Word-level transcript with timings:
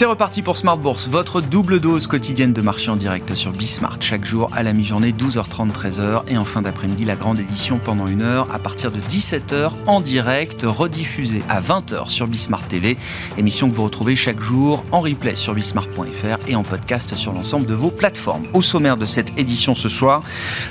C'est 0.00 0.06
reparti 0.06 0.40
pour 0.40 0.56
Smart 0.56 0.78
Bourse, 0.78 1.08
votre 1.10 1.42
double 1.42 1.78
dose 1.78 2.06
quotidienne 2.06 2.54
de 2.54 2.62
marché 2.62 2.90
en 2.90 2.96
direct 2.96 3.34
sur 3.34 3.52
Bismart. 3.52 3.98
Chaque 4.00 4.24
jour 4.24 4.48
à 4.54 4.62
la 4.62 4.72
mi-journée, 4.72 5.12
12h30, 5.12 5.72
13h. 5.72 6.22
Et 6.28 6.38
en 6.38 6.46
fin 6.46 6.62
d'après-midi, 6.62 7.04
la 7.04 7.16
grande 7.16 7.38
édition 7.38 7.78
pendant 7.78 8.06
une 8.06 8.22
heure 8.22 8.48
à 8.50 8.58
partir 8.58 8.92
de 8.92 8.98
17h 8.98 9.72
en 9.86 10.00
direct, 10.00 10.62
rediffusée 10.62 11.42
à 11.50 11.60
20h 11.60 12.08
sur 12.08 12.28
Bismart 12.28 12.66
TV. 12.66 12.96
Émission 13.36 13.68
que 13.68 13.74
vous 13.74 13.84
retrouvez 13.84 14.16
chaque 14.16 14.40
jour 14.40 14.86
en 14.90 15.02
replay 15.02 15.34
sur 15.34 15.52
bismart.fr 15.52 16.48
et 16.48 16.56
en 16.56 16.62
podcast 16.62 17.14
sur 17.14 17.34
l'ensemble 17.34 17.66
de 17.66 17.74
vos 17.74 17.90
plateformes. 17.90 18.46
Au 18.54 18.62
sommaire 18.62 18.96
de 18.96 19.04
cette 19.04 19.38
édition 19.38 19.74
ce 19.74 19.90
soir, 19.90 20.22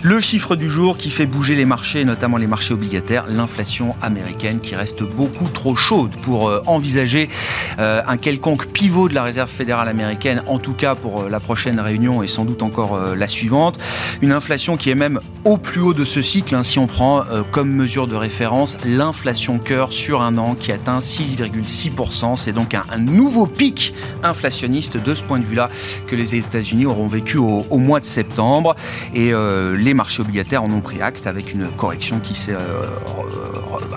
le 0.02 0.20
chiffre 0.22 0.56
du 0.56 0.72
jour 0.72 0.98
qui 0.98 1.12
fait 1.12 1.28
bouger 1.28 1.56
les 1.56 1.66
marchés, 1.66 2.04
notamment 2.04 2.38
les 2.38 2.48
marchés 2.48 2.74
obligataires, 2.74 3.28
l'inflation 3.28 3.96
américaine 4.02 4.60
qui 4.60 4.74
reste 4.74 5.04
beaucoup 5.04 5.50
trop 5.50 5.76
chaude 5.76 6.16
pour 6.24 6.50
euh, 6.50 6.64
envisager 6.66 7.30
euh, 7.78 8.02
un 8.08 8.18
quelconque 8.18 8.66
pivot 8.72 9.08
de 9.08 9.14
la 9.14 9.19
la 9.20 9.26
Réserve 9.26 9.50
fédérale 9.50 9.90
américaine, 9.90 10.42
en 10.48 10.60
tout 10.60 10.74
cas 10.74 10.96
pour 10.96 11.24
euh, 11.24 11.30
la 11.30 11.42
prochaine 11.42 11.82
réunion 11.82 12.24
et 12.24 12.28
sans 12.28 12.46
doute 12.46 12.64
encore 12.64 12.96
euh, 12.96 13.16
la 13.16 13.28
suivante. 13.28 13.78
Une 14.22 14.32
inflation 14.32 14.78
qui 14.78 14.90
est 14.90 14.96
même 14.96 15.20
au 15.44 15.58
plus 15.58 15.82
haut 15.82 15.94
de 15.94 16.06
ce 16.06 16.22
cycle, 16.22 16.56
hein, 16.56 16.64
si 16.64 16.80
on 16.80 16.88
prend 16.88 17.26
euh, 17.26 17.44
comme 17.44 17.70
mesure 17.70 18.08
de 18.08 18.16
référence 18.16 18.78
l'inflation 18.86 19.60
cœur 19.60 19.92
sur 19.92 20.22
un 20.22 20.38
an 20.38 20.56
qui 20.56 20.72
atteint 20.72 21.00
6,6%. 21.00 22.38
C'est 22.38 22.54
donc 22.54 22.76
un, 22.76 22.98
nouveau 22.98 23.46
pic 23.46 23.94
inflationniste 24.24 24.96
de 24.96 25.14
ce 25.14 25.22
point 25.22 25.40
de 25.40 25.46
vue-là 25.46 25.68
que 26.08 26.16
les 26.16 26.36
États-Unis 26.36 26.86
auront 26.86 27.08
vécu 27.08 27.38
au, 27.38 27.78
mois 27.78 28.00
de 28.00 28.06
septembre. 28.06 28.76
Et 29.14 29.32
les 29.78 29.94
marchés 29.94 30.22
obligataires 30.22 30.64
en 30.64 30.72
ont 30.72 30.82
pris 30.82 31.02
acte 31.02 31.28
avec 31.28 31.54
une 31.54 31.68
correction 31.68 32.20
qui 32.20 32.36
s'est 32.36 32.56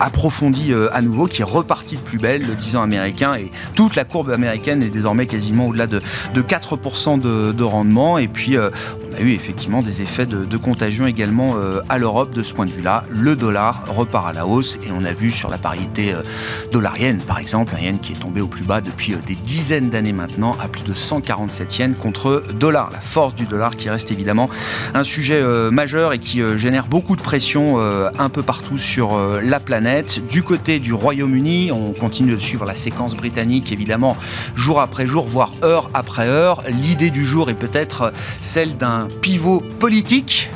approfondie 0.01 0.73
à 0.93 1.03
nouveau, 1.03 1.27
qui 1.27 1.43
est 1.43 1.45
repartie 1.45 1.97
de 1.97 2.01
plus 2.01 2.19
belle, 2.19 2.47
le 2.47 2.55
10 2.55 2.77
ans 2.77 2.83
américain 2.83 3.35
et 3.35 3.51
toute 3.75 3.97
la 3.97 4.05
courbe 4.05 4.31
américaine 4.31 4.83
est 4.83 4.91
désormais 4.91 5.12
quasiment 5.27 5.69
au-delà 5.69 5.87
de, 5.87 6.01
4% 6.35 7.21
de, 7.21 7.65
rendement. 7.65 8.19
Et 8.19 8.29
puis, 8.29 8.57
euh, 8.57 8.71
on 9.13 9.17
a 9.17 9.21
eu 9.21 9.33
effectivement 9.33 9.83
des 9.83 10.03
effets 10.03 10.27
de, 10.27 10.57
contagion 10.57 11.07
également 11.07 11.55
euh, 11.57 11.81
à 11.89 11.99
l'Europe 11.99 12.35
de 12.35 12.43
ce 12.43 12.55
point 12.55 12.67
de 12.67 12.71
vue-là. 12.71 13.05
Le 13.11 13.35
dollar 13.35 13.83
repart 13.89 14.29
à 14.29 14.33
la 14.33 14.47
hausse 14.47 14.79
et 14.87 14.93
on 14.93 15.05
a 15.05 15.13
vu 15.13 15.33
sur 15.33 15.51
la 15.51 15.59
parité 15.59 16.13
euh, 16.13 16.23
dollarienne, 16.71 17.21
par 17.21 17.39
exemple, 17.39 17.75
un 17.77 17.83
yen 17.83 17.99
qui 17.99 18.13
est 18.13 18.17
tombé 18.17 18.41
au 18.41 18.47
plus 18.47 18.65
bas 18.65 18.81
depuis 18.81 19.15
des 19.27 19.35
dizaines 19.35 19.91
d'années 19.91 20.13
maintenant, 20.13 20.57
à 20.63 20.69
plus 20.69 20.85
de 20.85 20.95
147 20.95 21.79
yens 21.79 21.99
contre 21.99 22.45
dollar. 22.55 22.91
La 22.93 23.01
force 23.01 23.35
du 23.35 23.47
dollar 23.47 23.73
qui 23.77 23.91
reste 23.91 24.13
évidemment 24.13 24.49
un 24.95 25.05
sujet 25.05 25.43
majeur 25.71 26.13
et 26.13 26.19
qui 26.19 26.43
génère 26.57 26.87
beaucoup 26.87 27.17
de 27.17 27.23
pression 27.23 27.79
un 27.81 28.29
peu 28.29 28.43
partout 28.43 28.79
sur 28.79 29.19
la 29.43 29.61
planète. 29.61 30.25
Du 30.27 30.43
côté 30.43 30.79
du 30.79 30.93
Royaume-Uni, 30.93 31.73
on 31.73 31.93
continue 31.93 32.33
de 32.33 32.39
suivre 32.39 32.65
la 32.65 32.75
séquence 32.75 33.17
britannique, 33.17 33.73
évidemment, 33.73 34.17
jour 34.55 34.81
après 34.81 35.07
jour, 35.07 35.27
voire 35.27 35.53
heure 35.63 35.91
après 35.95 36.29
heure. 36.29 36.63
L'idée 36.69 37.11
du 37.11 37.25
jour 37.25 37.51
est 37.51 37.55
peut-être 37.55 38.13
celle 38.41 38.77
d'un 38.77 39.02
pivot 39.09 39.63
politique 39.79 40.51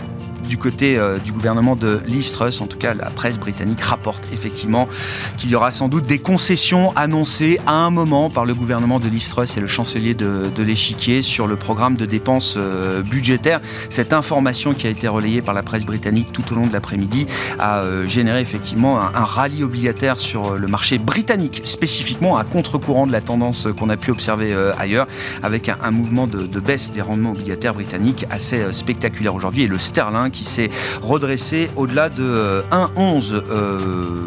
du 0.46 0.58
côté 0.58 0.98
euh, 0.98 1.18
du 1.18 1.32
gouvernement 1.32 1.76
de 1.76 2.00
Liz 2.06 2.32
Truss. 2.32 2.60
En 2.60 2.66
tout 2.66 2.78
cas, 2.78 2.94
la 2.94 3.10
presse 3.10 3.38
britannique 3.38 3.80
rapporte 3.80 4.28
effectivement 4.32 4.88
qu'il 5.36 5.50
y 5.50 5.54
aura 5.54 5.70
sans 5.70 5.88
doute 5.88 6.06
des 6.06 6.18
concessions 6.18 6.92
annoncées 6.96 7.60
à 7.66 7.74
un 7.74 7.90
moment 7.90 8.30
par 8.30 8.44
le 8.44 8.54
gouvernement 8.54 8.98
de 8.98 9.08
Liz 9.08 9.28
Truss 9.28 9.56
et 9.56 9.60
le 9.60 9.66
chancelier 9.66 10.14
de, 10.14 10.50
l'échiquier 10.62 11.22
sur 11.22 11.46
le 11.46 11.56
programme 11.56 11.96
de 11.96 12.06
dépenses 12.06 12.54
euh, 12.56 13.02
budgétaires. 13.02 13.60
Cette 13.90 14.12
information 14.12 14.74
qui 14.74 14.86
a 14.86 14.90
été 14.90 15.06
relayée 15.06 15.42
par 15.42 15.54
la 15.54 15.62
presse 15.62 15.84
britannique 15.84 16.32
tout 16.32 16.44
au 16.52 16.56
long 16.56 16.66
de 16.66 16.72
l'après-midi 16.72 17.26
a 17.58 17.80
euh, 17.80 18.06
généré 18.08 18.40
effectivement 18.40 19.00
un, 19.00 19.26
rallye 19.26 19.62
obligataire 19.62 20.18
sur 20.18 20.56
le 20.56 20.66
marché 20.66 20.98
britannique, 20.98 21.62
spécifiquement 21.64 22.36
à 22.36 22.44
contre-courant 22.44 23.06
de 23.06 23.12
la 23.12 23.20
tendance 23.20 23.68
qu'on 23.78 23.90
a 23.90 23.96
pu 23.96 24.10
observer 24.10 24.54
ailleurs, 24.78 25.06
avec 25.42 25.68
un, 25.68 25.90
mouvement 25.90 26.26
de, 26.26 26.46
de, 26.46 26.60
baisse 26.60 26.92
des 26.92 27.02
rendements 27.02 27.30
obligataires 27.30 27.74
britanniques 27.74 28.26
assez 28.30 28.72
spectaculaire 28.72 29.34
aujourd'hui. 29.34 29.64
Et 29.64 29.66
le 29.66 29.78
sterling 29.78 30.06
qui 30.36 30.44
s'est 30.44 30.70
redressé 31.02 31.70
au-delà 31.76 32.08
de 32.08 32.62
1,11 32.70 33.32
euh, 33.32 33.40
euh, 33.50 34.24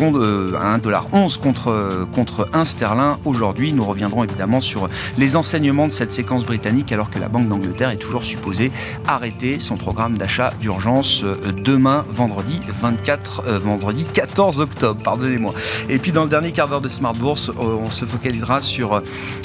euh, 0.00 0.54
à 0.60 0.78
1,11$ 0.78 1.38
contre, 1.38 2.06
contre 2.12 2.48
1 2.52 2.64
sterling 2.64 3.16
aujourd'hui. 3.24 3.72
Nous 3.72 3.84
reviendrons 3.84 4.24
évidemment 4.24 4.60
sur 4.60 4.88
les 5.16 5.36
enseignements 5.36 5.86
de 5.86 5.92
cette 5.92 6.12
séquence 6.12 6.44
britannique 6.44 6.90
alors 6.92 7.08
que 7.08 7.20
la 7.20 7.28
Banque 7.28 7.48
d'Angleterre 7.48 7.90
est 7.90 7.96
toujours 7.96 8.24
supposée 8.24 8.72
arrêter 9.06 9.60
son 9.60 9.76
programme 9.76 10.18
d'achat 10.18 10.52
d'urgence 10.60 11.24
demain, 11.64 12.04
vendredi 12.08 12.60
24, 12.80 13.60
vendredi 13.60 14.04
14 14.12 14.58
octobre, 14.58 15.00
pardonnez-moi. 15.02 15.54
Et 15.88 15.98
puis 15.98 16.10
dans 16.10 16.24
le 16.24 16.30
dernier 16.30 16.50
quart 16.50 16.68
d'heure 16.68 16.80
de 16.80 16.88
Smart 16.88 17.14
Bourse, 17.14 17.52
on 17.58 17.90
se 17.90 18.04
focalisera 18.04 18.60
sur 18.60 19.02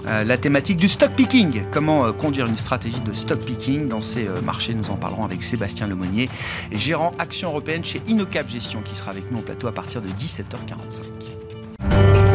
la 0.08 0.38
thématique 0.38 0.78
du 0.78 0.90
stock 0.90 1.12
picking. 1.12 1.62
Comment 1.72 2.12
conduire 2.14 2.48
une 2.48 2.58
stratégie 2.58 3.02
de 3.02 3.14
stock 3.14 3.40
picking 3.40 3.88
dans 3.88 4.02
ces 4.02 4.28
marchés? 4.44 4.74
Nous 4.74 4.90
en 4.90 4.96
parlerons 4.96 5.26
avec 5.26 5.44
Sébastien 5.44 5.88
Lemoyne 5.88 6.07
gérant 6.72 7.14
Action 7.20 7.50
Européenne 7.50 7.84
chez 7.84 8.02
Inocap 8.08 8.48
Gestion, 8.48 8.82
qui 8.82 8.96
sera 8.96 9.12
avec 9.12 9.32
nous 9.32 9.40
au 9.40 9.42
plateau 9.42 9.68
à 9.68 9.72
partir 9.72 10.02
de 10.02 10.10
17h45. 10.10 12.27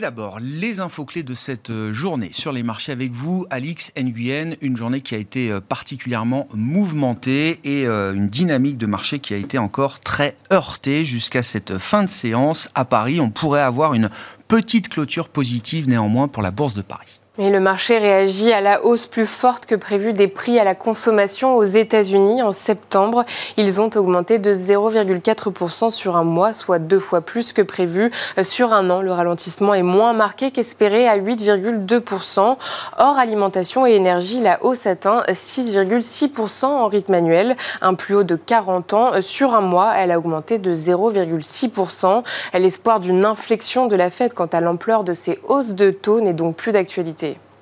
D'abord, 0.00 0.40
les 0.40 0.80
infos 0.80 1.06
clés 1.06 1.22
de 1.22 1.32
cette 1.32 1.70
euh, 1.70 1.92
journée 1.92 2.28
sur 2.30 2.52
les 2.52 2.62
marchés 2.62 2.92
avec 2.92 3.12
vous, 3.12 3.46
Alix 3.48 3.92
Nguyen, 3.96 4.54
une 4.60 4.76
journée 4.76 5.00
qui 5.00 5.14
a 5.14 5.18
été 5.18 5.50
euh, 5.50 5.60
particulièrement 5.60 6.48
mouvementée 6.52 7.60
et 7.64 7.86
euh, 7.86 8.12
une 8.12 8.28
dynamique 8.28 8.76
de 8.76 8.84
marché 8.84 9.20
qui 9.20 9.32
a 9.32 9.38
été 9.38 9.56
encore 9.56 10.00
très 10.00 10.36
heurtée 10.52 11.06
jusqu'à 11.06 11.42
cette 11.42 11.78
fin 11.78 12.02
de 12.02 12.10
séance 12.10 12.68
à 12.74 12.84
Paris. 12.84 13.20
On 13.20 13.30
pourrait 13.30 13.62
avoir 13.62 13.94
une 13.94 14.10
petite 14.48 14.90
clôture 14.90 15.30
positive 15.30 15.88
néanmoins 15.88 16.28
pour 16.28 16.42
la 16.42 16.50
Bourse 16.50 16.74
de 16.74 16.82
Paris. 16.82 17.15
Le 17.38 17.58
marché 17.58 17.98
réagit 17.98 18.50
à 18.50 18.62
la 18.62 18.82
hausse 18.82 19.06
plus 19.08 19.26
forte 19.26 19.66
que 19.66 19.74
prévue 19.74 20.14
des 20.14 20.26
prix 20.26 20.58
à 20.58 20.64
la 20.64 20.74
consommation 20.74 21.54
aux 21.54 21.64
États-Unis 21.64 22.42
en 22.42 22.50
septembre. 22.50 23.26
Ils 23.58 23.78
ont 23.78 23.90
augmenté 23.94 24.38
de 24.38 24.54
0,4% 24.54 25.90
sur 25.90 26.16
un 26.16 26.24
mois, 26.24 26.54
soit 26.54 26.78
deux 26.78 26.98
fois 26.98 27.20
plus 27.20 27.52
que 27.52 27.60
prévu. 27.60 28.10
Sur 28.42 28.72
un 28.72 28.88
an, 28.88 29.02
le 29.02 29.12
ralentissement 29.12 29.74
est 29.74 29.82
moins 29.82 30.14
marqué 30.14 30.50
qu'espéré 30.50 31.06
à 31.06 31.18
8,2%. 31.18 32.56
Hors 32.96 33.18
alimentation 33.18 33.86
et 33.86 33.92
énergie, 33.92 34.40
la 34.40 34.64
hausse 34.64 34.86
atteint 34.86 35.20
6,6% 35.28 36.64
en 36.64 36.88
rythme 36.88 37.12
annuel, 37.12 37.54
un 37.82 37.92
plus 37.92 38.14
haut 38.14 38.24
de 38.24 38.36
40 38.36 38.94
ans. 38.94 39.20
Sur 39.20 39.54
un 39.54 39.60
mois, 39.60 39.92
elle 39.94 40.10
a 40.10 40.18
augmenté 40.18 40.56
de 40.56 40.72
0,6%. 40.72 42.22
L'espoir 42.54 43.00
d'une 43.00 43.26
inflexion 43.26 43.88
de 43.88 43.96
la 43.96 44.08
Fed 44.08 44.32
quant 44.32 44.46
à 44.46 44.62
l'ampleur 44.62 45.04
de 45.04 45.12
ces 45.12 45.38
hausses 45.46 45.74
de 45.74 45.90
taux 45.90 46.22
n'est 46.22 46.32
donc 46.32 46.56
plus 46.56 46.72
d'actualité. 46.72 47.25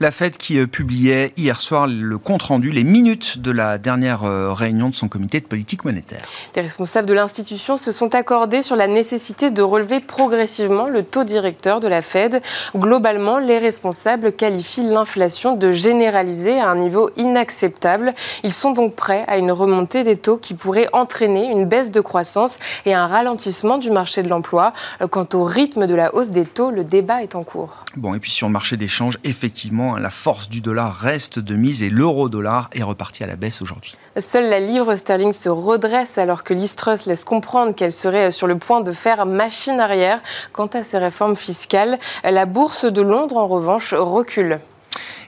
La 0.00 0.12
Fed 0.12 0.36
qui 0.36 0.60
euh, 0.60 0.68
publiait 0.68 1.32
hier 1.36 1.58
soir 1.58 1.88
le 1.88 2.18
compte-rendu, 2.18 2.70
les 2.70 2.84
minutes 2.84 3.40
de 3.40 3.50
la 3.50 3.78
dernière 3.78 4.22
euh, 4.22 4.52
réunion 4.52 4.90
de 4.90 4.94
son 4.94 5.08
comité 5.08 5.40
de 5.40 5.46
politique 5.46 5.84
monétaire. 5.84 6.22
Les 6.54 6.62
responsables 6.62 7.08
de 7.08 7.14
l'institution 7.14 7.76
se 7.76 7.90
sont 7.90 8.14
accordés 8.14 8.62
sur 8.62 8.76
la 8.76 8.86
nécessité 8.86 9.50
de 9.50 9.60
relever 9.60 9.98
progressivement 9.98 10.86
le 10.86 11.02
taux 11.02 11.24
directeur 11.24 11.80
de 11.80 11.88
la 11.88 12.00
Fed. 12.00 12.40
Globalement, 12.76 13.38
les 13.38 13.58
responsables 13.58 14.30
qualifient 14.32 14.84
l'inflation 14.84 15.56
de 15.56 15.72
généralisée 15.72 16.60
à 16.60 16.68
un 16.68 16.76
niveau 16.76 17.10
inacceptable. 17.16 18.14
Ils 18.44 18.52
sont 18.52 18.70
donc 18.70 18.94
prêts 18.94 19.24
à 19.26 19.36
une 19.36 19.50
remontée 19.50 20.04
des 20.04 20.16
taux 20.16 20.38
qui 20.38 20.54
pourrait 20.54 20.88
entraîner 20.92 21.50
une 21.50 21.64
baisse 21.64 21.90
de 21.90 22.00
croissance 22.00 22.60
et 22.86 22.94
un 22.94 23.08
ralentissement 23.08 23.78
du 23.78 23.90
marché 23.90 24.22
de 24.22 24.28
l'emploi. 24.28 24.72
Euh, 25.00 25.08
quant 25.08 25.26
au 25.34 25.42
rythme 25.42 25.88
de 25.88 25.94
la 25.96 26.14
hausse 26.14 26.30
des 26.30 26.44
taux, 26.44 26.70
le 26.70 26.84
débat 26.84 27.24
est 27.24 27.34
en 27.34 27.42
cours. 27.42 27.84
Bon, 27.96 28.14
et 28.14 28.20
puis 28.20 28.30
sur 28.30 28.46
le 28.46 28.52
marché 28.52 28.76
d'échange, 28.76 29.18
effectivement, 29.24 29.87
La 29.96 30.10
force 30.10 30.48
du 30.48 30.60
dollar 30.60 30.94
reste 30.94 31.38
de 31.38 31.54
mise 31.54 31.82
et 31.82 31.90
l'euro-dollar 31.90 32.68
est 32.74 32.82
reparti 32.82 33.24
à 33.24 33.26
la 33.26 33.36
baisse 33.36 33.62
aujourd'hui. 33.62 33.96
Seule 34.18 34.48
la 34.48 34.60
livre 34.60 34.96
sterling 34.96 35.32
se 35.32 35.48
redresse 35.48 36.18
alors 36.18 36.44
que 36.44 36.52
l'Istrus 36.52 37.06
laisse 37.06 37.24
comprendre 37.24 37.74
qu'elle 37.74 37.92
serait 37.92 38.30
sur 38.30 38.46
le 38.46 38.58
point 38.58 38.80
de 38.80 38.92
faire 38.92 39.24
machine 39.26 39.80
arrière 39.80 40.20
quant 40.52 40.66
à 40.66 40.84
ses 40.84 40.98
réformes 40.98 41.36
fiscales. 41.36 41.98
La 42.24 42.46
bourse 42.46 42.84
de 42.84 43.02
Londres, 43.02 43.36
en 43.36 43.46
revanche, 43.46 43.94
recule. 43.94 44.60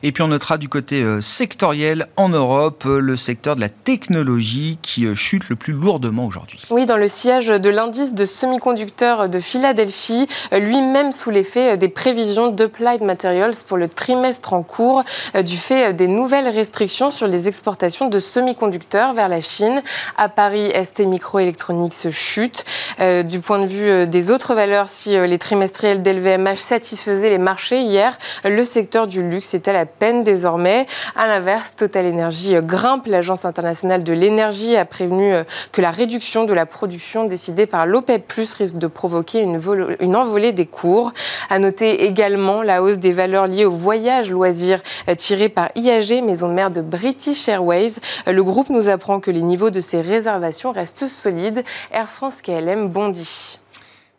Et 0.03 0.13
puis 0.13 0.23
on 0.23 0.29
notera 0.29 0.57
du 0.57 0.71
côté 0.71 1.03
euh, 1.03 1.21
sectoriel 1.21 2.07
en 2.17 2.31
Europe 2.31 2.85
euh, 2.87 3.01
le 3.01 3.19
secteur 3.19 3.55
de 3.55 3.61
la 3.61 3.69
technologie 3.69 4.79
qui 4.81 5.05
euh, 5.05 5.15
chute 5.15 5.51
le 5.51 5.57
plus 5.57 5.75
lourdement 5.75 6.25
aujourd'hui. 6.25 6.63
Oui, 6.71 6.87
dans 6.87 6.97
le 6.97 7.07
sillage 7.07 7.49
de 7.49 7.69
l'indice 7.69 8.15
de 8.15 8.25
semi-conducteurs 8.25 9.29
de 9.29 9.39
Philadelphie, 9.41 10.27
lui-même 10.53 11.13
sous 11.13 11.29
l'effet 11.29 11.77
des 11.77 11.91
prévisions 11.91 12.49
d'Applied 12.49 13.03
Materials 13.03 13.55
pour 13.67 13.77
le 13.77 13.91
trimestre 13.91 14.55
en 14.55 14.63
cours 14.63 15.05
du 15.35 15.57
fait 15.57 15.93
des 15.93 16.09
nouvelles 16.09 16.49
restrictions 16.49 17.11
sur 17.11 17.27
les 17.27 17.49
exportations 17.49 18.09
de 18.09 18.19
semi-conducteurs 18.19 19.13
vers 19.13 19.29
la 19.29 19.41
Chine. 19.41 19.83
À 20.17 20.29
Paris, 20.29 20.73
ST 20.83 21.01
Microelectronics 21.01 22.11
chute. 22.11 22.65
Du 22.99 23.41
point 23.41 23.59
de 23.59 23.67
vue 23.67 24.07
des 24.07 24.31
autres 24.31 24.55
valeurs, 24.55 24.89
si 24.89 25.11
les 25.11 25.39
trimestriels 25.39 26.03
d'LVMH 26.03 26.57
satisfaisaient 26.57 27.31
les 27.31 27.39
marchés 27.39 27.81
hier, 27.81 28.19
le 28.45 28.65
secteur 28.65 29.07
du 29.07 29.23
luxe 29.23 29.55
est 29.55 29.69
à 29.69 29.73
la 29.73 29.87
peine 29.91 30.25
désormais. 30.25 30.87
À 31.17 31.27
l'inverse, 31.27 31.77
Total 31.77 32.07
Energy 32.07 32.55
grimpe. 32.63 33.07
L'Agence 33.07 33.45
internationale 33.45 34.05
de 34.05 34.13
l'énergie 34.13 34.77
a 34.77 34.85
prévenu 34.85 35.33
euh, 35.33 35.45
que 35.73 35.81
la 35.81 35.91
réduction 35.91 36.45
de 36.45 36.53
la 36.53 36.67
production 36.67 37.25
décidée 37.25 37.67
par 37.67 37.87
l'OPEP 37.87 38.31
risque 38.33 38.77
de 38.77 38.87
provoquer 38.87 39.43
une, 39.43 40.17
envolée 40.17 40.53
des 40.53 40.67
cours. 40.67 41.13
À 41.49 41.59
noter 41.59 42.05
également 42.05 42.63
la 42.63 42.83
hausse 42.83 42.99
des 42.99 43.13
valeurs 43.13 43.47
liées 43.47 43.65
au 43.65 43.71
voyage 43.71 44.31
loisirs 44.31 44.81
euh, 45.09 45.15
tiré 45.15 45.49
par 45.49 45.71
IAG, 45.75 46.23
maison 46.25 46.49
de 46.49 46.55
mère 46.55 46.71
de 46.71 46.81
British 46.81 47.49
Airways. 47.49 47.97
Euh, 48.27 48.33
le 48.33 48.45
groupe 48.45 48.71
nous 48.71 48.89
apprend 48.89 49.21
que 49.21 49.31
les 49.31 49.43
niveaux 49.43 49.71
de 49.71 49.81
ses 49.81 50.01
réservations 50.01 50.73
restent 50.73 51.09
solides. 51.09 51.65
Air 51.91 52.09
France 52.09 52.43
KLM 52.43 52.89
bondit. 52.89 53.59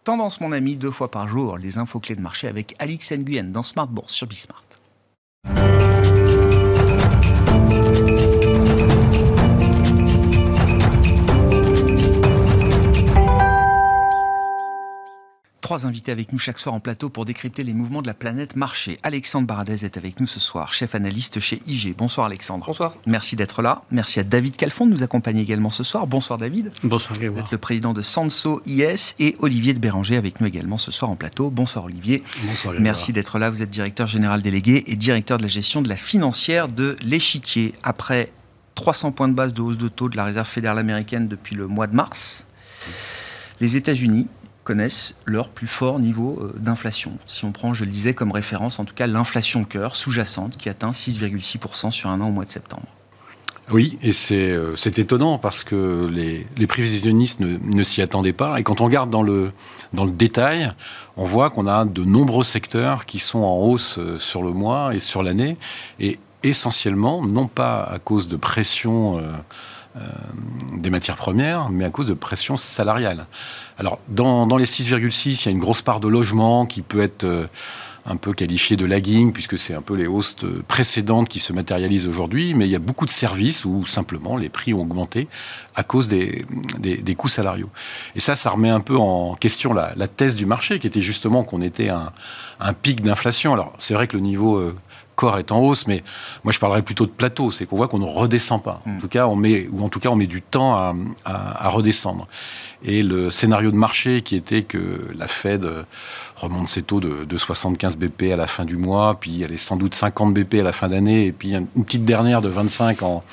Tendance, 0.03 0.41
mon 0.41 0.51
ami, 0.51 0.77
deux 0.77 0.89
fois 0.89 1.11
par 1.11 1.27
jour, 1.27 1.57
les 1.57 1.77
infos 1.77 1.99
clés 1.99 2.15
de 2.15 2.21
marché 2.21 2.47
avec 2.47 2.73
Alix 2.79 3.11
Nguyen 3.11 3.51
dans 3.51 3.61
Smart 3.61 3.87
Bourse 3.87 4.13
sur 4.13 4.25
Bismart. 4.25 4.63
you 5.43 5.80
trois 15.71 15.87
invités 15.87 16.11
avec 16.11 16.33
nous 16.33 16.37
chaque 16.37 16.59
soir 16.59 16.75
en 16.75 16.81
plateau 16.81 17.07
pour 17.07 17.23
décrypter 17.23 17.63
les 17.63 17.73
mouvements 17.73 18.01
de 18.01 18.07
la 18.07 18.13
planète 18.13 18.57
marché. 18.57 18.99
Alexandre 19.03 19.47
Baradez 19.47 19.85
est 19.85 19.95
avec 19.95 20.19
nous 20.19 20.27
ce 20.27 20.41
soir, 20.41 20.73
chef 20.73 20.95
analyste 20.95 21.39
chez 21.39 21.61
IG. 21.65 21.95
Bonsoir 21.95 22.27
Alexandre. 22.27 22.65
Bonsoir. 22.65 22.97
Merci 23.05 23.37
d'être 23.37 23.61
là. 23.61 23.81
Merci 23.89 24.19
à 24.19 24.23
David 24.23 24.57
Calfon 24.57 24.85
de 24.85 24.91
nous 24.91 25.01
accompagner 25.01 25.41
également 25.41 25.69
ce 25.69 25.85
soir. 25.85 26.07
Bonsoir 26.07 26.37
David. 26.37 26.73
Bonsoir 26.83 27.17
Vous 27.17 27.39
êtes 27.39 27.51
le 27.51 27.57
président 27.57 27.93
de 27.93 28.01
Sanso 28.01 28.61
IS 28.65 29.15
et 29.19 29.37
Olivier 29.39 29.73
de 29.73 29.79
Béranger 29.79 30.17
avec 30.17 30.41
nous 30.41 30.47
également 30.47 30.77
ce 30.77 30.91
soir 30.91 31.09
en 31.09 31.15
plateau. 31.15 31.49
Bonsoir 31.49 31.85
Olivier. 31.85 32.21
Bonsoir 32.43 32.75
Merci 32.77 33.13
d'être 33.13 33.39
là. 33.39 33.49
Vous 33.49 33.61
êtes 33.61 33.69
directeur 33.69 34.07
général 34.07 34.41
délégué 34.41 34.83
et 34.87 34.97
directeur 34.97 35.37
de 35.37 35.43
la 35.43 35.47
gestion 35.47 35.81
de 35.81 35.87
la 35.87 35.95
financière 35.95 36.67
de 36.67 36.97
l'échiquier. 37.01 37.75
Après 37.81 38.33
300 38.75 39.13
points 39.13 39.29
de 39.29 39.35
base 39.35 39.53
de 39.53 39.61
hausse 39.61 39.77
de 39.77 39.87
taux 39.87 40.09
de 40.09 40.17
la 40.17 40.25
réserve 40.25 40.49
fédérale 40.49 40.79
américaine 40.79 41.29
depuis 41.29 41.55
le 41.55 41.67
mois 41.67 41.87
de 41.87 41.95
mars, 41.95 42.45
les 43.61 43.77
États-Unis 43.77 44.27
connaissent 44.63 45.15
leur 45.25 45.49
plus 45.49 45.67
fort 45.67 45.99
niveau 45.99 46.37
euh, 46.41 46.53
d'inflation. 46.57 47.17
Si 47.25 47.45
on 47.45 47.51
prend, 47.51 47.73
je 47.73 47.83
le 47.83 47.91
disais, 47.91 48.13
comme 48.13 48.31
référence, 48.31 48.79
en 48.79 48.85
tout 48.85 48.93
cas, 48.93 49.07
l'inflation 49.07 49.63
cœur 49.63 49.95
sous-jacente 49.95 50.57
qui 50.57 50.69
atteint 50.69 50.91
6,6% 50.91 51.91
sur 51.91 52.09
un 52.09 52.21
an 52.21 52.27
au 52.27 52.31
mois 52.31 52.45
de 52.45 52.51
septembre. 52.51 52.85
Oui, 53.71 53.97
et 54.01 54.11
c'est 54.11 54.51
euh, 54.51 54.75
étonnant 54.75 55.37
parce 55.37 55.63
que 55.63 56.07
les, 56.11 56.45
les 56.57 56.67
prévisionnistes 56.67 57.39
ne, 57.39 57.57
ne 57.57 57.83
s'y 57.83 58.01
attendaient 58.01 58.33
pas. 58.33 58.59
Et 58.59 58.63
quand 58.63 58.81
on 58.81 58.85
regarde 58.85 59.09
dans 59.09 59.23
le, 59.23 59.51
dans 59.93 60.03
le 60.03 60.11
détail, 60.11 60.73
on 61.15 61.23
voit 61.23 61.49
qu'on 61.49 61.67
a 61.67 61.85
de 61.85 62.03
nombreux 62.03 62.43
secteurs 62.43 63.05
qui 63.05 63.19
sont 63.19 63.39
en 63.39 63.57
hausse 63.57 63.97
euh, 63.97 64.19
sur 64.19 64.43
le 64.43 64.51
mois 64.51 64.93
et 64.93 64.99
sur 64.99 65.23
l'année. 65.23 65.57
Et 65.99 66.19
essentiellement, 66.43 67.23
non 67.25 67.47
pas 67.47 67.83
à 67.83 67.99
cause 67.99 68.27
de 68.27 68.35
pression 68.35 69.21
des 70.73 70.89
matières 70.89 71.17
premières, 71.17 71.69
mais 71.69 71.85
à 71.85 71.89
cause 71.89 72.07
de 72.07 72.13
pression 72.13 72.57
salariale. 72.57 73.25
Alors, 73.77 73.99
dans, 74.07 74.57
les 74.57 74.65
6,6, 74.65 75.29
il 75.29 75.45
y 75.45 75.49
a 75.49 75.51
une 75.51 75.59
grosse 75.59 75.81
part 75.81 75.99
de 75.99 76.07
logement 76.07 76.65
qui 76.65 76.81
peut 76.81 77.01
être 77.01 77.23
euh, 77.23 77.47
un 78.05 78.15
peu 78.15 78.33
qualifiée 78.33 78.77
de 78.77 78.85
lagging, 78.85 79.31
puisque 79.31 79.57
c'est 79.57 79.73
un 79.73 79.81
peu 79.81 79.95
les 79.95 80.07
hausses 80.07 80.35
précédentes 80.67 81.29
qui 81.29 81.39
se 81.39 81.53
matérialisent 81.53 82.07
aujourd'hui, 82.07 82.53
mais 82.53 82.67
il 82.67 82.71
y 82.71 82.75
a 82.75 82.79
beaucoup 82.79 83.05
de 83.05 83.11
services 83.11 83.65
où 83.65 83.85
simplement 83.85 84.37
les 84.37 84.49
prix 84.49 84.73
ont 84.73 84.81
augmenté 84.81 85.27
à 85.75 85.83
cause 85.83 86.07
des, 86.07 86.45
coûts 87.17 87.27
salariaux. 87.27 87.69
Et 88.15 88.19
ça, 88.19 88.35
ça 88.35 88.49
remet 88.49 88.69
un 88.69 88.81
peu 88.81 88.97
en 88.97 89.35
question 89.35 89.73
la, 89.73 90.07
thèse 90.07 90.35
du 90.35 90.45
marché, 90.45 90.79
qui 90.79 90.87
était 90.87 91.01
justement 91.01 91.43
qu'on 91.43 91.61
était 91.61 91.89
un, 91.89 92.11
un 92.59 92.73
pic 92.73 93.01
d'inflation. 93.01 93.53
Alors, 93.53 93.73
c'est 93.79 93.93
vrai 93.93 94.07
que 94.07 94.15
le 94.15 94.23
niveau... 94.23 94.73
Euh, 95.21 95.27
corps 95.27 95.37
est 95.37 95.51
en 95.51 95.59
hausse, 95.59 95.85
mais 95.87 96.03
moi 96.43 96.51
je 96.51 96.59
parlerais 96.59 96.81
plutôt 96.81 97.05
de 97.05 97.11
plateau, 97.11 97.51
c'est 97.51 97.65
qu'on 97.65 97.77
voit 97.77 97.87
qu'on 97.87 97.99
ne 97.99 98.05
redescend 98.05 98.61
pas. 98.61 98.81
En 98.85 98.91
hmm. 98.91 98.97
tout 98.99 99.07
cas, 99.07 99.27
on 99.27 99.35
met, 99.35 99.67
ou 99.71 99.83
en 99.83 99.89
tout 99.89 99.99
cas, 99.99 100.09
on 100.09 100.15
met 100.15 100.27
du 100.27 100.41
temps 100.41 100.75
à, 100.75 100.95
à 101.25 101.69
redescendre. 101.69 102.27
Et 102.83 103.03
le 103.03 103.29
scénario 103.29 103.69
de 103.69 103.75
marché 103.75 104.23
qui 104.23 104.35
était 104.35 104.63
que 104.63 105.07
la 105.15 105.27
Fed 105.27 105.67
remonte 106.35 106.67
ses 106.67 106.81
taux 106.81 106.99
de, 106.99 107.37
75 107.37 107.97
BP 107.97 108.31
à 108.33 108.35
la 108.35 108.47
fin 108.47 108.65
du 108.65 108.77
mois, 108.77 109.19
puis 109.19 109.43
elle 109.43 109.51
est 109.51 109.57
sans 109.57 109.75
doute 109.75 109.93
50 109.93 110.33
BP 110.33 110.55
à 110.55 110.63
la 110.63 110.73
fin 110.73 110.89
d'année, 110.89 111.27
et 111.27 111.31
puis 111.31 111.53
une 111.53 111.85
petite 111.85 112.05
dernière 112.05 112.41
de 112.41 112.49
25 112.49 113.03
en, 113.03 113.23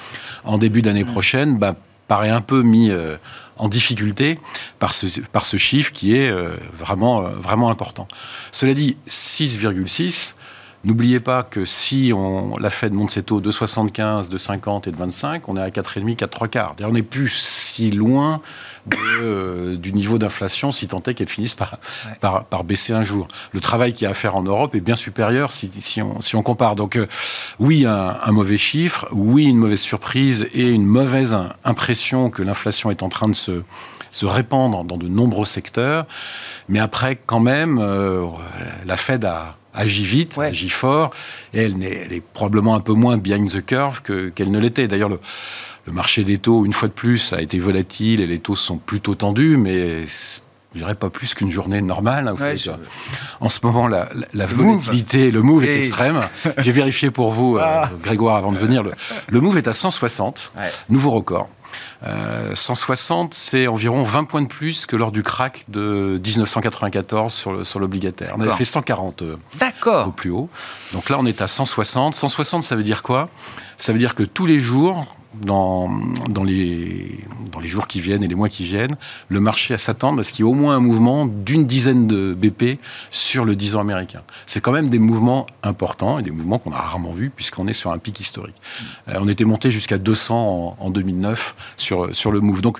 en 0.44 0.58
début 0.58 0.82
d'année 0.82 1.05
mmh. 1.05 1.12
prochaine, 1.12 1.56
bah, 1.56 1.75
paraît 2.08 2.31
un 2.31 2.40
peu 2.40 2.62
mis 2.62 2.90
euh, 2.90 3.17
en 3.58 3.69
difficulté 3.69 4.40
par 4.79 4.94
ce, 4.94 5.20
par 5.20 5.44
ce 5.44 5.56
chiffre 5.58 5.93
qui 5.93 6.17
est 6.17 6.31
euh, 6.31 6.56
vraiment, 6.76 7.25
euh, 7.25 7.29
vraiment 7.31 7.70
important. 7.70 8.08
Cela 8.50 8.75
dit, 8.75 8.96
6,6, 9.06 10.35
N'oubliez 10.85 11.19
pas 11.19 11.43
que 11.43 11.65
si 11.65 12.13
on, 12.15 12.57
la 12.57 12.71
Fed 12.71 12.93
monte 12.93 13.11
ses 13.11 13.25
taux 13.25 13.41
de 13.41 13.51
75, 13.51 14.29
de 14.29 14.39
50 14.39 14.87
et 14.87 14.93
de 14.93 14.97
25, 14.97 15.49
on 15.49 15.57
est 15.57 15.61
à 15.61 15.71
4,5, 15.71 16.15
4 16.15 16.31
3 16.31 16.49
quarts. 16.49 16.77
On 16.83 16.93
n'est 16.93 17.03
plus 17.03 17.31
si 17.31 17.91
loin 17.91 18.41
euh, 19.21 19.77
du 19.77 19.93
niveau 19.93 20.19
d'inflation, 20.19 20.71
si 20.71 20.87
tant 20.87 21.03
est 21.03 21.15
qu'elle 21.15 21.29
finisse 21.29 21.55
par, 21.57 21.79
par, 22.21 22.65
baisser 22.65 22.93
un 22.93 23.03
jour. 23.03 23.29
Le 23.53 23.61
travail 23.61 23.93
qu'il 23.93 24.05
y 24.05 24.07
a 24.07 24.11
à 24.11 24.15
faire 24.15 24.37
en 24.37 24.43
Europe 24.43 24.75
est 24.75 24.81
bien 24.81 24.97
supérieur 24.97 25.53
si, 25.53 25.71
si, 25.81 26.01
on, 26.01 26.21
si 26.21 26.37
on, 26.37 26.43
compare. 26.43 26.77
Donc 26.77 26.97
euh, 26.97 27.07
oui, 27.59 27.85
un, 27.85 28.33
mauvais 28.33 28.59
chiffre, 28.59 29.09
oui, 29.11 29.47
une 29.47 29.59
mauvaise 29.59 29.81
surprise 29.81 30.49
et 30.55 30.69
une 30.69 30.87
mauvaise 30.87 31.37
impression 31.65 32.31
que 32.31 32.43
l'inflation 32.43 32.91
est 32.91 33.03
en 33.03 33.09
train 33.09 33.29
de 33.29 33.35
se, 33.35 33.63
se 34.11 34.27
répandre 34.27 34.85
dans 34.85 34.97
de 34.97 35.09
nombreux 35.09 35.47
secteurs. 35.47 36.07
Mais 36.69 36.79
après, 36.79 37.17
quand 37.17 37.41
même, 37.41 37.79
euh, 37.81 38.27
la 38.87 38.97
Fed 38.97 39.25
a 39.25 39.57
agit 39.79 40.05
vite, 40.05 40.37
agit 40.39 40.69
fort, 40.69 41.11
et 41.55 41.63
elle, 41.63 41.83
est, 41.83 42.23
probablement 42.35 42.75
un 42.75 42.81
peu 42.81 42.93
moins 42.93 43.17
behind 43.17 43.51
the 43.51 43.65
curve 43.65 44.03
qu'elle 44.03 44.51
ne 44.51 44.59
l'était. 44.59 44.89
D'ailleurs, 44.89 45.09
le, 45.09 45.21
le 45.87 45.93
marché 45.93 46.25
des 46.25 46.39
taux, 46.39 46.67
une 46.67 46.73
fois 46.73 46.89
de 46.89 46.93
plus, 46.93 47.33
a 47.33 47.41
été 47.41 47.59
volatile 47.59 48.21
et 48.21 48.27
les 48.27 48.39
taux 48.39 48.57
sont 48.57 48.77
plutôt 48.77 49.15
tendus, 49.15 49.57
mais 49.57 50.05
je 50.75 50.81
dirais 50.81 50.95
pas 50.95 51.09
plus 51.09 51.35
qu'une 51.35 51.51
journée 51.51 51.81
normale. 51.81 52.29
Hein, 52.29 52.77
en 53.41 53.49
ce 53.49 53.61
moment, 53.63 53.89
la, 53.89 54.09
la, 54.35 54.47
volatilité, 54.47 55.31
le 55.31 55.43
move 55.43 55.65
est 55.65 55.79
extrême. 55.79 56.21
J'ai 56.59 56.73
vérifié 56.73 57.11
pour 57.11 57.31
vous, 57.31 57.57
euh, 57.57 57.63
ah. 57.65 57.91
Grégoire, 58.03 58.37
avant 58.37 58.53
de 58.53 58.59
venir. 58.59 58.83
Le, 59.29 59.41
move 59.41 59.57
est 59.57 59.69
à 59.69 59.73
160, 59.73 60.53
nouveau 60.91 61.11
record. 61.11 61.49
160, 62.55 63.25
euh, 63.25 63.29
c'est 63.32 63.66
environ 63.66 64.02
20 64.02 64.25
points 64.25 64.43
de 64.43 64.49
plus 64.49 64.87
que 64.87 64.97
lors 64.97 65.12
du 65.12 65.23
crack 65.23 65.64
de 65.69 66.21
1994 66.25 67.33
sur 67.64 67.78
l'obligataire. 67.78 68.35
On 68.37 68.40
avait 68.40 68.52
fait 68.52 68.64
140 68.64 69.23
euh, 69.23 69.37
au 70.07 70.12
plus 70.12 70.31
haut. 70.31 70.49
Donc 70.93 71.11
là, 71.11 71.16
on 71.19 71.26
est 71.26 71.43
à 71.43 71.49
160. 71.49 72.14
160, 72.14 72.62
ça 72.62 72.76
veut 72.76 72.83
dire 72.83 73.02
quoi? 73.02 73.28
Ça 73.78 73.93
veut 73.93 73.99
dire 73.99 74.14
que 74.14 74.23
tous 74.23 74.47
les 74.47 74.61
jours, 74.61 75.07
dans, 75.35 75.88
dans, 76.28 76.44
les, 76.44 77.20
dans 77.52 77.61
les 77.61 77.68
jours 77.68 77.87
qui 77.87 78.00
viennent 78.00 78.23
et 78.23 78.28
les 78.28 78.35
mois 78.35 78.49
qui 78.49 78.64
viennent, 78.64 78.97
le 79.28 79.40
marché 79.40 79.75
à 79.75 79.78
s'attendre 79.78 80.20
à 80.20 80.25
ce 80.25 80.32
qu'il 80.32 80.44
y 80.44 80.49
ait 80.49 80.50
au 80.50 80.54
moins 80.54 80.76
un 80.76 80.80
mouvement 80.80 81.26
d'une 81.26 81.66
dizaine 81.66 82.06
de 82.06 82.35
BP 82.35 82.78
sur 83.11 83.44
le 83.44 83.54
10 83.54 83.76
ans 83.76 83.80
américain. 83.80 84.23
C'est 84.47 84.61
quand 84.61 84.73
même 84.73 84.88
des 84.88 84.99
mouvements 84.99 85.47
importants 85.62 86.18
et 86.18 86.23
des 86.23 86.30
mouvements 86.30 86.58
qu'on 86.58 86.73
a 86.73 86.80
rarement 86.80 87.12
vus 87.12 87.30
puisqu'on 87.30 87.66
est 87.66 87.73
sur 87.73 87.90
un 87.92 87.99
pic 87.99 88.18
historique. 88.20 88.56
Euh, 89.08 89.18
on 89.20 89.28
était 89.28 89.44
monté 89.44 89.70
jusqu'à 89.70 89.99
200 89.99 90.76
en, 90.78 90.90
2009 90.90 91.54
sur, 91.76 92.14
sur 92.14 92.30
le 92.30 92.40
move. 92.40 92.62
Donc, 92.62 92.78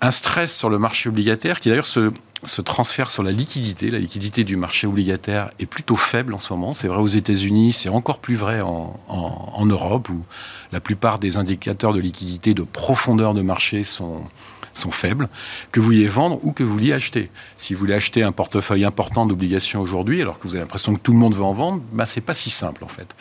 un 0.00 0.10
stress 0.10 0.56
sur 0.56 0.68
le 0.68 0.78
marché 0.78 1.08
obligataire 1.08 1.60
qui 1.60 1.68
d'ailleurs 1.68 1.86
se, 1.86 2.12
se 2.44 2.62
transfère 2.62 3.10
sur 3.10 3.22
la 3.22 3.32
liquidité. 3.32 3.88
La 3.90 3.98
liquidité 3.98 4.44
du 4.44 4.56
marché 4.56 4.86
obligataire 4.86 5.50
est 5.58 5.66
plutôt 5.66 5.96
faible 5.96 6.34
en 6.34 6.38
ce 6.38 6.52
moment. 6.52 6.72
C'est 6.72 6.88
vrai 6.88 6.98
aux 6.98 7.08
États-Unis, 7.08 7.72
c'est 7.72 7.88
encore 7.88 8.18
plus 8.18 8.36
vrai 8.36 8.60
en, 8.60 9.66
Europe, 9.66 10.08
où 10.10 10.22
la 10.72 10.80
plupart 10.80 11.18
des 11.18 11.36
indicateurs 11.36 11.94
de 11.94 12.00
liquidité, 12.00 12.54
de 12.54 12.62
profondeur 12.62 13.34
de 13.34 13.42
marché 13.42 13.82
sont, 13.84 14.24
sont 14.74 14.90
faibles, 14.90 15.28
que 15.72 15.80
vous 15.80 15.86
vouliez 15.86 16.06
vendre 16.06 16.38
ou 16.42 16.52
que 16.52 16.62
vous 16.62 16.72
vouliez 16.72 16.92
acheter. 16.92 17.30
Si 17.58 17.72
vous 17.72 17.80
voulez 17.80 17.94
acheter 17.94 18.22
un 18.22 18.32
portefeuille 18.32 18.84
important 18.84 19.26
d'obligations 19.26 19.80
aujourd'hui, 19.80 20.20
alors 20.20 20.38
que 20.38 20.46
vous 20.46 20.54
avez 20.54 20.62
l'impression 20.62 20.94
que 20.94 21.00
tout 21.00 21.12
le 21.12 21.18
monde 21.18 21.34
veut 21.34 21.44
en 21.44 21.52
vendre, 21.52 21.82
ben, 21.92 22.06
c'est 22.06 22.20
pas 22.20 22.34
si 22.34 22.50
simple 22.50 22.84
en 22.84 22.88
fait. 22.88 23.14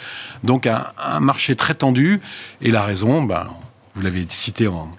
Donc 0.44 0.68
un, 0.68 0.88
un 0.98 1.20
marché 1.20 1.56
très 1.56 1.76
tendu, 1.76 2.20
et 2.62 2.72
la 2.72 2.84
raison, 2.84 3.24
ben, 3.24 3.50
vous 3.96 4.02
l'avez 4.02 4.26
cité 4.30 4.68
en, 4.68 4.90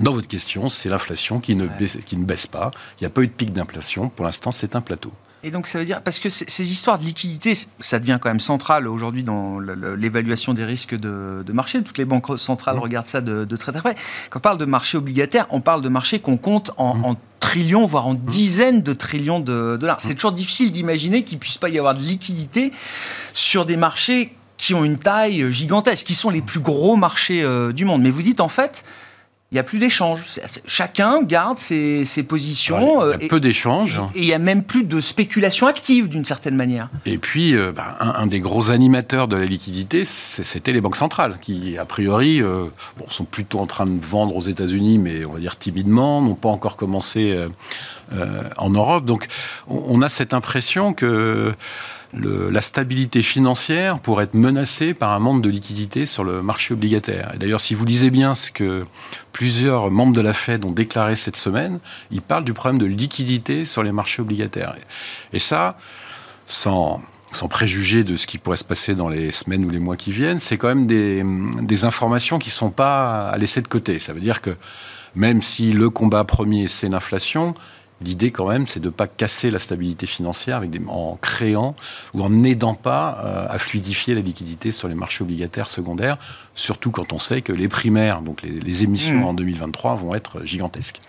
dans 0.00 0.12
votre 0.12 0.28
question, 0.28 0.68
c'est 0.68 0.88
l'inflation 0.88 1.40
qui, 1.40 1.54
ne 1.56 1.66
baisse, 1.66 1.98
qui 2.06 2.16
ne 2.16 2.24
baisse 2.24 2.46
pas. 2.46 2.70
Il 2.98 3.02
n'y 3.02 3.06
a 3.06 3.10
pas 3.10 3.22
eu 3.22 3.26
de 3.26 3.32
pic 3.32 3.52
d'inflation. 3.52 4.08
Pour 4.08 4.24
l'instant, 4.24 4.52
c'est 4.52 4.76
un 4.76 4.80
plateau. 4.80 5.12
Et 5.44 5.50
donc 5.52 5.68
ça 5.68 5.78
veut 5.78 5.84
dire, 5.84 6.02
parce 6.02 6.18
que 6.18 6.30
ces 6.30 6.72
histoires 6.72 6.98
de 6.98 7.04
liquidité, 7.04 7.56
ça 7.78 8.00
devient 8.00 8.18
quand 8.20 8.28
même 8.28 8.40
central 8.40 8.88
aujourd'hui 8.88 9.22
dans 9.22 9.60
l'évaluation 9.60 10.52
des 10.52 10.64
risques 10.64 10.96
de, 10.96 11.52
marché. 11.52 11.82
Toutes 11.82 11.98
les 11.98 12.04
banques 12.04 12.38
centrales 12.40 12.76
mmh. 12.76 12.80
regardent 12.80 13.06
ça 13.06 13.20
de, 13.20 13.56
très 13.56 13.70
très 13.70 13.80
près. 13.80 13.94
Quand 14.30 14.38
on 14.38 14.42
parle 14.42 14.58
de 14.58 14.64
marché 14.64 14.98
obligataire, 14.98 15.46
on 15.50 15.60
parle 15.60 15.82
de 15.82 15.88
marché 15.88 16.18
qu'on 16.18 16.38
compte 16.38 16.72
en, 16.76 17.12
mmh. 17.12 17.16
trillions, 17.38 17.86
voire 17.86 18.08
en 18.08 18.14
mmh. 18.14 18.24
dizaines 18.24 18.82
de 18.82 18.92
trillions 18.92 19.38
de 19.38 19.76
dollars. 19.76 19.98
C'est 20.00 20.14
toujours 20.14 20.32
difficile 20.32 20.72
d'imaginer 20.72 21.22
qu'il 21.22 21.36
ne 21.38 21.40
puisse 21.40 21.58
pas 21.58 21.68
y 21.68 21.78
avoir 21.78 21.94
de 21.94 22.00
liquidité 22.00 22.72
sur 23.32 23.64
des 23.64 23.76
marchés 23.76 24.34
qui 24.56 24.74
ont 24.74 24.84
une 24.84 24.98
taille 24.98 25.52
gigantesque, 25.52 26.04
qui 26.04 26.16
sont 26.16 26.30
les 26.30 26.42
plus 26.42 26.58
gros 26.58 26.96
marchés 26.96 27.44
euh, 27.44 27.72
du 27.72 27.84
monde. 27.84 28.02
Mais 28.02 28.10
vous 28.10 28.22
dites 28.22 28.40
en 28.40 28.48
fait, 28.48 28.84
il 29.50 29.54
n'y 29.54 29.60
a 29.60 29.62
plus 29.62 29.78
d'échanges. 29.78 30.40
Chacun 30.66 31.22
garde 31.22 31.56
ses, 31.56 32.04
positions. 32.28 32.78
il 32.78 33.08
y 33.08 33.12
a 33.12 33.24
euh, 33.24 33.28
peu 33.30 33.40
d'échanges. 33.40 33.98
Et 34.14 34.20
il 34.20 34.26
n'y 34.26 34.34
a 34.34 34.38
même 34.38 34.62
plus 34.62 34.84
de 34.84 35.00
spéculation 35.00 35.66
active, 35.66 36.10
d'une 36.10 36.26
certaine 36.26 36.54
manière. 36.54 36.90
Et 37.06 37.16
puis, 37.16 37.56
euh, 37.56 37.72
bah, 37.72 37.96
un, 37.98 38.26
des 38.26 38.40
gros 38.40 38.70
animateurs 38.70 39.26
de 39.26 39.36
la 39.36 39.46
liquidité, 39.46 40.04
c'était 40.04 40.72
les 40.72 40.82
banques 40.82 40.96
centrales, 40.96 41.38
qui, 41.40 41.78
a 41.78 41.86
priori, 41.86 42.42
euh, 42.42 42.66
bon, 42.98 43.06
sont 43.08 43.24
plutôt 43.24 43.58
en 43.58 43.66
train 43.66 43.86
de 43.86 44.04
vendre 44.04 44.36
aux 44.36 44.42
États-Unis, 44.42 44.98
mais 44.98 45.24
on 45.24 45.32
va 45.32 45.38
dire 45.38 45.56
timidement, 45.56 46.20
n'ont 46.20 46.34
pas 46.34 46.50
encore 46.50 46.76
commencé 46.76 47.34
en 48.58 48.70
Europe. 48.70 49.06
Donc, 49.06 49.28
on 49.66 50.02
a 50.02 50.10
cette 50.10 50.34
impression 50.34 50.92
que 50.92 51.54
la 52.14 52.60
stabilité 52.62 53.22
financière 53.22 54.00
pourrait 54.00 54.24
être 54.24 54.34
menacée 54.34 54.94
par 54.94 55.12
un 55.12 55.18
manque 55.18 55.42
de 55.42 55.50
liquidité 55.50 56.06
sur 56.06 56.24
le 56.24 56.42
marché 56.42 56.72
obligataire. 56.72 57.32
Et 57.34 57.38
d'ailleurs, 57.38 57.60
si 57.60 57.74
vous 57.74 57.84
lisez 57.84 58.10
bien 58.10 58.34
ce 58.34 58.50
que 58.50 58.86
plusieurs 59.32 59.90
membres 59.90 60.14
de 60.14 60.20
la 60.20 60.32
Fed 60.32 60.64
ont 60.64 60.72
déclaré 60.72 61.16
cette 61.16 61.36
semaine, 61.36 61.80
ils 62.10 62.22
parlent 62.22 62.44
du 62.44 62.54
problème 62.54 62.78
de 62.78 62.86
liquidité 62.86 63.64
sur 63.64 63.82
les 63.82 63.92
marchés 63.92 64.22
obligataires. 64.22 64.74
Et 65.34 65.38
ça, 65.38 65.76
sans, 66.46 67.02
sans 67.32 67.48
préjuger 67.48 68.04
de 68.04 68.16
ce 68.16 68.26
qui 68.26 68.38
pourrait 68.38 68.56
se 68.56 68.64
passer 68.64 68.94
dans 68.94 69.10
les 69.10 69.30
semaines 69.30 69.64
ou 69.66 69.70
les 69.70 69.78
mois 69.78 69.96
qui 69.96 70.10
viennent, 70.10 70.40
c'est 70.40 70.56
quand 70.56 70.68
même 70.68 70.86
des, 70.86 71.22
des 71.60 71.84
informations 71.84 72.38
qui 72.38 72.48
ne 72.48 72.54
sont 72.54 72.70
pas 72.70 73.28
à 73.28 73.36
laisser 73.36 73.60
de 73.60 73.68
côté. 73.68 73.98
Ça 73.98 74.14
veut 74.14 74.20
dire 74.20 74.40
que 74.40 74.56
même 75.14 75.42
si 75.42 75.72
le 75.72 75.90
combat 75.90 76.24
premier, 76.24 76.68
c'est 76.68 76.88
l'inflation, 76.88 77.54
L'idée, 78.00 78.30
quand 78.30 78.48
même, 78.48 78.66
c'est 78.68 78.78
de 78.78 78.86
ne 78.86 78.90
pas 78.90 79.08
casser 79.08 79.50
la 79.50 79.58
stabilité 79.58 80.06
financière 80.06 80.56
avec 80.56 80.70
des, 80.70 80.80
en 80.86 81.18
créant 81.20 81.74
ou 82.14 82.22
en 82.22 82.30
n'aidant 82.30 82.74
pas 82.74 83.20
euh, 83.24 83.46
à 83.48 83.58
fluidifier 83.58 84.14
la 84.14 84.20
liquidité 84.20 84.70
sur 84.70 84.86
les 84.86 84.94
marchés 84.94 85.24
obligataires 85.24 85.68
secondaires, 85.68 86.16
surtout 86.54 86.92
quand 86.92 87.12
on 87.12 87.18
sait 87.18 87.42
que 87.42 87.52
les 87.52 87.66
primaires, 87.66 88.20
donc 88.22 88.42
les, 88.42 88.84
émissions 88.84 89.16
mmh. 89.16 89.24
en 89.24 89.34
2023, 89.34 89.96
vont 89.96 90.14
être 90.14 90.44
gigantesques. 90.44 91.00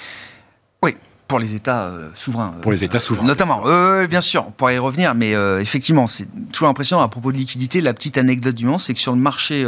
Oui, 0.82 0.96
pour 1.28 1.38
les 1.38 1.54
États 1.54 1.84
euh, 1.84 2.10
souverains. 2.16 2.56
Pour 2.64 2.72
les 2.72 2.84
États 2.84 2.98
souverains. 2.98 3.28
notamment, 3.28 3.62
bien 4.08 4.22
sûr, 4.22 4.46
on 4.48 4.52
pourrait 4.52 4.76
y 4.76 4.80
revenir, 4.80 5.14
mais 5.14 5.36
euh, 5.36 5.62
effectivement, 5.62 6.08
c'est 6.08 6.28
toujours 6.52 6.70
impressionnant 6.70 7.04
à 7.04 7.08
propos 7.08 7.32
de 7.32 7.38
liquidité. 7.38 7.82
La 7.82 7.94
petite 7.94 8.18
anecdote 8.18 8.56
du 8.56 8.66
moment, 8.66 8.80
c'est 8.80 8.96
que 8.96 9.00
sur 9.00 9.12
le 9.12 9.20
marché 9.20 9.64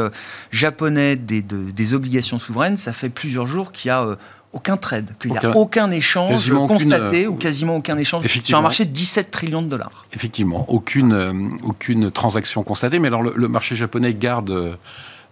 japonais 0.50 1.18
des, 1.18 1.44
des, 1.44 1.94
obligations 1.94 2.40
souveraines, 2.40 2.78
ça 2.78 2.94
fait 2.94 3.10
plusieurs 3.10 3.46
jours 3.46 3.72
qu'il 3.72 3.90
y 3.90 3.92
a 3.92 4.18
aucun 4.53 4.77
trade, 4.77 5.08
qu'il 5.20 5.31
n'y 5.31 5.38
a 5.38 5.55
aucun 5.55 5.91
échange 5.91 6.50
constaté 6.51 7.27
ou 7.27 7.36
quasiment 7.36 7.77
aucun 7.77 7.98
échange 7.98 8.25
sur 8.27 8.58
un 8.58 8.62
marché 8.62 8.86
de 8.86 8.91
17 8.91 9.31
trillions 9.31 9.62
de 9.62 9.70
dollars. 9.70 10.03
Effectivement, 10.13 10.65
aucune, 10.70 11.13
euh, 11.13 11.34
aucune 11.63 12.12
transaction 12.12 12.63
constatée. 12.63 13.00
Mais 13.00 13.08
alors 13.08 13.24
le, 13.24 13.48
marché 13.48 13.75
japonais 13.75 14.13
garde 14.13 14.50
euh, 14.50 14.75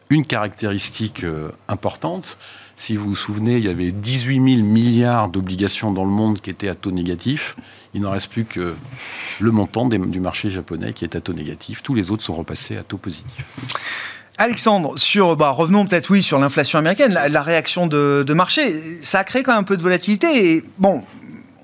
une 0.09 0.25
caractéristique 0.25 1.23
euh, 1.23 1.49
importante. 1.67 2.37
Si 2.77 2.95
vous 2.95 3.09
vous 3.09 3.15
souvenez, 3.15 3.57
il 3.57 3.65
y 3.65 3.69
avait 3.69 3.91
18 3.91 4.35
000 4.35 4.65
milliards 4.65 5.27
d'obligations 5.27 5.91
dans 5.91 6.05
le 6.05 6.11
monde 6.11 6.39
qui 6.39 6.49
étaient 6.49 6.69
à 6.69 6.75
taux 6.75 6.91
négatif. 6.91 7.57
Il 7.93 8.01
n'en 8.01 8.11
reste 8.11 8.31
plus 8.31 8.45
que 8.45 8.75
le 9.41 9.51
montant 9.51 9.85
du 9.85 10.19
marché 10.21 10.49
japonais 10.49 10.93
qui 10.93 11.03
est 11.03 11.15
à 11.17 11.21
taux 11.21 11.33
négatif. 11.33 11.83
Tous 11.83 11.93
les 11.93 12.09
autres 12.09 12.23
sont 12.23 12.35
repassés 12.35 12.77
à 12.77 12.83
taux 12.83 12.97
positif. 12.97 13.43
Alexandre, 14.39 14.97
sur, 14.97 15.35
bah, 15.35 15.49
revenons 15.49 15.85
peut-être 15.85 16.09
oui 16.09 16.23
sur 16.23 16.39
l'inflation 16.39 16.79
américaine, 16.79 17.13
la, 17.13 17.41
réaction 17.41 17.87
de, 17.87 18.23
de, 18.25 18.33
marché, 18.33 18.73
ça 19.01 19.19
a 19.19 19.23
créé 19.25 19.43
quand 19.43 19.51
même 19.51 19.59
un 19.59 19.63
peu 19.63 19.75
de 19.75 19.81
volatilité. 19.81 20.55
Et 20.55 20.63
bon, 20.77 21.03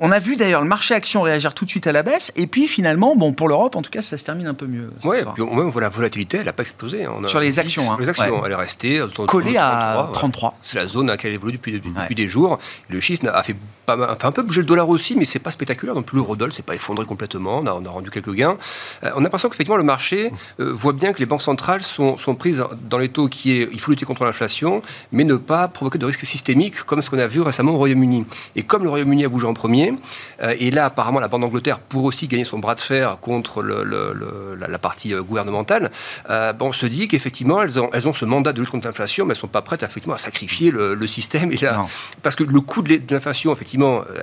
on 0.01 0.11
a 0.11 0.19
vu 0.19 0.35
d'ailleurs 0.35 0.61
le 0.61 0.67
marché 0.67 0.93
action 0.93 1.21
réagir 1.21 1.53
tout 1.53 1.63
de 1.63 1.69
suite 1.69 1.87
à 1.87 1.93
la 1.93 2.03
baisse, 2.03 2.33
et 2.35 2.47
puis 2.47 2.67
finalement, 2.67 3.15
bon, 3.15 3.31
pour 3.31 3.47
l'Europe, 3.47 3.75
en 3.75 3.81
tout 3.81 3.91
cas, 3.91 4.01
ça 4.01 4.17
se 4.17 4.25
termine 4.25 4.47
un 4.47 4.53
peu 4.53 4.67
mieux. 4.67 4.89
Oui, 5.05 5.17
même 5.37 5.71
la 5.79 5.89
volatilité, 5.89 6.37
elle 6.37 6.45
n'a 6.45 6.53
pas 6.53 6.63
explosé. 6.63 7.05
Hein. 7.05 7.13
sur 7.27 7.39
les 7.39 7.59
actions. 7.59 7.89
Hein. 7.91 7.97
les 7.99 8.09
actions, 8.09 8.45
elle 8.45 8.51
est 8.51 8.55
restée 8.55 9.01
collée 9.27 9.57
à 9.57 10.09
33. 10.13 10.57
C'est 10.61 10.77
la 10.77 10.87
zone 10.87 11.09
à 11.09 11.13
laquelle 11.13 11.31
elle 11.31 11.35
évolue 11.35 11.53
depuis, 11.53 11.79
depuis, 11.79 12.15
des 12.15 12.27
jours. 12.27 12.59
Le 12.89 12.99
chiffre 12.99 13.25
a 13.27 13.41
fait, 13.43 13.55
pas, 13.85 14.17
un 14.21 14.31
peu 14.31 14.43
bouger 14.43 14.61
le 14.61 14.67
dollar 14.67 14.89
aussi, 14.89 15.15
mais 15.15 15.25
c'est 15.25 15.39
pas 15.39 15.51
spectaculaire. 15.51 15.95
Donc 15.95 16.05
plus 16.05 16.17
l'eurodoll 16.17 16.53
s'est 16.53 16.63
pas 16.63 16.75
effondré 16.75 17.05
complètement. 17.05 17.59
On 17.59 17.65
a, 17.67 17.73
on 17.73 17.85
a 17.85 17.89
rendu 17.89 18.09
quelques 18.09 18.33
gains. 18.33 18.57
Euh, 19.03 19.11
on 19.15 19.19
a 19.19 19.21
l'impression 19.21 19.49
qu'effectivement 19.49 19.77
le 19.77 19.83
marché 19.83 20.31
euh, 20.59 20.71
voit 20.73 20.93
bien 20.93 21.13
que 21.13 21.19
les 21.19 21.25
banques 21.25 21.41
centrales 21.41 21.81
sont, 21.81 22.17
sont 22.17 22.35
prises 22.35 22.63
dans 22.89 22.97
les 22.97 23.09
taux 23.09 23.27
qui 23.27 23.51
est 23.51 23.69
il 23.71 23.79
faut 23.79 23.91
lutter 23.91 24.05
contre 24.05 24.25
l'inflation, 24.25 24.81
mais 25.11 25.23
ne 25.23 25.35
pas 25.35 25.67
provoquer 25.67 25.97
de 25.97 26.05
risques 26.05 26.25
systémiques 26.25 26.83
comme 26.83 27.01
ce 27.01 27.09
qu'on 27.09 27.19
a 27.19 27.27
vu 27.27 27.41
récemment 27.41 27.73
au 27.73 27.77
Royaume-Uni. 27.77 28.25
Et 28.55 28.63
comme 28.63 28.83
le 28.83 28.89
Royaume-Uni 28.89 29.25
a 29.25 29.29
bougé 29.29 29.47
en 29.47 29.53
premier, 29.53 29.93
euh, 30.41 30.55
et 30.59 30.71
là, 30.71 30.85
apparemment, 30.85 31.19
la 31.19 31.27
Banque 31.27 31.41
d'Angleterre 31.41 31.79
pourrait 31.79 32.07
aussi 32.07 32.27
gagner 32.27 32.45
son 32.45 32.59
bras 32.59 32.75
de 32.75 32.79
fer 32.79 33.17
contre 33.19 33.63
la, 33.63 34.79
partie 34.79 35.13
euh, 35.13 35.21
gouvernementale. 35.21 35.91
Bon, 36.27 36.67
on 36.67 36.71
se 36.71 36.85
dit 36.85 37.07
qu'effectivement, 37.07 37.61
elles 37.61 37.79
ont, 37.79 37.89
elles 37.93 38.07
ont 38.07 38.13
ce 38.13 38.25
mandat 38.25 38.53
de 38.53 38.59
lutte 38.59 38.69
contre 38.69 38.87
l'inflation, 38.87 39.25
mais 39.25 39.31
elles 39.31 39.37
ne 39.37 39.41
sont 39.41 39.47
pas 39.47 39.61
prêtes 39.61 39.83
effectivement, 39.83 40.15
à 40.15 40.17
sacrifier 40.17 40.71
le, 40.71 41.07
système. 41.07 41.51
Et 41.51 41.57
là, 41.57 41.85
parce 42.23 42.35
que 42.35 42.43
le 42.43 42.61
coût 42.61 42.81
de 42.81 42.99
l'inflation, 43.11 43.53
effectivement, 43.53 43.74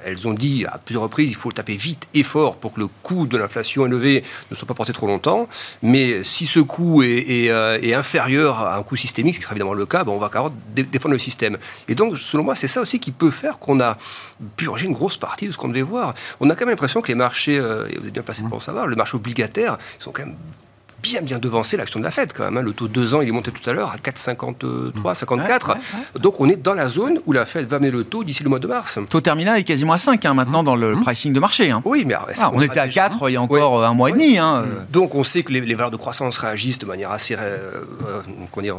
elles 0.05 0.27
ont 0.29 0.35
dit 0.35 0.65
à 0.67 0.79
plusieurs 0.79 1.03
reprises, 1.03 1.31
il 1.31 1.37
faut 1.37 1.53
taper 1.53 1.77
vite 1.77 2.07
et 2.15 2.23
fort 2.23 2.57
pour 2.57 2.73
que 2.73 2.81
le 2.81 2.89
coût 3.03 3.27
de 3.27 3.37
l'inflation 3.37 3.87
élevé 3.87 4.23
ne 4.51 4.57
soit 4.57 4.67
pas 4.67 4.75
porté 4.75 4.93
trop 4.93 5.07
longtemps. 5.07 5.49
Mais 5.83 6.25
si 6.25 6.47
ce 6.47 6.61
coût 6.61 7.03
est, 7.03 7.47
est, 7.47 7.95
inférieur 7.95 8.61
à 8.61 8.79
un 8.79 8.83
coût 8.83 8.97
systémique, 8.97 9.35
ce 9.35 9.41
qui 9.41 9.45
sera 9.45 9.55
évidemment 9.55 9.75
le 9.75 9.87
cas, 9.87 10.05
bon, 10.05 10.15
on 10.15 10.19
va 10.19 10.29
quand 10.29 10.45
même 10.77 10.87
défendre 10.87 11.13
le 11.13 11.19
système. 11.19 11.59
Et 11.89 11.95
donc, 11.95 12.19
selon 12.19 12.45
moi, 12.45 12.57
c'est 12.57 12.69
ça 12.69 12.81
aussi 12.81 13.01
qui 13.01 13.13
peut 13.13 13.31
faire 13.31 13.59
qu'on 13.59 13.81
a 13.81 13.99
purgé 14.57 14.87
une 14.87 14.95
grosse 14.95 15.17
partie 15.17 15.47
de 15.47 15.53
ce 15.53 15.57
qu'on 15.57 15.69
devait 15.69 15.83
voir 15.83 16.15
on 16.41 16.51
a 16.51 16.55
quand 16.55 16.65
même 16.65 16.71
l'impression 16.71 17.01
que 17.01 17.09
les 17.09 17.15
marchés, 17.15 17.59
euh, 17.59 17.87
et 17.91 17.99
vous 17.99 18.07
êtes 18.07 18.13
bien 18.13 18.23
placé 18.23 18.43
pour 18.43 18.59
le 18.59 18.63
savoir, 18.63 18.87
le 18.87 18.97
marché 18.97 19.17
obligataire, 19.17 19.79
ils 19.99 20.03
sont 20.03 20.13
quand 20.13 20.25
même 20.25 20.37
bien 21.03 21.21
bien 21.21 21.39
devancé 21.39 21.77
l'action 21.77 21.99
de 22.01 22.05
la 22.05 22.11
Fed 22.11 22.33
quand 22.33 22.45
même. 22.45 22.57
Hein. 22.57 22.63
Le 22.63 22.73
taux 22.73 22.89
de 22.89 22.93
2 22.93 23.15
ans, 23.15 23.21
il 23.21 23.29
est 23.29 23.33
monté 23.33 23.51
tout 23.51 23.69
à 23.69 23.73
l'heure 23.73 23.91
à 23.91 23.97
4,53, 23.97 25.15
54. 25.15 25.77
Donc 26.21 26.41
on 26.41 26.49
est 26.49 26.57
dans 26.57 26.75
la 26.75 26.89
zone 26.89 27.19
où 27.27 27.33
la 27.33 27.47
Fed 27.47 27.67
va 27.67 27.79
mener 27.79 27.91
le 27.91 28.05
taux 28.05 28.25
d'ici 28.25 28.43
le 28.43 28.49
mois 28.49 28.59
de 28.59 28.67
mars. 28.67 28.99
Taux 29.11 29.21
terminal 29.21 29.59
est 29.59 29.65
quasiment 29.65 29.93
à 29.93 29.99
5 29.99 30.25
hein, 30.25 30.35
maintenant 30.35 30.63
dans 30.63 30.77
le 30.77 30.97
mmh. 30.97 31.03
pricing 31.03 31.33
de 31.33 31.41
marché. 31.41 31.71
Hein. 31.71 31.83
Oui, 31.85 32.05
mais 32.07 32.15
ah, 32.15 32.51
on, 32.53 32.61
était 32.61 32.79
à 32.79 32.89
4 32.89 33.29
il 33.29 33.33
y 33.33 33.37
a 33.37 33.43
encore 33.43 33.85
un 33.85 33.95
mois 33.95 34.11
et 34.11 34.13
demi. 34.13 34.39
Mmh. 34.39 34.87
Donc 34.91 35.15
on 35.15 35.25
sait 35.25 35.43
que 35.43 35.53
les, 35.53 35.61
valeurs 35.75 35.91
de 35.91 35.97
croissance 35.97 36.39
réagissent 36.39 36.79
de 36.79 36.87
manière 36.87 37.11
assez 37.11 37.35
euh, 37.39 37.85
euh 38.07 38.63
dire, 38.63 38.77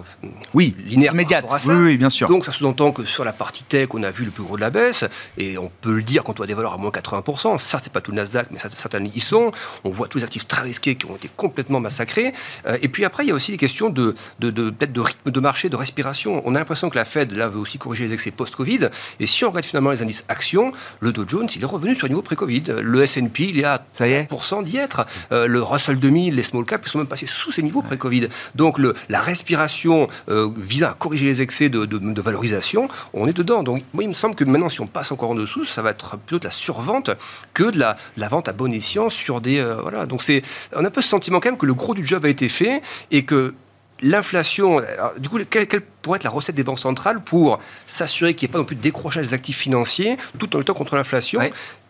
oui, 0.54 0.76
linéaire 0.86 1.14
immédiate. 1.14 1.46
Oui, 1.68 1.98
bien 1.98 2.10
sûr. 2.10 2.28
Donc 2.28 2.46
ça 2.46 2.52
sous-entend 2.52 2.92
que 2.92 3.04
sur 3.04 3.26
la 3.26 3.34
partie 3.34 3.64
tech, 3.64 3.90
on 3.94 4.04
a 4.04 4.12
vu 4.12 4.26
le 4.26 4.32
plus 4.32 4.44
gros 4.44 4.56
de 4.56 4.62
la 4.62 4.70
baisse 4.70 5.04
et 5.38 5.58
on 5.58 5.70
peut 5.82 5.94
le 5.94 6.04
dire 6.04 6.24
quand 6.24 6.40
on 6.40 6.44
a 6.44 6.48
des 6.48 6.54
valeurs 6.54 6.74
à 6.74 6.78
moins 6.78 6.92
80%. 6.92 7.60
Ça, 7.60 7.80
c'est 7.84 7.92
pas 7.92 8.02
tout 8.02 8.12
le 8.12 8.18
Nasdaq, 8.18 8.48
mais 8.52 8.60
certains 8.60 9.04
y 9.04 9.20
sont. 9.20 9.52
On 9.84 9.90
voit 9.90 10.08
tous 10.08 10.20
les 10.20 10.24
actifs 10.24 10.48
très 10.48 10.62
risqués 10.62 10.96
qui 10.96 11.06
ont 11.06 11.16
été 11.16 11.30
complètement 11.36 11.80
massacrés. 11.80 12.13
Euh, 12.18 12.78
et 12.82 12.88
puis 12.88 13.06
après, 13.06 13.24
il 13.24 13.30
y 13.30 13.32
a 13.32 13.36
aussi 13.36 13.52
des 13.52 13.58
questions 13.58 13.90
de, 13.90 14.16
de, 14.40 14.50
de 14.50 14.70
peut-être 14.70 14.94
de 14.94 15.02
rythme 15.02 15.32
de 15.32 15.40
marché, 15.40 15.70
de 15.70 15.76
respiration. 15.76 16.42
On 16.46 16.56
a 16.56 16.60
l'impression 16.60 16.90
que 16.90 16.96
la 16.96 17.06
Fed, 17.06 17.32
là, 17.32 17.50
veut 17.50 17.60
aussi 17.60 17.78
corriger 17.78 18.06
les 18.06 18.14
excès 18.14 18.32
post-Covid. 18.32 18.90
Et 19.20 19.28
si 19.28 19.44
on 19.46 19.50
regarde 19.50 19.66
finalement 19.66 19.92
les 19.92 20.02
indices 20.02 20.24
actions, 20.28 20.72
le 21.00 21.12
Dow 21.12 21.26
Jones, 21.28 21.48
il 21.56 21.62
est 21.62 21.66
revenu 21.66 21.96
sur 21.96 22.08
le 22.08 22.10
niveau 22.10 22.22
pré-Covid. 22.22 22.64
Le 22.82 23.02
S&P, 23.02 23.44
il 23.50 23.60
est 23.60 23.64
à 23.64 23.84
3% 24.00 24.64
d'y 24.64 24.78
être. 24.78 25.06
Euh, 25.32 25.48
le 25.48 25.62
Russell 25.62 26.00
2000, 26.00 26.36
les 26.36 26.44
small 26.44 26.66
caps, 26.66 26.88
ils 26.88 26.92
sont 26.92 26.98
même 27.00 27.08
passés 27.08 27.28
sous 27.28 27.52
ces 27.52 27.64
niveaux 27.64 27.82
pré-Covid. 27.82 28.28
Donc 28.56 28.78
le, 28.78 28.94
la 29.10 29.22
respiration 29.22 30.08
euh, 30.30 30.50
visant 30.56 30.90
à 30.90 30.94
corriger 30.94 31.26
les 31.26 31.42
excès 31.42 31.70
de, 31.70 31.86
de, 31.86 32.22
valorisation, 32.22 32.88
on 33.14 33.28
est 33.28 33.34
dedans. 33.34 33.64
Donc 33.64 33.84
moi, 33.94 34.04
il 34.04 34.10
me 34.10 34.14
semble 34.14 34.36
que 34.36 34.44
maintenant, 34.44 34.70
si 34.70 34.82
on 34.82 34.88
passe 34.88 35.12
encore 35.12 35.32
en 35.32 35.36
dessous, 35.36 35.66
ça 35.66 35.82
va 35.82 35.92
être 35.92 36.18
plutôt 36.18 36.40
de 36.40 36.46
la 36.46 36.52
survente 36.52 37.12
que 37.54 37.64
de 37.64 37.80
la, 37.80 37.98
la 38.18 38.28
vente 38.28 38.48
à 38.48 38.54
bon 38.54 38.72
escient 38.74 39.10
sur 39.10 39.42
des... 39.42 39.64
voilà. 39.82 40.06
Donc 40.06 40.24
c'est, 40.24 40.42
on 40.76 40.84
a 40.84 40.88
un 40.88 40.92
peu 40.92 41.02
ce 41.02 41.10
sentiment 41.10 41.40
quand 41.40 41.50
même 41.50 41.58
que 41.58 41.66
le 41.66 41.74
gros 41.74 41.94
du 41.94 42.03
job 42.06 42.26
a 42.26 42.30
été 42.30 42.50
fait 42.50 42.82
et 43.12 43.24
que 43.24 43.54
l'inflation, 44.02 44.82
du 45.18 45.30
coup, 45.30 45.40
quelle, 45.50 45.68
pourrait 46.04 46.18
être 46.18 46.24
la 46.26 46.30
recette 46.30 46.56
des 46.56 46.64
banques 46.64 46.80
centrales 46.80 47.22
pour 47.22 47.60
s'assurer 47.88 48.36
qu'il 48.36 48.48
n'y 48.48 48.52
ait 48.52 48.54
pas 48.54 48.60
non 48.60 48.66
plus 48.66 48.76
de 48.76 48.82
décrochage 48.82 49.28
des 49.28 49.34
actifs 49.34 49.58
financiers 49.58 50.18
tout 50.38 50.56
en 50.56 50.60
luttant 50.60 50.76
contre 50.76 50.96
l'inflation 50.96 51.40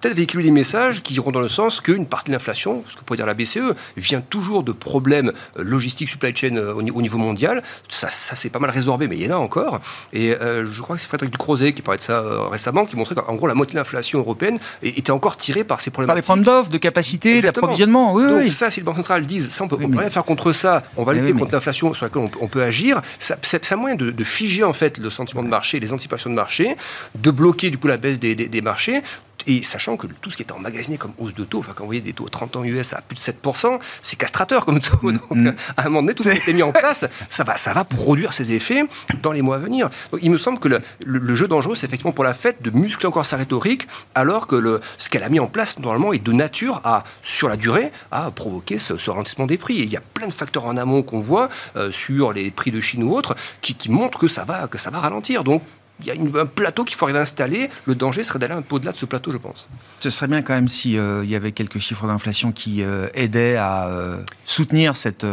Peut-être 0.03 0.17
véhiculer 0.17 0.43
des 0.43 0.51
messages 0.51 1.01
qui 1.01 1.13
iront 1.13 1.31
dans 1.31 1.39
le 1.39 1.47
sens 1.47 1.79
qu'une 1.79 2.05
partie 2.05 2.29
de 2.29 2.35
l'inflation, 2.35 2.83
ce 2.89 2.97
que 2.97 3.03
pourrait 3.05 3.15
dire 3.15 3.25
la 3.25 3.35
BCE, 3.35 3.73
vient 3.95 4.19
toujours 4.19 4.63
de 4.63 4.73
problèmes 4.73 5.31
euh, 5.57 5.63
logistiques, 5.63 6.09
supply 6.09 6.35
chain 6.35 6.57
euh, 6.57 6.73
au 6.73 7.01
niveau 7.01 7.17
mondial. 7.17 7.63
Ça, 7.87 8.09
ça 8.09 8.35
c'est 8.35 8.49
pas 8.49 8.59
mal 8.59 8.69
résorbé, 8.69 9.07
mais 9.07 9.15
il 9.15 9.25
y 9.25 9.31
en 9.31 9.37
a 9.37 9.39
encore. 9.39 9.79
Et 10.11 10.33
euh, 10.33 10.67
je 10.69 10.81
crois 10.81 10.97
que 10.97 11.01
c'est 11.01 11.07
Frédéric 11.07 11.31
Ducrozet 11.31 11.71
qui 11.71 11.81
parlait 11.81 11.99
de 11.99 12.03
ça 12.03 12.21
récemment, 12.49 12.85
qui 12.85 12.97
montrait 12.97 13.15
qu'en 13.15 13.33
gros, 13.35 13.47
la 13.47 13.55
moitié 13.55 13.75
de 13.75 13.79
l'inflation 13.79 14.19
européenne 14.19 14.59
était 14.81 15.11
encore 15.11 15.37
tirée 15.37 15.63
par 15.63 15.79
ces 15.79 15.89
problèmes. 15.89 16.07
Par 16.07 16.17
les 16.17 16.21
points 16.21 16.35
d'offre, 16.35 16.69
de 16.69 16.77
capacité, 16.79 17.39
d'approvisionnement. 17.39 18.13
Oui, 18.13 18.27
Donc 18.27 18.51
ça, 18.51 18.69
si 18.71 18.81
les 18.81 18.83
banques 18.83 18.97
centrales 18.97 19.25
disent, 19.25 19.51
ça, 19.51 19.63
on 19.63 19.69
peut, 19.69 19.77
peut 19.77 19.87
rien 19.97 20.09
faire 20.09 20.25
contre 20.25 20.51
ça, 20.51 20.83
on 20.97 21.05
va 21.05 21.13
lutter 21.13 21.31
contre 21.31 21.53
l'inflation 21.53 21.93
sur 21.93 22.03
laquelle 22.03 22.29
on, 22.41 22.47
peut 22.49 22.61
agir, 22.61 23.01
ça, 23.19 23.37
c'est 23.41 23.71
un 23.71 23.77
moyen 23.77 23.95
de, 23.95 24.02
de 24.11 24.23
figer 24.23 24.63
en 24.63 24.73
fait 24.73 24.97
le 24.97 25.09
sentiment 25.09 25.43
de 25.43 25.47
marché, 25.47 25.79
les 25.79 25.93
anticipations 25.93 26.29
de 26.29 26.35
marché, 26.35 26.75
de 27.15 27.31
bloquer 27.31 27.69
du 27.69 27.77
coup 27.77 27.87
la 27.87 27.97
baisse 27.97 28.19
des, 28.19 28.61
marchés 28.61 29.01
et 29.47 29.63
sachant 29.63 29.97
que 29.97 30.07
tout 30.07 30.31
ce 30.31 30.37
qui 30.37 30.43
est 30.43 30.51
emmagasiné 30.51 30.97
comme 30.97 31.13
hausse 31.17 31.33
de 31.33 31.43
taux, 31.43 31.59
enfin 31.59 31.73
quand 31.75 31.83
vous 31.83 31.89
voyez 31.89 32.01
des 32.01 32.13
taux 32.13 32.27
30 32.29 32.57
ans 32.57 32.63
US 32.63 32.93
à 32.93 33.01
plus 33.01 33.15
de 33.15 33.19
7%, 33.19 33.79
c'est 34.01 34.15
castrateur 34.17 34.65
comme 34.65 34.79
taux. 34.79 35.11
Donc 35.11 35.21
mm. 35.31 35.53
à 35.77 35.81
un 35.81 35.85
moment 35.85 36.01
donné, 36.01 36.13
tout 36.13 36.23
ce 36.23 36.29
qui 36.29 36.35
a 36.35 36.39
été 36.39 36.53
mis 36.53 36.63
en 36.63 36.71
place, 36.71 37.05
ça 37.29 37.43
va, 37.43 37.57
ça 37.57 37.73
va 37.73 37.83
produire 37.83 38.33
ses 38.33 38.51
effets 38.53 38.83
dans 39.21 39.31
les 39.31 39.41
mois 39.41 39.57
à 39.57 39.59
venir. 39.59 39.89
Donc 40.11 40.21
il 40.23 40.31
me 40.31 40.37
semble 40.37 40.59
que 40.59 40.69
le, 41.05 41.35
jeu 41.35 41.47
dangereux, 41.47 41.75
c'est 41.75 41.87
effectivement 41.87 42.11
pour 42.11 42.23
la 42.23 42.33
Fed 42.33 42.57
de 42.61 42.71
muscler 42.71 43.07
encore 43.07 43.25
sa 43.25 43.37
rhétorique, 43.37 43.87
alors 44.15 44.47
que 44.47 44.55
le, 44.55 44.81
ce 44.97 45.09
qu'elle 45.09 45.23
a 45.23 45.29
mis 45.29 45.39
en 45.39 45.47
place 45.47 45.79
normalement 45.79 46.13
est 46.13 46.23
de 46.23 46.31
nature 46.31 46.81
à, 46.83 47.03
sur 47.21 47.49
la 47.49 47.57
durée, 47.57 47.91
à 48.11 48.31
provoquer 48.31 48.79
ce, 48.79 48.93
ralentissement 49.09 49.45
des 49.45 49.57
prix. 49.57 49.79
Et 49.79 49.83
il 49.83 49.91
y 49.91 49.97
a 49.97 50.01
plein 50.01 50.27
de 50.27 50.33
facteurs 50.33 50.65
en 50.65 50.77
amont 50.77 51.03
qu'on 51.03 51.19
voit 51.19 51.49
euh, 51.75 51.91
sur 51.91 52.33
les 52.33 52.51
prix 52.51 52.71
de 52.71 52.81
Chine 52.81 53.03
ou 53.03 53.13
autres 53.13 53.35
qui, 53.61 53.75
qui 53.75 53.89
montrent 53.89 54.19
que 54.19 54.27
ça 54.27 54.43
va, 54.43 54.67
que 54.67 54.77
ça 54.77 54.89
va 54.89 54.99
ralentir. 54.99 55.43
Donc 55.43 55.61
il 55.99 56.07
y 56.07 56.11
a 56.11 56.41
un 56.41 56.45
plateau 56.45 56.83
qu'il 56.83 56.97
faut 56.97 57.05
arriver 57.05 57.19
à 57.19 57.21
installer. 57.21 57.69
Le 57.85 57.95
danger 57.95 58.23
serait 58.23 58.39
d'aller 58.39 58.53
un 58.53 58.61
peu 58.61 58.75
au-delà 58.75 58.91
de 58.91 58.97
ce 58.97 59.05
plateau, 59.05 59.31
je 59.31 59.37
pense. 59.37 59.69
Ce 59.99 60.09
serait 60.09 60.27
bien 60.27 60.41
quand 60.41 60.53
même 60.53 60.67
s'il 60.67 60.97
euh, 60.97 61.23
y 61.25 61.35
avait 61.35 61.51
quelques 61.51 61.79
chiffres 61.79 62.07
d'inflation 62.07 62.51
qui 62.51 62.83
euh, 62.83 63.07
aidaient 63.13 63.55
à 63.55 63.87
euh, 63.87 64.17
soutenir 64.45 64.95
cette, 64.95 65.25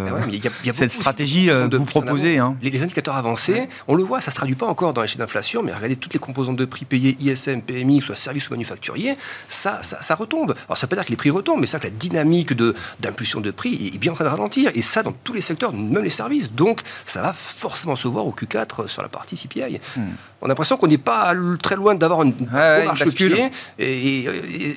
cette 0.72 0.92
stratégie 0.92 1.46
que 1.46 1.76
vous 1.76 1.84
proposez. 1.84 2.38
Hein. 2.38 2.56
Les, 2.62 2.82
indicateurs 2.82 3.16
avancés, 3.16 3.68
on 3.88 3.94
le 3.94 4.02
voit, 4.02 4.20
ça 4.20 4.30
ne 4.30 4.32
se 4.32 4.36
traduit 4.36 4.54
pas 4.54 4.66
encore 4.66 4.92
dans 4.92 5.02
les 5.02 5.08
chiffres 5.08 5.18
d'inflation, 5.18 5.62
mais 5.62 5.72
regardez 5.72 5.96
toutes 5.96 6.14
les 6.14 6.20
composantes 6.20 6.56
de 6.56 6.64
prix 6.64 6.84
payés, 6.84 7.16
ISM, 7.20 7.62
PMI, 7.62 8.00
soit 8.00 8.14
services 8.14 8.48
ou 8.48 8.52
manufacturiers, 8.52 9.16
ça, 9.48 9.82
ça, 9.82 10.14
retombe. 10.14 10.54
Alors 10.66 10.76
ça 10.76 10.86
peut 10.86 10.96
dire 10.96 11.04
que 11.04 11.10
les 11.10 11.16
prix 11.16 11.30
retombent, 11.30 11.60
mais 11.60 11.66
ça 11.66 11.78
que 11.78 11.84
la 11.84 11.90
dynamique 11.90 12.52
d'impulsion 13.00 13.40
de, 13.40 13.50
prix 13.50 13.92
est 13.94 13.98
bien 13.98 14.12
en 14.12 14.14
train 14.14 14.24
de 14.24 14.30
ralentir, 14.30 14.70
et 14.74 14.82
ça 14.82 15.02
dans 15.02 15.12
tous 15.12 15.32
les 15.32 15.42
secteurs, 15.42 15.72
même 15.72 16.04
les 16.04 16.10
services. 16.10 16.52
Donc 16.52 16.80
ça 17.04 17.22
va 17.22 17.32
forcément 17.32 17.96
se 17.96 18.06
voir 18.08 18.26
au 18.26 18.32
Q4 18.32 18.86
sur 18.88 19.02
la 19.02 19.08
partie 19.08 19.36
CPI. 19.36 19.80
Hmm 19.96 20.02
on 20.42 20.46
a 20.46 20.48
l'impression 20.48 20.76
qu'on 20.76 20.86
n'est 20.86 20.98
pas 20.98 21.34
très 21.62 21.76
loin 21.76 21.94
d'avoir 21.94 22.22
une 22.22 22.32
ouais, 22.52 22.84
marche-pied. 22.84 23.50
Et, 23.78 24.26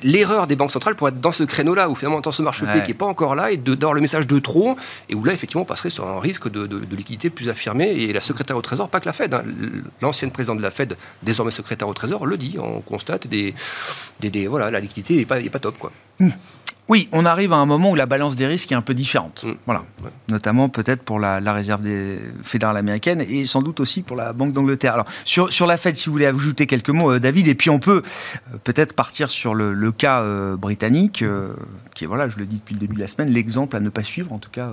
l'erreur 0.02 0.46
des 0.46 0.56
banques 0.56 0.70
centrales 0.70 0.94
pourrait 0.94 1.10
être 1.10 1.20
dans 1.20 1.32
ce 1.32 1.42
créneau-là, 1.42 1.88
où 1.88 1.94
finalement, 1.94 2.20
dans 2.20 2.32
ce 2.32 2.42
marche-pied 2.42 2.82
qui 2.82 2.88
n'est 2.88 2.98
pas 2.98 3.06
encore 3.06 3.34
là, 3.34 3.50
et 3.50 3.56
d'avoir 3.56 3.94
le 3.94 4.00
message 4.00 4.26
de 4.26 4.38
trop, 4.38 4.76
et 5.08 5.14
où 5.14 5.24
là, 5.24 5.32
effectivement, 5.32 5.62
on 5.62 5.66
passerait 5.66 5.90
sur 5.90 6.06
un 6.06 6.20
risque 6.20 6.50
de, 6.50 6.68
liquidité 6.94 7.30
plus 7.30 7.48
affirmé. 7.48 7.90
Et 7.90 8.12
la 8.12 8.20
secrétaire 8.20 8.56
au 8.56 8.62
Trésor, 8.62 8.88
pas 8.88 9.00
que 9.00 9.06
la 9.06 9.12
Fed, 9.12 9.32
hein, 9.32 9.42
l'ancienne 10.02 10.30
présidente 10.30 10.58
de 10.58 10.62
la 10.62 10.70
Fed, 10.70 10.96
désormais 11.22 11.50
secrétaire 11.50 11.88
au 11.88 11.94
Trésor, 11.94 12.26
le 12.26 12.36
dit. 12.36 12.56
On 12.58 12.80
constate 12.80 13.26
des, 13.26 13.54
des, 14.20 14.46
voilà, 14.46 14.70
la 14.70 14.80
liquidité 14.80 15.16
n'est 15.16 15.24
pas, 15.24 15.40
pas 15.40 15.58
top. 15.58 15.78
Quoi. 15.78 15.92
Mmh. 16.20 16.28
Oui, 16.86 17.08
on 17.12 17.24
arrive 17.24 17.52
à 17.52 17.56
un 17.56 17.64
moment 17.64 17.92
où 17.92 17.94
la 17.94 18.04
balance 18.04 18.36
des 18.36 18.46
risques 18.46 18.70
est 18.70 18.74
un 18.74 18.82
peu 18.82 18.92
différente. 18.92 19.44
Mm. 19.46 19.52
Voilà. 19.64 19.84
Notamment 20.28 20.68
peut-être 20.68 21.02
pour 21.02 21.18
la, 21.18 21.40
réserve 21.52 21.82
des 21.82 22.18
fédérale 22.42 22.76
américaine 22.76 23.22
et 23.22 23.46
sans 23.46 23.62
doute 23.62 23.80
aussi 23.80 24.02
pour 24.02 24.16
la 24.16 24.32
Banque 24.32 24.52
d'Angleterre. 24.52 24.94
Alors, 24.94 25.06
sur, 25.24 25.52
sur 25.52 25.66
la 25.66 25.76
Fed, 25.76 25.96
si 25.96 26.06
vous 26.06 26.12
voulez 26.12 26.26
ajouter 26.26 26.66
quelques 26.66 26.90
mots, 26.90 27.12
euh, 27.12 27.20
David, 27.20 27.48
et 27.48 27.54
puis 27.54 27.70
on 27.70 27.78
peut 27.78 28.02
euh, 28.52 28.56
peut-être 28.64 28.92
partir 28.92 29.30
sur 29.30 29.54
le, 29.54 29.92
cas 29.92 30.20
euh, 30.20 30.56
britannique, 30.56 31.24
qui 31.94 32.04
est, 32.04 32.06
voilà, 32.06 32.28
je 32.28 32.38
le 32.38 32.44
dis 32.44 32.56
depuis 32.56 32.74
le 32.74 32.80
début 32.80 32.96
de 32.96 33.00
la 33.00 33.06
semaine, 33.06 33.30
l'exemple 33.30 33.76
à 33.76 33.80
ne 33.80 33.88
pas 33.88 34.02
suivre, 34.02 34.32
en 34.32 34.38
tout 34.38 34.50
cas, 34.50 34.70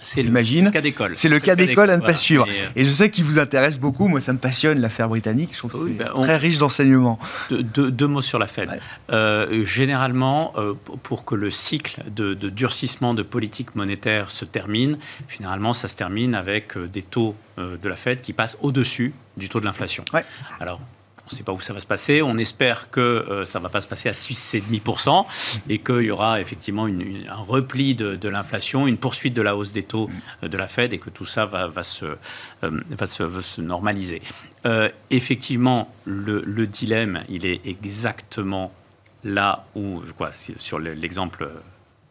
c'est 0.00 0.22
le 0.22 0.70
cas 0.70 0.80
d'école. 0.80 1.12
C'est 1.14 1.28
le 1.28 1.38
cas 1.38 1.54
d'école 1.54 1.90
à 1.90 1.96
ne 1.96 2.02
pas 2.02 2.14
suivre. 2.14 2.46
Et, 2.74 2.84
je 2.84 2.90
sais 2.90 3.10
qu'il 3.10 3.24
vous 3.24 3.38
intéresse 3.38 3.78
beaucoup, 3.78 4.08
moi 4.08 4.20
ça 4.20 4.32
me 4.32 4.38
passionne 4.38 4.80
l'affaire 4.80 5.08
britannique, 5.08 5.50
je 5.52 5.58
trouve 5.58 5.72
que 5.72 5.78
c'est 5.78 5.94
ben, 5.94 6.10
très 6.22 6.36
riche 6.36 6.58
d'enseignements. 6.58 7.18
deux 7.50 8.06
mots 8.06 8.22
sur 8.22 8.38
la 8.38 8.46
Fed. 8.46 8.70
généralement, 9.64 10.54
pour 11.02 11.24
que 11.24 11.31
le 11.36 11.50
cycle 11.50 12.02
de, 12.10 12.34
durcissement 12.34 13.14
de 13.14 13.22
politique 13.22 13.74
monétaire 13.74 14.30
se 14.30 14.44
termine, 14.44 14.98
généralement, 15.28 15.72
ça 15.72 15.88
se 15.88 15.94
termine 15.94 16.34
avec 16.34 16.76
euh, 16.76 16.86
des 16.86 17.02
taux 17.02 17.34
euh, 17.58 17.76
de 17.76 17.88
la 17.88 17.96
Fed 17.96 18.20
qui 18.20 18.32
passent 18.32 18.56
au-dessus 18.60 19.14
du 19.36 19.48
taux 19.48 19.60
de 19.60 19.64
l'inflation. 19.64 20.04
Alors, 20.60 20.80
on 21.24 21.30
ne 21.30 21.36
sait 21.36 21.44
pas 21.44 21.52
où 21.52 21.60
ça 21.60 21.72
va 21.72 21.80
se 21.80 21.86
passer. 21.86 22.20
On 22.20 22.36
espère 22.36 22.90
que 22.90 23.00
euh, 23.00 23.44
ça 23.44 23.58
ne 23.58 23.62
va 23.62 23.68
pas 23.68 23.80
se 23.80 23.88
passer 23.88 24.08
à 24.08 24.12
6,5% 24.12 25.24
et 25.68 25.78
qu'il 25.78 26.02
y 26.02 26.10
aura 26.10 26.40
effectivement 26.40 26.86
un 26.86 27.42
repli 27.46 27.94
de, 27.94 28.28
l'inflation, 28.28 28.86
une 28.86 28.98
poursuite 28.98 29.32
de 29.32 29.42
la 29.42 29.56
hausse 29.56 29.72
des 29.72 29.84
taux 29.84 30.10
de 30.42 30.56
la 30.56 30.66
Fed 30.66 30.92
et 30.92 30.98
que 30.98 31.10
tout 31.10 31.24
ça 31.24 31.46
va, 31.46 31.70
se, 31.82 32.06
va 32.60 33.06
se, 33.06 33.60
normaliser. 33.60 34.20
effectivement, 35.10 35.94
le, 36.04 36.42
le 36.44 36.66
dilemme, 36.66 37.22
il 37.28 37.46
est 37.46 37.66
exactement 37.66 38.72
là 39.24 39.64
où, 39.74 40.02
quoi, 40.16 40.30
sur 40.32 40.78
l'exemple 40.78 41.48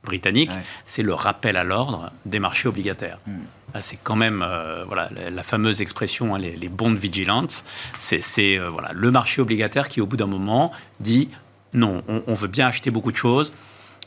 britannique, 0.04 0.52
c'est 0.86 1.04
le 1.04 1.14
rappel 1.14 1.58
à 1.58 1.64
l'ordre 1.64 2.12
des 2.26 2.40
marchés 2.40 2.68
obligataires. 2.68 3.20
Hmm. 3.28 3.80
C'est 3.80 4.00
quand 4.04 4.16
même 4.16 4.44
euh, 4.46 4.84
voilà, 4.86 5.10
la, 5.32 5.44
fameuse 5.44 5.82
expression, 5.82 6.36
hein, 6.36 6.40
les, 6.40 6.56
les 6.56 6.68
bonds 6.68 6.94
vigilantes. 6.94 7.64
C'est 8.00 8.58
euh, 8.58 8.70
voilà, 8.70 8.92
le 8.94 9.12
marché 9.12 9.42
obligataire 9.42 9.88
qui, 9.88 10.02
au 10.02 10.06
bout 10.06 10.18
d'un 10.18 10.28
moment, 10.28 10.72
dit 11.00 11.30
non, 11.74 12.04
on, 12.28 12.34
veut 12.34 12.50
bien 12.50 12.68
acheter 12.68 12.92
beaucoup 12.92 13.14
de 13.14 13.18
choses, 13.18 13.54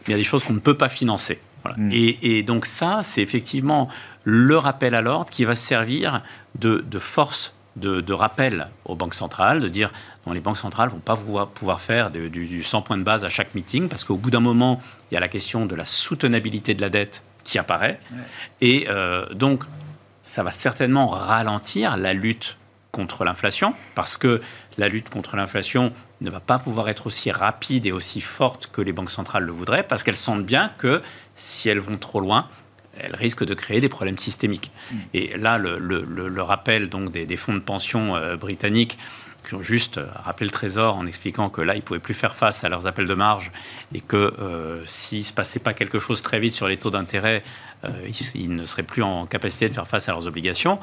mais 0.00 0.08
il 0.08 0.10
y 0.10 0.14
a 0.14 0.18
des 0.18 0.24
choses 0.24 0.44
qu'on 0.44 0.52
ne 0.52 0.58
peut 0.58 0.76
pas 0.76 0.90
financer. 0.90 1.40
Hmm. 1.78 1.90
Et, 1.92 2.42
donc 2.42 2.66
ça, 2.66 3.00
c'est 3.02 3.22
effectivement 3.22 3.88
le 4.24 4.58
rappel 4.58 4.94
à 4.94 5.00
l'ordre 5.00 5.30
qui 5.30 5.46
va 5.46 5.54
servir 5.54 6.22
de, 6.58 6.84
de 6.86 6.98
force 6.98 7.54
de, 7.76 8.12
rappel 8.12 8.68
aux 8.84 8.94
banques 8.94 9.14
centrales, 9.14 9.60
de 9.60 9.68
dire 9.68 9.92
non, 10.26 10.32
les 10.32 10.40
banques 10.40 10.58
centrales 10.58 10.88
ne 10.88 10.94
vont 10.94 11.00
pas 11.00 11.16
pouvoir, 11.16 11.80
faire 11.80 12.10
du, 12.10 12.62
100 12.62 12.82
points 12.82 12.98
de 12.98 13.02
base 13.02 13.24
à 13.24 13.28
chaque 13.28 13.54
meeting, 13.54 13.88
parce 13.88 14.04
qu'au 14.04 14.16
bout 14.16 14.30
d'un 14.30 14.40
moment, 14.40 14.80
il 15.10 15.14
y 15.14 15.16
a 15.16 15.20
la 15.20 15.28
question 15.28 15.66
de 15.66 15.74
la 15.74 15.84
soutenabilité 15.84 16.74
de 16.74 16.80
la 16.80 16.88
dette 16.88 17.22
qui 17.42 17.58
apparaît. 17.58 18.00
Et 18.60 18.86
euh, 18.88 19.26
donc, 19.34 19.64
ça 20.22 20.42
va 20.42 20.50
certainement 20.50 21.06
ralentir 21.06 21.96
la 21.96 22.14
lutte 22.14 22.56
contre 22.92 23.24
l'inflation, 23.24 23.74
parce 23.96 24.16
que 24.16 24.40
la 24.78 24.86
lutte 24.86 25.10
contre 25.10 25.36
l'inflation 25.36 25.92
ne 26.20 26.30
va 26.30 26.38
pas 26.38 26.58
pouvoir 26.58 26.88
être 26.88 27.08
aussi 27.08 27.32
rapide 27.32 27.86
et 27.86 27.92
aussi 27.92 28.20
forte 28.20 28.70
que 28.72 28.80
les 28.80 28.92
banques 28.92 29.10
centrales 29.10 29.42
le 29.42 29.52
voudraient, 29.52 29.82
parce 29.82 30.04
qu'elles 30.04 30.16
sentent 30.16 30.46
bien 30.46 30.70
que 30.78 31.02
si 31.34 31.68
elles 31.68 31.80
vont 31.80 31.98
trop 31.98 32.20
loin, 32.20 32.48
elle 32.98 33.14
risque 33.14 33.44
de 33.44 33.54
créer 33.54 33.80
des 33.80 33.88
problèmes 33.88 34.18
systémiques. 34.18 34.70
Mm. 34.90 34.96
Et 35.14 35.36
là, 35.36 35.58
le, 35.58 36.42
rappel 36.42 36.88
donc 36.88 37.10
des, 37.10 37.36
fonds 37.36 37.54
de 37.54 37.60
pension 37.60 38.16
euh, 38.16 38.36
britanniques 38.36 38.98
qui 39.46 39.54
ont 39.54 39.62
juste 39.62 39.98
euh, 39.98 40.06
rappelé 40.14 40.46
le 40.46 40.52
Trésor 40.52 40.96
en 40.96 41.06
expliquant 41.06 41.50
que 41.50 41.60
là, 41.60 41.74
ils 41.74 41.78
ne 41.78 41.82
pouvaient 41.82 42.00
plus 42.00 42.14
faire 42.14 42.34
face 42.34 42.64
à 42.64 42.68
leurs 42.68 42.86
appels 42.86 43.06
de 43.06 43.14
marge 43.14 43.50
et 43.94 44.00
que 44.00 44.16
euh, 44.16 44.84
s'il 44.86 45.18
ne 45.18 45.24
se 45.24 45.32
passait 45.32 45.60
pas 45.60 45.74
quelque 45.74 45.98
chose 45.98 46.22
très 46.22 46.40
vite 46.40 46.54
sur 46.54 46.68
les 46.68 46.76
taux 46.76 46.90
d'intérêt, 46.90 47.42
ils, 48.34 48.54
ne 48.54 48.64
seraient 48.64 48.82
plus 48.82 49.02
en 49.02 49.26
capacité 49.26 49.68
de 49.68 49.74
faire 49.74 49.86
face 49.86 50.08
à 50.08 50.12
leurs 50.12 50.26
obligations, 50.26 50.78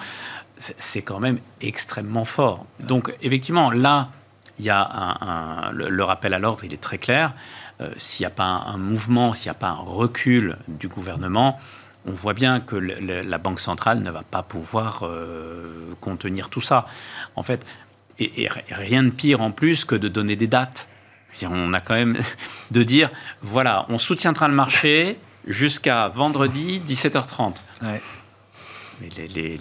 c'est 0.57 1.01
quand 1.01 1.19
même 1.19 1.39
extrêmement 1.59 2.25
fort. 2.25 2.67
Donc, 2.79 3.11
effectivement, 3.23 3.71
là, 3.71 4.11
il 4.59 4.65
y 4.65 4.69
a 4.69 4.87
un, 5.19 5.71
le, 5.71 6.03
rappel 6.03 6.35
à 6.35 6.37
l'ordre, 6.37 6.63
il 6.63 6.75
est 6.75 6.81
très 6.81 6.99
clair. 6.99 7.33
s'il 7.97 8.23
n'y 8.23 8.27
a 8.27 8.35
pas 8.35 8.65
un 8.67 8.77
mouvement, 8.77 9.33
s'il 9.33 9.47
n'y 9.47 9.57
a 9.57 9.59
pas 9.59 9.69
un 9.69 9.83
recul 9.83 10.57
du 10.67 10.89
gouvernement, 10.89 11.59
on 12.05 12.11
voit 12.11 12.33
bien 12.33 12.59
que 12.59 12.75
la 12.75 13.37
Banque 13.37 13.59
centrale 13.59 14.01
ne 14.01 14.09
va 14.09 14.23
pas 14.23 14.43
pouvoir 14.43 15.01
euh, 15.03 15.93
contenir 15.99 16.49
tout 16.49 16.61
ça. 16.61 16.87
En 17.35 17.43
fait, 17.43 17.65
et, 18.19 18.49
rien 18.69 19.03
de 19.03 19.09
pire 19.09 19.41
en 19.41 19.51
plus 19.51 19.85
que 19.85 19.95
de 19.95 20.07
donner 20.07 20.35
des 20.35 20.47
dates. 20.47 20.87
On 21.43 21.73
a 21.73 21.79
quand 21.79 21.93
même 21.93 22.17
de 22.71 22.83
dire, 22.83 23.09
voilà, 23.41 23.85
on 23.89 23.97
soutiendra 23.97 24.47
le 24.47 24.53
marché 24.53 25.17
jusqu'à 25.47 26.07
vendredi 26.07 26.81
17h30. 26.85 27.57
Les, 29.17 29.57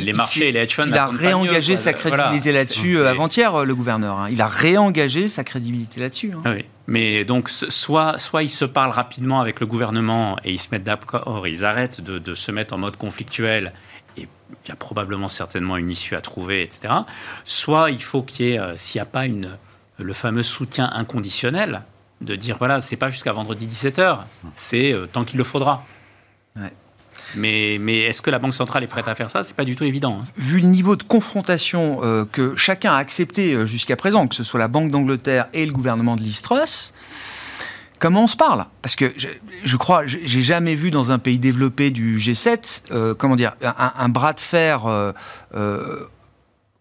les, 0.00 0.12
marchés 0.12 0.48
et 0.48 0.52
les 0.52 0.60
hedge 0.60 0.74
funds. 0.74 0.86
Il 0.86 0.94
a 0.94 1.06
réengagé 1.06 1.76
sa 1.76 1.92
crédibilité 1.92 2.52
là-dessus 2.52 2.98
euh, 2.98 3.08
avant-hier, 3.08 3.54
euh, 3.54 3.64
le 3.64 3.74
gouverneur. 3.74 4.18
Hein. 4.18 4.28
Il 4.30 4.40
a 4.40 4.46
réengagé 4.46 5.28
sa 5.28 5.44
crédibilité 5.44 6.00
là-dessus. 6.00 6.32
Hein. 6.34 6.42
Oui. 6.44 6.64
Mais 6.90 7.24
donc, 7.24 7.48
soit, 7.50 8.18
soit 8.18 8.42
ils 8.42 8.50
se 8.50 8.64
parlent 8.64 8.90
rapidement 8.90 9.40
avec 9.40 9.60
le 9.60 9.66
gouvernement 9.66 10.36
et 10.42 10.50
ils 10.50 10.58
se 10.58 10.68
mettent 10.72 10.82
d'accord, 10.82 11.46
ils 11.46 11.64
arrêtent 11.64 12.00
de, 12.00 12.34
se 12.34 12.50
mettre 12.50 12.74
en 12.74 12.78
mode 12.78 12.96
conflictuel 12.96 13.72
et 14.16 14.22
il 14.22 14.68
y 14.68 14.72
a 14.72 14.76
probablement 14.76 15.28
certainement 15.28 15.76
une 15.76 15.88
issue 15.88 16.16
à 16.16 16.20
trouver, 16.20 16.62
etc. 16.62 16.92
Soit 17.44 17.92
il 17.92 18.02
faut 18.02 18.22
qu'il 18.22 18.46
y 18.46 18.52
ait, 18.52 18.58
euh, 18.58 18.74
s'il 18.74 18.98
n'y 18.98 19.02
a 19.02 19.06
pas 19.06 19.24
une, 19.24 19.56
le 19.98 20.12
fameux 20.12 20.42
soutien 20.42 20.90
inconditionnel, 20.92 21.82
de 22.20 22.34
dire 22.34 22.56
voilà, 22.58 22.80
c'est 22.80 22.96
pas 22.96 23.08
jusqu'à 23.10 23.32
vendredi 23.32 23.68
17h, 23.68 24.18
c'est 24.56 24.92
euh, 24.92 25.06
tant 25.06 25.24
qu'il 25.24 25.38
le 25.38 25.44
faudra. 25.44 25.84
Ouais. 26.56 26.72
Mais, 27.36 27.76
est-ce 28.00 28.22
que 28.22 28.30
la 28.30 28.38
Banque 28.38 28.54
centrale 28.54 28.84
est 28.84 28.88
prête 28.88 29.08
à 29.08 29.14
faire 29.14 29.30
ça? 29.30 29.42
C'est 29.42 29.56
pas 29.56 29.64
du 29.64 29.76
tout 29.76 29.84
évident. 29.84 30.20
Hein. 30.22 30.26
Vu 30.36 30.60
le 30.60 30.66
niveau 30.66 30.96
de 30.96 31.02
confrontation 31.02 32.00
euh, 32.02 32.24
que 32.30 32.56
chacun 32.56 32.92
a 32.92 32.96
accepté 32.96 33.52
euh, 33.52 33.66
jusqu'à 33.66 33.96
présent, 33.96 34.26
que 34.26 34.34
ce 34.34 34.44
soit 34.44 34.60
la 34.60 34.68
Banque 34.68 34.90
d'Angleterre 34.90 35.48
et 35.52 35.64
le 35.66 35.72
gouvernement 35.72 36.16
de 36.16 36.22
Listros, 36.22 36.92
comment 37.98 38.24
on 38.24 38.26
se 38.26 38.36
parle? 38.36 38.66
Parce 38.82 38.96
que 38.96 39.12
je, 39.16 39.28
je 39.64 39.76
crois, 39.76 40.06
j'ai 40.06 40.42
jamais 40.42 40.74
vu 40.74 40.90
dans 40.90 41.10
un 41.10 41.18
pays 41.18 41.38
développé 41.38 41.90
du 41.90 42.18
G7, 42.18 42.90
euh, 42.90 43.14
comment 43.14 43.36
dire, 43.36 43.52
un, 43.62 44.08
bras 44.08 44.32
de 44.32 44.40
fer 44.40 44.82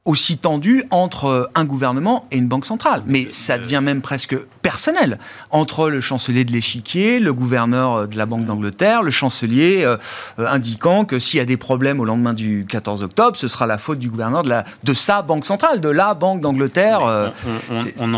aussi 0.05 0.37
tendu 0.37 0.83
entre 0.91 1.51
un 1.55 1.65
gouvernement 1.65 2.25
et 2.31 2.37
une 2.37 2.47
banque 2.47 2.65
centrale. 2.65 3.03
Mais 3.05 3.25
ça 3.25 3.57
devient 3.57 3.81
même 3.83 4.01
presque 4.01 4.35
personnel 4.61 5.19
entre 5.51 5.89
le 5.89 6.01
chancelier 6.01 6.45
de 6.45 6.51
l'échiquier, 6.51 7.19
le 7.19 7.33
gouverneur 7.33 8.07
de 8.07 8.17
la 8.17 8.25
Banque 8.25 8.45
d'Angleterre, 8.45 9.03
le 9.03 9.11
chancelier 9.11 9.83
euh, 9.83 9.97
indiquant 10.37 11.05
que 11.05 11.19
s'il 11.19 11.37
y 11.37 11.41
a 11.41 11.45
des 11.45 11.57
problèmes 11.57 11.99
au 11.99 12.05
lendemain 12.05 12.33
du 12.33 12.65
14 12.67 13.03
octobre, 13.03 13.35
ce 13.35 13.47
sera 13.47 13.67
la 13.67 13.77
faute 13.77 13.99
du 13.99 14.09
gouverneur 14.09 14.43
de, 14.43 14.49
la, 14.49 14.63
de 14.83 14.93
sa 14.93 15.21
banque 15.21 15.45
centrale, 15.45 15.81
de 15.81 15.89
la 15.89 16.13
Banque 16.13 16.41
d'Angleterre. 16.41 17.01
Euh, 17.05 17.29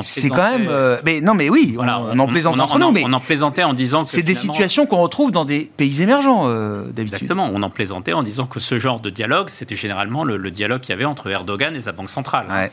c'est 0.02 0.30
quand 0.30 0.52
même... 0.52 0.68
Euh, 0.70 0.98
mais 1.04 1.20
non, 1.20 1.34
mais 1.34 1.50
oui, 1.50 1.76
on, 1.78 2.20
en 2.20 2.28
plaisante 2.28 2.60
entre 2.60 2.80
nous. 2.80 2.92
Mais 2.92 3.04
on 3.06 3.14
en 3.14 3.20
plaisantait 3.20 3.64
en 3.64 3.74
disant 3.74 4.06
que... 4.06 4.12
C'est 4.12 4.22
des 4.22 4.36
situations 4.36 4.86
qu'on 4.86 5.02
retrouve 5.02 5.32
dans 5.32 5.46
des 5.46 5.70
pays 5.76 6.02
émergents, 6.02 6.48
d'habitude. 6.48 7.00
Exactement, 7.00 7.50
on 7.54 7.62
en 7.64 7.70
plaisantait 7.70 8.14
en 8.14 8.24
disant 8.24 8.46
que 8.46 8.60
ce 8.60 8.80
genre 8.80 9.00
de 9.00 9.10
dialogue, 9.10 9.50
c'était 9.50 9.76
généralement 9.76 10.24
le, 10.24 10.38
le 10.38 10.52
dialogue 10.52 10.82
qu'il 10.82 10.92
y 10.92 10.94
avait 10.94 11.06
entre 11.06 11.30
Erdogan 11.30 11.76
et 11.76 11.81
sa 11.82 11.92
banque 11.92 12.10
centrale. 12.10 12.46
Hein. 12.50 12.68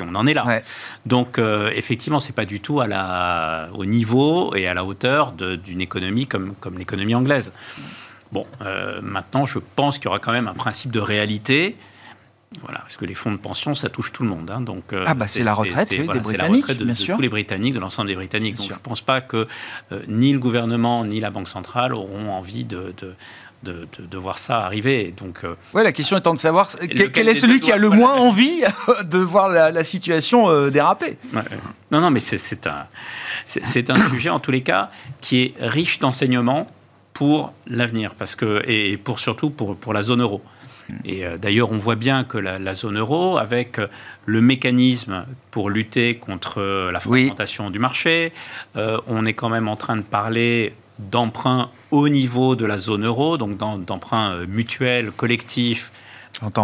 on 0.00 0.14
en 0.14 0.26
est 0.26 0.34
là. 0.34 0.62
Donc, 1.04 1.38
euh, 1.38 1.70
effectivement, 1.74 2.20
c'est 2.20 2.34
pas 2.34 2.44
du 2.44 2.60
tout 2.60 2.80
à 2.80 2.86
la, 2.86 3.68
au 3.74 3.84
niveau 3.84 4.54
et 4.54 4.66
à 4.66 4.74
la 4.74 4.84
hauteur 4.84 5.32
d'une 5.32 5.80
économie 5.80 6.26
comme, 6.26 6.54
comme 6.60 6.78
l'économie 6.78 7.14
anglaise. 7.14 7.52
Bon, 8.32 8.46
euh, 8.62 9.00
maintenant, 9.02 9.44
je 9.44 9.58
pense 9.76 9.98
qu'il 9.98 10.06
y 10.06 10.08
aura 10.08 10.18
quand 10.18 10.32
même 10.32 10.48
un 10.48 10.54
principe 10.54 10.90
de 10.90 11.00
réalité. 11.00 11.76
Voilà, 12.62 12.78
parce 12.78 12.96
que 12.96 13.04
les 13.04 13.14
fonds 13.14 13.32
de 13.32 13.36
pension, 13.36 13.74
ça 13.74 13.88
touche 13.88 14.12
tout 14.12 14.22
le 14.22 14.28
monde. 14.28 14.50
Hein. 14.50 14.60
donc, 14.60 14.92
euh, 14.92 15.04
ah 15.06 15.14
bah 15.14 15.26
c'est 15.26 15.42
la 15.42 15.52
retraite 15.52 15.90
des 15.90 15.98
Britanniques, 16.04 16.70
de, 16.70 16.84
bien 16.84 16.94
sûr. 16.94 17.16
tous 17.16 17.22
les 17.22 17.28
Britanniques, 17.28 17.74
de 17.74 17.80
l'ensemble 17.80 18.08
des 18.08 18.14
Britanniques. 18.14 18.56
donc 18.56 18.68
je 18.68 18.74
ne 18.74 18.78
pense 18.78 19.00
pas 19.00 19.20
que 19.20 19.46
ni 20.06 20.32
le 20.32 20.38
gouvernement 20.38 21.04
ni 21.04 21.18
la 21.18 21.30
Banque 21.30 21.48
centrale 21.48 21.92
auront 21.92 22.30
envie 22.30 22.64
de, 22.64 22.94
de, 22.98 23.14
voir 24.18 24.38
ça 24.38 24.64
arriver. 24.64 25.14
Donc, 25.16 25.44
euh, 25.44 25.54
ouais, 25.74 25.84
la 25.84 25.92
question 25.92 26.16
étant 26.16 26.34
de 26.34 26.38
savoir 26.38 26.68
quel, 27.12 27.28
est 27.28 27.34
celui 27.34 27.60
qui 27.60 27.72
a 27.72 27.76
le 27.76 27.90
moins 27.90 28.14
envie 28.14 28.62
de 29.04 29.18
voir 29.18 29.48
la, 29.48 29.84
situation 29.84 30.48
euh, 30.48 30.70
déraper? 30.70 31.16
Non, 31.90 32.00
non, 32.00 32.10
mais 32.10 32.20
c'est 32.20 32.66
un, 32.66 32.86
c'est 33.46 33.90
un 33.90 34.08
sujet 34.08 34.30
en 34.30 34.40
tous 34.40 34.50
les 34.50 34.62
cas 34.62 34.90
qui 35.20 35.42
est 35.42 35.54
riche 35.60 35.98
d'enseignements 35.98 36.66
pour 37.12 37.52
l'avenir, 37.66 38.14
parce 38.14 38.36
que 38.36 38.62
et 38.66 38.96
pour 38.96 39.20
surtout 39.20 39.50
pour, 39.50 39.76
pour 39.76 39.92
la 39.92 40.02
zone 40.02 40.20
euro. 40.20 40.42
Et 41.04 41.24
euh, 41.26 41.36
d'ailleurs, 41.36 41.72
on 41.72 41.78
voit 41.78 41.96
bien 41.96 42.24
que 42.24 42.38
la, 42.38 42.74
zone 42.74 42.98
euro, 42.98 43.38
avec 43.38 43.80
le 44.24 44.40
mécanisme 44.40 45.24
pour 45.50 45.70
lutter 45.70 46.16
contre 46.16 46.90
la 46.92 47.00
fragmentation 47.00 47.70
du 47.70 47.78
marché, 47.78 48.32
on 48.74 49.24
est 49.24 49.34
quand 49.34 49.48
même 49.48 49.68
en 49.68 49.76
train 49.76 49.96
de 49.96 50.02
parler 50.02 50.74
d'emprunt 50.98 51.70
au 51.90 52.08
niveau 52.08 52.56
de 52.56 52.64
la 52.64 52.78
zone 52.78 53.04
euro, 53.04 53.36
donc 53.36 53.56
d'emprunt 53.56 54.32
euh, 54.32 54.46
mutuel, 54.46 55.10
collectif, 55.10 55.92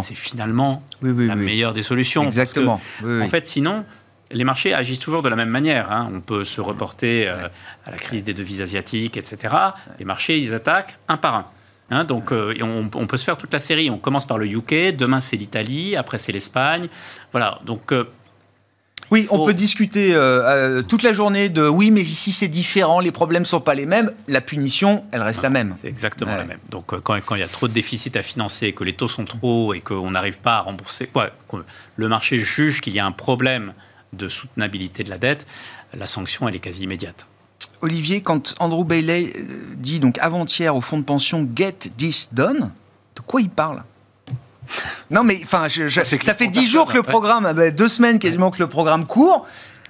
c'est 0.03 0.15
finalement 0.15 0.83
la 1.03 1.35
meilleure 1.35 1.73
des 1.73 1.83
solutions. 1.83 2.25
Exactement. 2.25 2.81
en 3.05 3.29
fait, 3.29 3.47
sinon, 3.47 3.85
les 4.31 4.45
marchés 4.45 4.75
agissent 4.75 5.01
toujours 5.01 5.23
de 5.23 5.29
la 5.29 5.37
même 5.37 5.49
manière. 5.49 5.91
Hein. 5.91 6.11
On 6.13 6.21
peut 6.21 6.45
se 6.45 6.61
reporter 6.61 7.29
euh, 7.29 7.49
à 7.87 7.91
la 7.91 7.97
crise 7.97 8.25
des 8.25 8.35
devises 8.35 8.63
asiatiques, 8.63 9.17
etc. 9.17 9.55
Les 9.99 10.05
marchés, 10.05 10.39
ils 10.39 10.55
attaquent 10.55 10.99
un 11.09 11.17
par 11.17 11.35
un. 11.35 11.47
Hein. 11.91 12.05
donc, 12.05 12.33
euh, 12.33 12.55
on, 12.63 12.89
on, 12.95 13.07
peut 13.07 13.17
se 13.17 13.25
faire 13.25 13.37
toute 13.37 13.53
la 13.53 13.59
série. 13.59 13.91
On 13.91 13.99
commence 13.99 14.27
par 14.27 14.39
le 14.39 14.47
UK, 14.47 14.97
demain 14.97 15.21
c'est 15.21 15.37
l'Italie, 15.37 15.97
après 15.97 16.19
c'est 16.19 16.33
l'Espagne. 16.33 16.89
Voilà. 17.33 17.61
Donc, 17.65 17.93
oui, 19.11 19.27
on 19.31 19.45
peut 19.45 19.55
discuter 19.55 20.15
euh, 20.15 20.79
euh, 20.79 20.83
toute 20.83 21.03
la 21.03 21.13
journée 21.13 21.49
de 21.49 21.69
oui, 21.69 21.91
mais 21.91 22.01
ici 22.01 22.33
c'est 22.33 22.49
différent, 22.49 23.01
les 23.01 23.11
problèmes 23.11 23.45
sont 23.45 23.61
pas 23.61 23.75
les 23.75 23.87
mêmes. 23.87 24.11
La 24.29 24.41
punition, 24.41 25.05
elle 25.13 25.23
reste 25.23 25.43
la 25.43 25.51
même. 25.51 25.75
C'est 25.81 25.89
exactement 25.89 26.35
la 26.35 26.45
même. 26.45 26.61
Donc 26.71 26.95
euh, 26.95 27.01
quand, 27.01 27.17
il 27.35 27.41
y 27.41 27.43
a 27.43 27.49
trop 27.49 27.69
de 27.69 27.73
déficits 27.73 28.17
à 28.17 28.23
financer, 28.23 28.73
que 28.73 28.85
les 28.85 28.95
taux 28.95 29.09
sont 29.09 29.25
trop 29.25 29.69
hauts 29.69 29.75
et 29.75 29.81
qu'on 29.81 30.11
n'arrive 30.11 30.39
pas 30.39 30.57
à 30.57 30.61
rembourser, 30.61 31.11
le 31.97 32.09
marché 32.09 32.39
juge 32.39 32.81
qu'il 32.81 32.95
y 32.95 33.01
a 33.01 33.07
un 33.07 33.13
problème 33.13 33.75
de 34.13 34.29
soutenabilité 34.29 35.05
de 35.05 35.11
la 35.11 35.19
dette, 35.19 35.47
la 35.95 36.07
sanction 36.07 36.49
elle 36.49 36.55
est 36.55 36.61
quasi 36.61 36.85
immédiate. 36.85 37.27
Olivier, 37.81 38.21
quand 38.21 38.55
Andrew 38.61 38.85
Bailey 38.85 39.33
dit 39.77 40.01
donc 40.01 40.19
avant-hier 40.19 40.75
au 40.75 40.81
fonds 40.81 40.99
de 40.99 41.05
pension 41.05 41.49
Get 41.55 41.91
This 41.97 42.33
Done, 42.33 42.71
de 43.17 43.21
quoi 43.21 43.41
il 43.41 43.51
parle? 43.51 43.83
Non, 45.11 45.25
mais 45.25 45.41
enfin, 45.43 45.67
ça 45.69 46.35
fait 46.35 46.49
dix 46.49 46.69
jours 46.69 46.87
que 46.91 46.97
le 46.97 47.03
programme, 47.03 47.53
bah, 47.55 47.71
deux 47.71 47.89
semaines 47.89 48.19
quasiment 48.19 48.51
que 48.51 48.61
le 48.61 48.69
programme 48.69 49.07
court. 49.07 49.47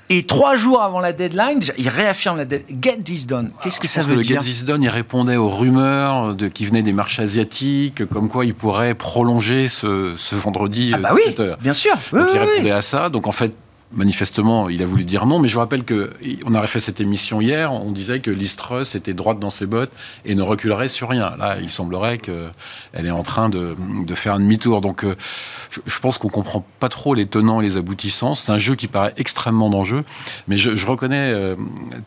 Et 0.08 0.26
trois 0.26 0.56
jours 0.56 0.82
avant 0.82 1.00
la 1.00 1.12
deadline, 1.12 1.60
il 1.78 1.88
réaffirme 1.88 2.36
la 2.36 2.44
deadline. 2.44 2.82
Get 2.82 2.98
this 2.98 3.26
done. 3.26 3.50
Qu'est-ce 3.62 3.80
que 3.80 3.88
ça 3.88 4.02
veut 4.02 4.16
dire 4.16 4.40
Get 4.40 4.46
this 4.46 4.64
done, 4.64 4.82
il 4.82 4.90
répondait 4.90 5.36
aux 5.36 5.48
rumeurs 5.48 6.34
de, 6.34 6.48
qui 6.48 6.66
venaient 6.66 6.82
des 6.82 6.92
marchés 6.92 7.22
asiatiques, 7.22 8.06
comme 8.08 8.28
quoi 8.28 8.44
il 8.44 8.54
pourrait 8.54 8.94
prolonger 8.94 9.68
ce, 9.68 10.14
vendredi 10.34 10.92
ah 10.94 10.98
bah 10.98 11.10
oui, 11.14 11.34
Bien 11.60 11.72
sûr. 11.72 11.94
Donc 12.12 12.28
il 12.34 12.38
répondait 12.38 12.70
à 12.72 12.82
ça. 12.82 13.08
Donc 13.08 13.26
en 13.26 13.32
fait, 13.32 13.54
manifestement, 13.92 14.68
il 14.68 14.82
a 14.82 14.86
voulu 14.86 15.04
dire 15.04 15.26
non, 15.26 15.38
mais 15.38 15.48
je 15.48 15.54
vous 15.54 15.60
rappelle 15.60 15.84
qu'on 15.84 16.54
a 16.54 16.66
fait 16.66 16.80
cette 16.80 17.00
émission 17.00 17.40
hier, 17.40 17.72
on 17.72 17.90
disait 17.92 18.20
que 18.20 18.30
l'Istrus 18.30 18.94
était 18.94 19.14
droite 19.14 19.38
dans 19.38 19.50
ses 19.50 19.66
bottes 19.66 19.92
et 20.24 20.34
ne 20.34 20.42
reculerait 20.42 20.88
sur 20.88 21.08
rien. 21.08 21.34
Là, 21.38 21.56
il 21.60 21.70
semblerait 21.70 22.18
qu'elle 22.18 23.06
est 23.06 23.10
en 23.10 23.22
train 23.22 23.48
de, 23.48 23.74
faire 24.14 24.34
un 24.34 24.40
demi-tour. 24.40 24.80
Donc, 24.80 25.04
euh, 25.04 25.16
je, 25.86 25.98
pense 25.98 26.18
qu'on 26.18 26.28
comprend 26.28 26.64
pas 26.80 26.88
trop 26.88 27.14
les 27.14 27.26
tenants 27.26 27.60
et 27.60 27.64
les 27.64 27.76
aboutissants. 27.76 28.34
C'est 28.34 28.52
un 28.52 28.58
jeu 28.58 28.74
qui 28.74 28.88
paraît 28.88 29.14
extrêmement 29.16 29.70
dangereux, 29.70 30.04
mais 30.48 30.56
je, 30.56 30.86
reconnais 30.86 31.32
euh, 31.32 31.56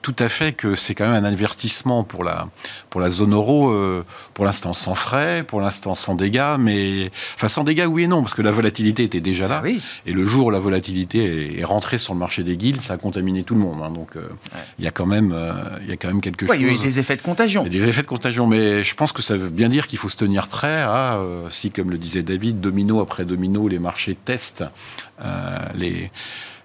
tout 0.01 0.15
à 0.19 0.29
fait 0.29 0.53
que 0.53 0.75
c'est 0.75 0.95
quand 0.95 1.09
même 1.09 1.23
un 1.23 1.27
avertissement 1.27 2.03
pour 2.03 2.23
la, 2.23 2.47
pour 2.89 3.01
la 3.01 3.09
zone 3.09 3.33
euro, 3.33 3.69
euh, 3.69 4.05
pour 4.33 4.45
l'instant 4.45 4.73
sans 4.73 4.95
frais, 4.95 5.43
pour 5.47 5.61
l'instant 5.61 5.95
sans 5.95 6.15
dégâts, 6.15 6.55
mais 6.59 7.11
enfin 7.35 7.47
sans 7.47 7.63
dégâts 7.63 7.87
oui 7.89 8.03
et 8.03 8.07
non, 8.07 8.21
parce 8.21 8.33
que 8.33 8.41
la 8.41 8.51
volatilité 8.51 9.03
était 9.03 9.21
déjà 9.21 9.47
là. 9.47 9.59
Ah 9.59 9.61
oui. 9.63 9.81
Et 10.05 10.11
le 10.11 10.25
jour 10.25 10.47
où 10.47 10.49
la 10.49 10.59
volatilité 10.59 11.59
est, 11.59 11.63
rentrée 11.75 11.97
sur 11.97 12.13
le 12.13 12.19
marché 12.19 12.43
des 12.43 12.57
guildes, 12.57 12.81
ça 12.81 12.93
a 12.93 12.97
contaminé 12.97 13.43
tout 13.43 13.53
le 13.53 13.61
monde. 13.61 13.81
Hein. 13.83 13.91
donc 13.91 14.15
euh, 14.15 14.27
il 14.79 14.85
y 14.85 14.87
a 14.87 14.91
quand 14.91 15.05
même, 15.05 15.35
il 15.81 15.89
y 15.89 15.91
a 15.91 15.97
quand 15.97 16.07
même 16.07 16.21
quelque 16.21 16.47
chose. 16.47 16.55
Il 16.57 16.65
y 16.65 16.69
a 16.69 16.73
eu 16.73 16.77
des 16.77 16.99
effets 16.99 17.15
de 17.15 17.21
contagion. 17.21 17.63
Il 17.65 17.73
y 17.73 17.77
a 17.77 17.83
des 17.83 17.89
effets 17.89 18.01
de 18.01 18.07
contagion, 18.07 18.47
mais 18.47 18.83
je 18.83 18.95
pense 18.95 19.11
que 19.11 19.21
ça 19.21 19.37
veut 19.37 19.49
bien 19.49 19.69
dire 19.69 19.87
qu'il 19.87 19.99
faut 19.99 20.09
se 20.09 20.17
tenir 20.17 20.47
prêt 20.47 20.81
à, 20.81 21.19
si 21.49 21.71
comme 21.71 21.91
le 21.91 21.97
disait 21.97 22.23
David, 22.23 22.59
domino 22.59 23.01
après 23.01 23.25
domino 23.25 23.67
les 23.67 23.79
marchés 23.79 24.15
testent 24.15 24.65
euh, 25.21 25.57
les, 25.75 26.11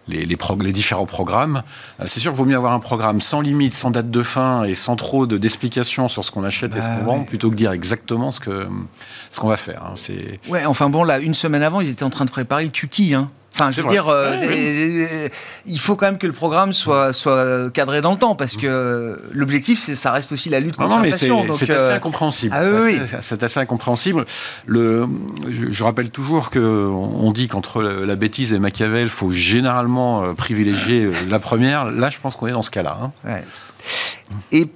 les, 0.08 0.26
les, 0.26 0.72
différents 0.72 1.06
programmes. 1.06 1.62
Euh, 2.00 2.04
c'est 2.06 2.18
sûr 2.18 2.32
qu'il 2.32 2.38
vaut 2.38 2.44
mieux 2.44 2.56
avoir 2.56 2.72
un 2.72 2.80
programme 2.80 3.20
sans 3.20 3.40
limite, 3.40 3.74
sans 3.74 3.92
date 3.92 4.10
de 4.10 4.22
fin 4.22 4.64
et 4.64 4.74
sans 4.74 4.96
trop 4.96 5.26
d'explications 5.26 6.08
sur 6.08 6.24
ce 6.24 6.32
qu'on 6.32 6.42
achète 6.42 6.74
et 6.74 6.82
ce 6.82 6.88
qu'on 6.88 6.96
bah 6.96 7.02
vend, 7.04 7.24
plutôt 7.24 7.50
que 7.50 7.54
dire 7.54 7.70
exactement 7.70 8.32
ce 8.32 8.40
qu'on 8.40 8.86
ce 9.30 9.38
qu'on 9.38 9.48
va 9.48 9.56
faire. 9.56 9.84
Hein. 9.84 9.94
Ouais, 10.48 10.66
enfin 10.66 10.90
bon, 10.90 11.04
là, 11.04 11.20
une 11.20 11.34
semaine 11.34 11.62
avant, 11.62 11.80
ils 11.80 11.90
étaient 11.90 12.02
en 12.02 12.10
train 12.10 12.24
de 12.24 12.30
préparer 12.30 12.64
le 12.64 12.70
QT. 12.70 13.14
Hein. 13.14 13.30
Enfin, 13.60 13.70
je 13.70 13.82
veux 13.82 13.88
dire, 13.88 14.08
euh, 14.08 15.28
il 15.66 15.78
faut 15.78 15.94
quand 15.96 16.06
même 16.06 16.18
que 16.18 16.26
le 16.26 16.32
programme 16.32 16.72
soit, 16.72 17.12
soit 17.12 17.70
cadré 17.72 18.00
dans 18.00 18.12
le 18.12 18.16
temps, 18.16 18.34
parce 18.34 18.56
que 18.56 19.20
l'objectif, 19.32 19.80
c'est, 19.80 19.94
ça 19.94 20.12
reste 20.12 20.32
aussi 20.32 20.48
la 20.48 20.60
lutte 20.60 20.76
contre 20.76 20.96
l'inflation. 20.96 21.46
C'est, 21.52 21.66
c'est 21.66 21.72
assez 21.74 21.92
incompréhensible. 21.92 22.54
Ah, 22.56 22.62
oui, 22.82 22.98
c'est, 23.20 23.42
assez, 23.42 23.60
incompréhensible. 23.60 24.24
Le, 24.66 25.06
je, 25.46 25.84
rappelle 25.84 26.10
toujours 26.10 26.50
que 26.50 26.58
on 26.58 27.30
dit 27.32 27.48
qu'entre 27.48 27.82
la 27.82 28.16
bêtise 28.16 28.52
et 28.52 28.58
Machiavel, 28.58 29.02
il 29.02 29.08
faut 29.08 29.32
généralement 29.32 30.22
euh, 30.22 30.32
privilégier 30.32 31.04
euh, 31.04 31.12
la 31.28 31.38
première. 31.38 31.90
Là, 31.90 32.08
je 32.08 32.18
pense 32.18 32.36
qu'on 32.36 32.46
est 32.46 32.52
dans 32.52 32.62
ce 32.62 32.70
cas-là. 32.70 32.98
Hein. 33.02 33.12
Ouais. 33.24 33.44
Et 34.52 34.70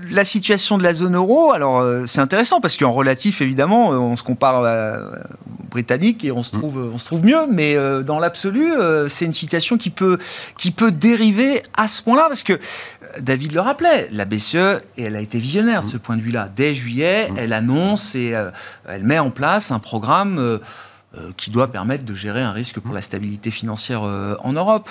la 0.00 0.24
situation 0.24 0.78
de 0.78 0.82
la 0.82 0.94
zone 0.94 1.16
euro, 1.16 1.52
alors 1.52 1.84
c'est 2.06 2.20
intéressant 2.20 2.60
parce 2.60 2.76
qu'en 2.76 2.92
relatif, 2.92 3.40
évidemment, 3.40 3.90
on 3.90 4.16
se 4.16 4.22
compare 4.22 4.64
à, 4.64 4.98
britannique 5.68 6.24
et 6.24 6.32
on 6.32 6.42
se 6.42 6.50
trouve, 6.50 6.90
on 6.92 6.98
se 6.98 7.04
trouve 7.04 7.24
mieux. 7.24 7.46
Mais 7.50 7.76
euh, 7.76 8.02
dans 8.02 8.18
l'absolu, 8.18 8.72
euh, 8.72 9.08
c'est 9.08 9.24
une 9.24 9.34
situation 9.34 9.78
qui 9.78 9.90
peut, 9.90 10.18
qui 10.56 10.70
peut 10.70 10.90
dériver 10.90 11.62
à 11.76 11.88
ce 11.88 12.02
point-là 12.02 12.26
parce 12.28 12.42
que 12.42 12.54
euh, 12.54 12.58
David 13.20 13.52
le 13.52 13.60
rappelait, 13.60 14.08
la 14.12 14.24
BCE, 14.24 14.80
et 14.96 15.04
elle 15.04 15.16
a 15.16 15.20
été 15.20 15.38
visionnaire 15.38 15.82
de 15.82 15.88
ce 15.88 15.96
point 15.96 16.16
de 16.16 16.22
vue-là. 16.22 16.50
Dès 16.54 16.74
juillet, 16.74 17.30
elle 17.36 17.52
annonce 17.52 18.14
et 18.14 18.34
elle 18.86 19.04
met 19.04 19.18
en 19.18 19.30
place 19.30 19.70
un 19.70 19.78
programme 19.78 20.60
qui 21.36 21.50
doit 21.50 21.70
permettre 21.72 22.04
de 22.04 22.14
gérer 22.14 22.42
un 22.42 22.52
risque 22.52 22.80
pour 22.80 22.94
la 22.94 23.02
stabilité 23.02 23.50
financière 23.50 24.02
en 24.02 24.52
Europe 24.52 24.90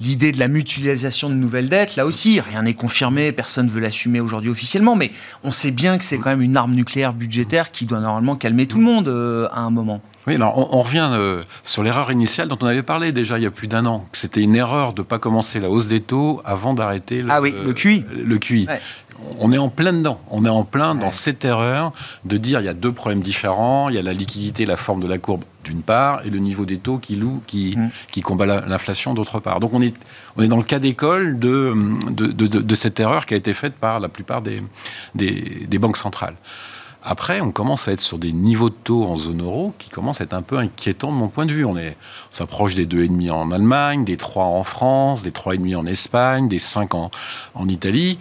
l'idée 0.00 0.32
de 0.32 0.38
la 0.38 0.48
mutualisation 0.48 1.28
de 1.28 1.34
nouvelles 1.34 1.68
dettes, 1.68 1.96
là 1.96 2.06
aussi, 2.06 2.40
rien 2.40 2.62
n'est 2.62 2.74
confirmé, 2.74 3.32
personne 3.32 3.66
ne 3.66 3.70
veut 3.70 3.80
l'assumer 3.80 4.20
aujourd'hui 4.20 4.50
officiellement, 4.50 4.96
mais 4.96 5.10
on 5.44 5.50
sait 5.50 5.70
bien 5.70 5.98
que 5.98 6.04
c'est 6.04 6.18
quand 6.18 6.30
même 6.30 6.42
une 6.42 6.56
arme 6.56 6.74
nucléaire 6.74 7.12
budgétaire 7.12 7.70
qui 7.70 7.86
doit 7.86 8.00
normalement 8.00 8.36
calmer 8.36 8.66
tout 8.66 8.78
le 8.78 8.84
monde 8.84 9.08
euh, 9.08 9.48
à 9.52 9.60
un 9.60 9.70
moment. 9.70 10.00
Oui, 10.26 10.34
alors 10.34 10.74
on, 10.74 10.82
revient 10.82 11.08
euh, 11.12 11.40
sur 11.64 11.82
l'erreur 11.82 12.10
initiale 12.10 12.48
dont 12.48 12.58
on 12.60 12.66
avait 12.66 12.82
parlé 12.82 13.10
déjà 13.10 13.38
il 13.38 13.42
y 13.42 13.46
a 13.46 13.50
plus 13.50 13.68
d'un 13.68 13.86
an. 13.86 14.06
C'était 14.12 14.42
une 14.42 14.54
erreur 14.54 14.92
de 14.92 15.00
ne 15.00 15.06
pas 15.06 15.18
commencer 15.18 15.60
la 15.60 15.70
hausse 15.70 15.88
des 15.88 16.00
taux 16.00 16.42
avant 16.44 16.74
d'arrêter 16.74 17.22
le, 17.22 17.28
ah 17.30 17.40
oui, 17.40 17.54
le 17.64 17.72
QI. 17.72 18.04
le 18.24 18.38
QI 18.38 18.68
on 19.38 19.52
est 19.52 19.58
en 19.58 19.68
plein 19.68 19.92
dedans. 19.92 20.20
On 20.30 20.44
est 20.44 20.50
en 20.50 20.64
plein 20.64 20.94
dans 20.94 21.10
cette 21.10 21.44
erreur 21.44 21.92
de 22.24 22.36
dire 22.36 22.60
il 22.60 22.66
y 22.66 22.68
a 22.68 22.74
deux 22.74 22.92
problèmes 22.92 23.22
différents. 23.22 23.88
Il 23.88 23.94
y 23.94 23.98
a 23.98 24.02
la 24.02 24.12
liquidité, 24.12 24.66
la 24.66 24.76
forme 24.76 25.02
de 25.02 25.06
la 25.08 25.18
courbe 25.18 25.44
d'une 25.64 25.82
part, 25.82 26.24
et 26.24 26.30
le 26.30 26.38
niveau 26.38 26.64
des 26.64 26.78
taux 26.78 26.98
qui 26.98 27.16
loue, 27.16 27.42
qui, 27.46 27.74
mm. 27.76 27.90
qui 28.10 28.22
combat 28.22 28.46
l'inflation 28.46 29.12
d'autre 29.12 29.40
part. 29.40 29.60
Donc 29.60 29.74
on 29.74 29.82
est, 29.82 29.94
on 30.36 30.42
est 30.42 30.48
dans 30.48 30.56
le 30.56 30.62
cas 30.62 30.78
d'école 30.78 31.38
de 31.38 31.74
de, 32.10 32.74
cette 32.74 32.98
erreur 32.98 33.26
qui 33.26 33.34
a 33.34 33.36
été 33.36 33.52
faite 33.52 33.74
par 33.74 34.00
la 34.00 34.08
plupart 34.08 34.40
des, 34.40 34.56
des, 35.14 35.78
banques 35.78 35.98
centrales. 35.98 36.36
Après, 37.02 37.40
on 37.40 37.50
commence 37.50 37.88
à 37.88 37.92
être 37.92 38.00
sur 38.00 38.18
des 38.18 38.32
niveaux 38.32 38.68
de 38.68 38.74
taux 38.74 39.04
en 39.04 39.16
zone 39.16 39.42
euro 39.42 39.72
qui 39.78 39.88
commencent 39.88 40.20
à 40.20 40.24
être 40.24 40.34
un 40.34 40.42
peu 40.42 40.58
inquiétants 40.58 41.10
de 41.10 41.16
mon 41.16 41.28
point 41.28 41.46
de 41.46 41.52
vue. 41.52 41.64
On, 41.64 41.74
s'approche 42.30 42.74
des 42.74 42.86
2,5 42.86 43.30
en 43.30 43.50
Allemagne, 43.50 44.04
des 44.04 44.16
3 44.16 44.44
en 44.44 44.64
France, 44.64 45.22
des 45.22 45.30
3,5 45.30 45.76
en 45.76 45.86
Espagne, 45.86 46.48
des 46.48 46.58
5 46.58 46.94
en, 46.94 47.10
en 47.54 47.68
Italie. 47.68 48.18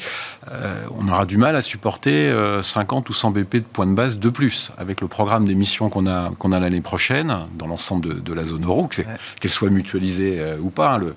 Euh, 0.51 0.85
on 0.97 1.07
aura 1.07 1.25
du 1.25 1.37
mal 1.37 1.55
à 1.55 1.61
supporter 1.61 2.31
50 2.61 3.07
euh, 3.07 3.09
ou 3.09 3.13
100 3.13 3.31
BP 3.31 3.55
de 3.55 3.59
points 3.61 3.85
de 3.85 3.93
base 3.93 4.17
de 4.17 4.29
plus 4.29 4.71
avec 4.77 5.01
le 5.01 5.07
programme 5.07 5.45
d'émissions 5.45 5.89
qu'on 5.89 6.07
a, 6.07 6.31
qu'on 6.39 6.51
a 6.51 6.59
l'année 6.59 6.81
prochaine 6.81 7.35
dans 7.57 7.67
l'ensemble 7.67 8.23
de, 8.23 8.33
la 8.33 8.43
zone 8.43 8.63
euro, 8.63 8.87
qu'elle 8.87 9.51
soit 9.51 9.69
mutualisée 9.69 10.39
euh, 10.39 10.57
ou 10.59 10.69
pas. 10.69 10.97
Le, 10.97 11.15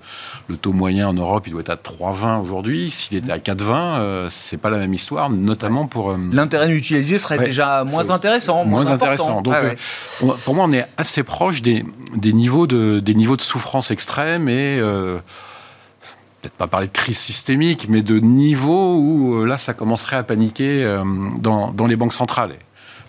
le, 0.48 0.56
taux 0.56 0.72
moyen 0.72 1.08
en 1.08 1.14
Europe, 1.14 1.44
il 1.46 1.50
doit 1.52 1.60
être 1.60 1.70
à 1.70 1.76
3,20 1.76 2.40
aujourd'hui. 2.40 2.90
S'il 2.90 3.16
était 3.16 3.32
à 3.32 3.38
4,20, 3.38 4.28
c'est 4.30 4.56
pas 4.56 4.70
la 4.70 4.78
même 4.78 4.94
histoire, 4.94 5.30
notamment 5.30 5.86
pour... 5.86 6.16
L'intérêt 6.32 6.68
mutualisé 6.68 7.18
serait 7.18 7.51
déjà 7.52 7.84
moins 7.84 8.10
intéressant. 8.10 8.64
Moins, 8.64 8.86
intéressant. 8.86 9.42
Donc, 9.42 9.54
pour 10.44 10.54
moi, 10.54 10.66
on 10.68 10.72
est 10.72 10.86
assez 10.96 11.22
proche 11.22 11.62
des, 11.62 11.84
des, 12.14 12.32
niveaux, 12.32 12.66
de, 12.66 13.00
des 13.00 13.14
niveaux 13.14 13.36
de 13.36 13.42
souffrance 13.42 13.90
extrême 13.90 14.48
et 14.48 14.80
peut-être 16.42 16.54
pas 16.54 16.66
parler 16.66 16.88
de 16.88 16.92
crise 16.92 17.18
systémique, 17.18 17.86
mais 17.88 18.02
de 18.02 18.18
niveau 18.18 18.96
où 18.96 19.36
euh, 19.36 19.46
là, 19.46 19.56
ça 19.56 19.74
commencerait 19.74 20.16
à 20.16 20.22
paniquer 20.24 20.84
euh, 20.84 21.04
dans, 21.38 21.70
dans 21.70 21.86
les 21.86 21.96
banques 21.96 22.12
centrales. 22.12 22.54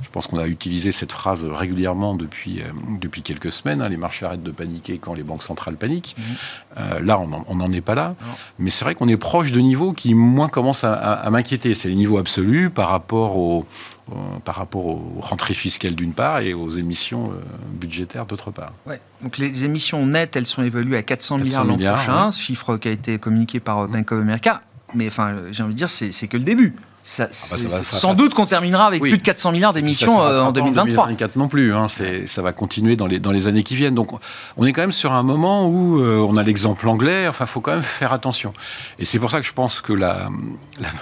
Je 0.04 0.10
pense 0.10 0.28
qu'on 0.28 0.38
a 0.38 0.48
utilisé 0.48 0.92
cette 0.92 1.12
phrase 1.12 1.44
régulièrement 1.44 2.14
depuis, 2.16 2.62
euh, 2.62 2.66
depuis 3.02 3.22
quelques 3.22 3.52
semaines. 3.52 3.82
Hein, 3.82 3.90
les 3.90 3.98
marchés 3.98 4.26
arrêtent 4.26 4.44
de 4.44 4.52
paniquer 4.52 5.00
quand 5.00 5.14
les 5.14 5.24
banques 5.24 5.44
centrales 5.44 5.76
paniquent. 5.76 6.16
Mhm. 6.18 7.06
là, 7.06 7.20
on 7.20 7.56
n'en 7.56 7.72
est 7.72 7.82
pas 7.82 7.96
là. 7.96 8.16
Mais 8.60 8.70
c'est 8.70 8.86
vrai 8.86 8.96
qu'on 8.96 9.08
est 9.08 9.18
proche 9.18 9.52
de 9.52 9.60
niveaux 9.60 9.94
qui, 9.94 10.14
moins, 10.14 10.50
commencent 10.50 10.84
à, 10.84 10.94
à 10.94 11.30
m'inquiéter. 11.30 11.74
C'est 11.76 11.90
les 11.90 11.96
niveaux 11.96 12.18
absolus 12.18 12.70
par 12.70 12.90
rapport 12.90 13.38
aux, 13.38 13.66
euh, 14.12 14.16
par 14.44 14.56
rapport 14.56 14.86
aux 14.86 15.16
rentrées 15.22 15.54
fiscales 15.54 15.96
d'une 15.96 16.12
part 16.12 16.40
et 16.40 16.54
aux 16.54 16.70
émissions 16.70 17.32
euh, 17.32 17.36
budgétaires 17.72 18.26
d'autre 18.26 18.52
part. 18.52 18.74
Ouais. 18.86 19.00
Donc 19.22 19.38
les 19.38 19.64
émissions 19.64 20.06
nettes, 20.06 20.36
elles 20.36 20.46
sont 20.46 20.62
évaluées 20.62 20.98
à 20.98 21.04
400, 21.04 21.38
milliards 21.38 21.64
l'an 21.64 21.78
prochain, 21.78 22.30
chiffre 22.32 22.76
qui 22.76 22.90
a 22.90 22.92
été 22.92 23.18
communiqué 23.18 23.62
par 23.62 23.80
euh, 23.80 23.88
Bank 23.88 24.12
of 24.12 24.20
America. 24.20 24.60
Mais 24.94 25.08
enfin, 25.08 25.36
j'ai 25.52 25.64
envie 25.64 25.74
de 25.74 25.78
dire, 25.78 25.90
c'est 25.90 26.28
que 26.28 26.36
le 26.36 26.44
début. 26.44 26.76
Ça, 27.06 27.28
ah 27.30 27.56
bah 27.70 27.84
sans 27.84 28.14
doute 28.14 28.34
qu'on 28.34 28.46
terminera 28.46 28.86
avec 28.86 29.02
plus 29.02 29.18
de 29.18 29.22
400 29.22 29.52
milliards 29.52 29.74
d'émissions 29.74 30.22
euh, 30.22 30.42
en 30.42 30.54
2023. 30.54 31.04
En 31.04 31.08
2024 31.08 31.36
non 31.36 31.50
plus, 31.50 31.74
hein, 31.74 31.88
ça 31.90 32.42
va 32.42 32.54
continuer 32.54 32.96
dans 32.96 33.08
les, 33.08 33.20
dans 33.20 33.32
les 33.32 33.48
années 33.48 33.64
qui 33.64 33.76
viennent. 33.76 33.94
Donc 33.94 34.12
on 34.56 34.66
est 34.66 34.72
quand 34.72 34.82
même 34.82 34.94
sur 34.94 35.12
un 35.12 35.24
moment 35.24 35.68
où 35.68 36.00
euh, 36.00 36.20
on 36.20 36.38
a 36.38 36.44
l'exemple 36.44 36.88
anglais, 36.88 37.28
enfin 37.28 37.44
il 37.44 37.50
faut 37.50 37.60
quand 37.60 37.74
même 37.74 37.84
faire 37.84 38.14
attention. 38.14 38.54
Et 39.00 39.06
c'est 39.06 39.20
pour 39.20 39.32
ça 39.32 39.42
que 39.42 39.46
je 39.46 39.52
pense 39.52 39.82
que 39.82 39.92
la, 39.92 40.30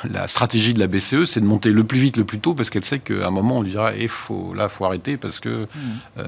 la, 0.10 0.28
stratégie 0.28 0.74
de 0.74 0.80
la 0.80 0.88
BCE, 0.88 1.26
c'est 1.26 1.40
de 1.40 1.46
monter 1.46 1.70
le 1.70 1.84
plus 1.84 2.00
vite, 2.00 2.18
le 2.18 2.26
plus 2.26 2.40
tôt, 2.40 2.56
parce 2.56 2.72
qu'elle 2.72 2.86
sait 2.86 3.00
qu'à 3.00 3.28
un 3.28 3.32
moment 3.32 3.58
on 3.58 3.62
lui 3.62 3.72
dira, 3.72 3.92
eh, 3.96 4.08
faut, 4.08 4.56
là 4.56 4.64
il 4.64 4.70
faut 4.70 4.86
arrêter, 4.86 5.18
parce 5.18 5.40
que 5.40 5.64
mmh. 5.64 5.68
euh, 6.18 6.24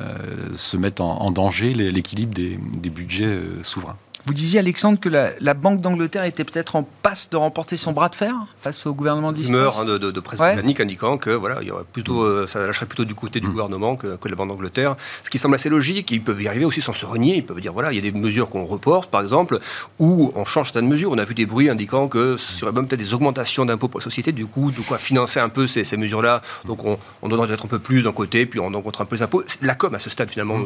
se 0.56 0.78
mettre 0.78 1.02
en, 1.02 1.32
danger 1.32 1.74
l'équilibre 1.74 2.34
des, 2.36 2.60
des 2.78 2.90
budgets 2.92 3.40
souverains. 3.64 3.98
Vous 4.26 4.34
disiez, 4.34 4.60
Alexandre, 4.60 5.00
que 5.00 5.10
la, 5.10 5.54
Banque 5.54 5.82
d'Angleterre 5.82 6.24
était 6.24 6.46
peut-être 6.46 6.78
en 6.78 6.84
passe 6.84 7.30
de 7.30 7.36
remporter 7.36 7.76
son 7.76 7.92
bras 7.92 8.08
de 8.08 8.16
fer 8.16 8.34
face 8.58 8.86
au 8.86 8.94
gouvernement 8.94 9.34
de 9.34 9.38
l'Israël. 9.38 9.68
Rumeur 9.68 10.00
de, 10.00 10.12
de, 10.12 10.20
presse 10.22 10.40
britannique 10.40 10.80
indiquant 10.80 11.18
que 11.18 11.30
voilà, 11.30 11.62
il 11.62 11.68
y 11.68 11.72
aurait 11.72 11.84
plutôt, 11.84 12.24
euh, 12.24 12.48
ça 12.48 12.66
lâcherait 12.66 12.86
plutôt 12.86 13.04
du 13.04 13.16
côté 13.16 13.42
du 13.42 13.48
mm. 13.48 13.52
gouvernement 13.52 13.96
que, 13.98 14.16
que, 14.16 14.30
la 14.30 14.36
Banque 14.36 14.50
d'Angleterre. 14.50 14.96
Ce 15.24 15.30
qui 15.30 15.38
semble 15.38 15.56
assez 15.56 15.70
logique. 15.70 16.10
Ils 16.12 16.22
peuvent 16.22 16.42
y 16.42 16.48
arriver 16.48 16.64
aussi 16.64 16.82
sans 16.82 16.94
se 16.94 17.06
renier. 17.06 17.36
Ils 17.36 17.46
peuvent 17.46 17.60
dire 17.60 17.74
voilà, 17.74 17.92
il 17.92 17.96
y 17.96 18.00
a 18.00 18.12
des 18.12 18.18
mesures 18.18 18.50
qu'on 18.50 18.64
reporte, 18.64 19.10
par 19.12 19.22
exemple, 19.22 19.60
ou 20.00 20.32
on 20.36 20.46
change 20.46 20.68
certaines 20.68 20.88
mesures. 20.88 21.12
On 21.12 21.18
a 21.18 21.26
vu 21.26 21.34
des 21.34 21.46
bruits 21.46 21.70
indiquant 21.70 22.08
que 22.08 22.38
ce 22.38 22.54
serait 22.54 22.72
même 22.72 22.88
peut-être 22.88 23.02
des 23.02 23.14
augmentations 23.14 23.66
d'impôts 23.66 23.90
pour 23.90 24.00
la 24.00 24.06
société. 24.06 24.32
Du 24.32 24.46
coup, 24.46 24.72
de 24.72 24.80
quoi 24.82 25.00
financer 25.00 25.42
un 25.42 25.50
peu 25.50 25.68
ces, 25.68 25.84
ces 25.84 25.98
mesures-là. 25.98 26.42
Donc 26.66 26.86
on, 26.86 26.98
on 27.22 27.28
donnerait 27.28 27.48
peut-être 27.48 27.66
un 27.66 27.70
peu 27.70 27.80
plus 27.80 28.04
d'un 28.04 28.14
côté, 28.14 28.46
puis 28.46 28.62
on 28.62 28.70
rencontre 28.70 29.02
un 29.02 29.06
peu 29.06 29.18
les 29.18 29.22
impôts. 29.22 29.44
La 29.62 29.76
com 29.76 29.94
à 29.94 30.00
ce 30.00 30.10
stade, 30.10 30.32
finalement, 30.32 30.60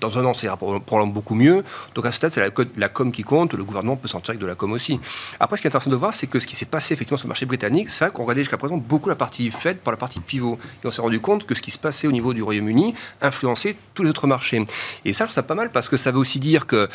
dans 0.00 0.18
un 0.18 0.24
an, 0.24 0.32
c'est 0.32 0.48
probablement 0.48 1.06
beaucoup 1.06 1.34
mieux. 1.34 1.62
Donc 1.94 2.06
à 2.06 2.10
ce 2.10 2.16
stade, 2.16 2.32
c'est 2.32 2.40
la, 2.40 2.48
la 2.76 2.88
com 2.94 3.12
qui 3.12 3.22
compte. 3.22 3.52
Le 3.52 3.64
gouvernement 3.64 3.96
peut 3.96 4.08
s'en 4.08 4.20
tirer 4.20 4.38
de 4.38 4.46
la 4.46 4.54
com 4.54 4.72
aussi. 4.72 4.98
Après, 5.38 5.56
ce 5.58 5.62
qui 5.62 5.66
est 5.66 5.70
intéressant 5.70 5.90
de 5.90 5.96
voir, 5.96 6.14
c'est 6.14 6.26
que 6.26 6.38
ce 6.38 6.46
qui 6.46 6.56
s'est 6.56 6.64
passé 6.64 6.94
effectivement 6.94 7.18
sur 7.18 7.26
le 7.26 7.30
marché 7.30 7.44
britannique, 7.44 7.90
c'est 7.90 8.04
vrai 8.04 8.12
qu'on 8.12 8.22
regardait 8.22 8.42
jusqu'à 8.42 8.56
présent 8.56 8.78
beaucoup 8.78 9.08
la 9.08 9.16
partie 9.16 9.50
Fed 9.50 9.78
par 9.78 9.92
la 9.92 9.98
partie 9.98 10.20
pivot. 10.20 10.58
Et 10.82 10.86
on 10.86 10.90
s'est 10.90 11.02
rendu 11.02 11.20
compte 11.20 11.44
que 11.44 11.54
ce 11.54 11.60
qui 11.60 11.70
se 11.70 11.78
passait 11.78 12.06
au 12.06 12.12
niveau 12.12 12.32
du 12.32 12.42
Royaume-Uni 12.42 12.94
influençait 13.20 13.76
tous 13.94 14.02
les 14.02 14.10
autres 14.10 14.26
marchés. 14.26 14.64
Et 15.04 15.12
ça, 15.12 15.24
je 15.24 15.28
trouve 15.28 15.34
ça 15.34 15.42
pas 15.42 15.54
mal 15.54 15.70
parce 15.70 15.88
que 15.88 15.96
ça 15.96 16.10
veut 16.10 16.18
aussi 16.18 16.38
dire 16.38 16.66
que 16.66 16.76
euh, 16.76 16.88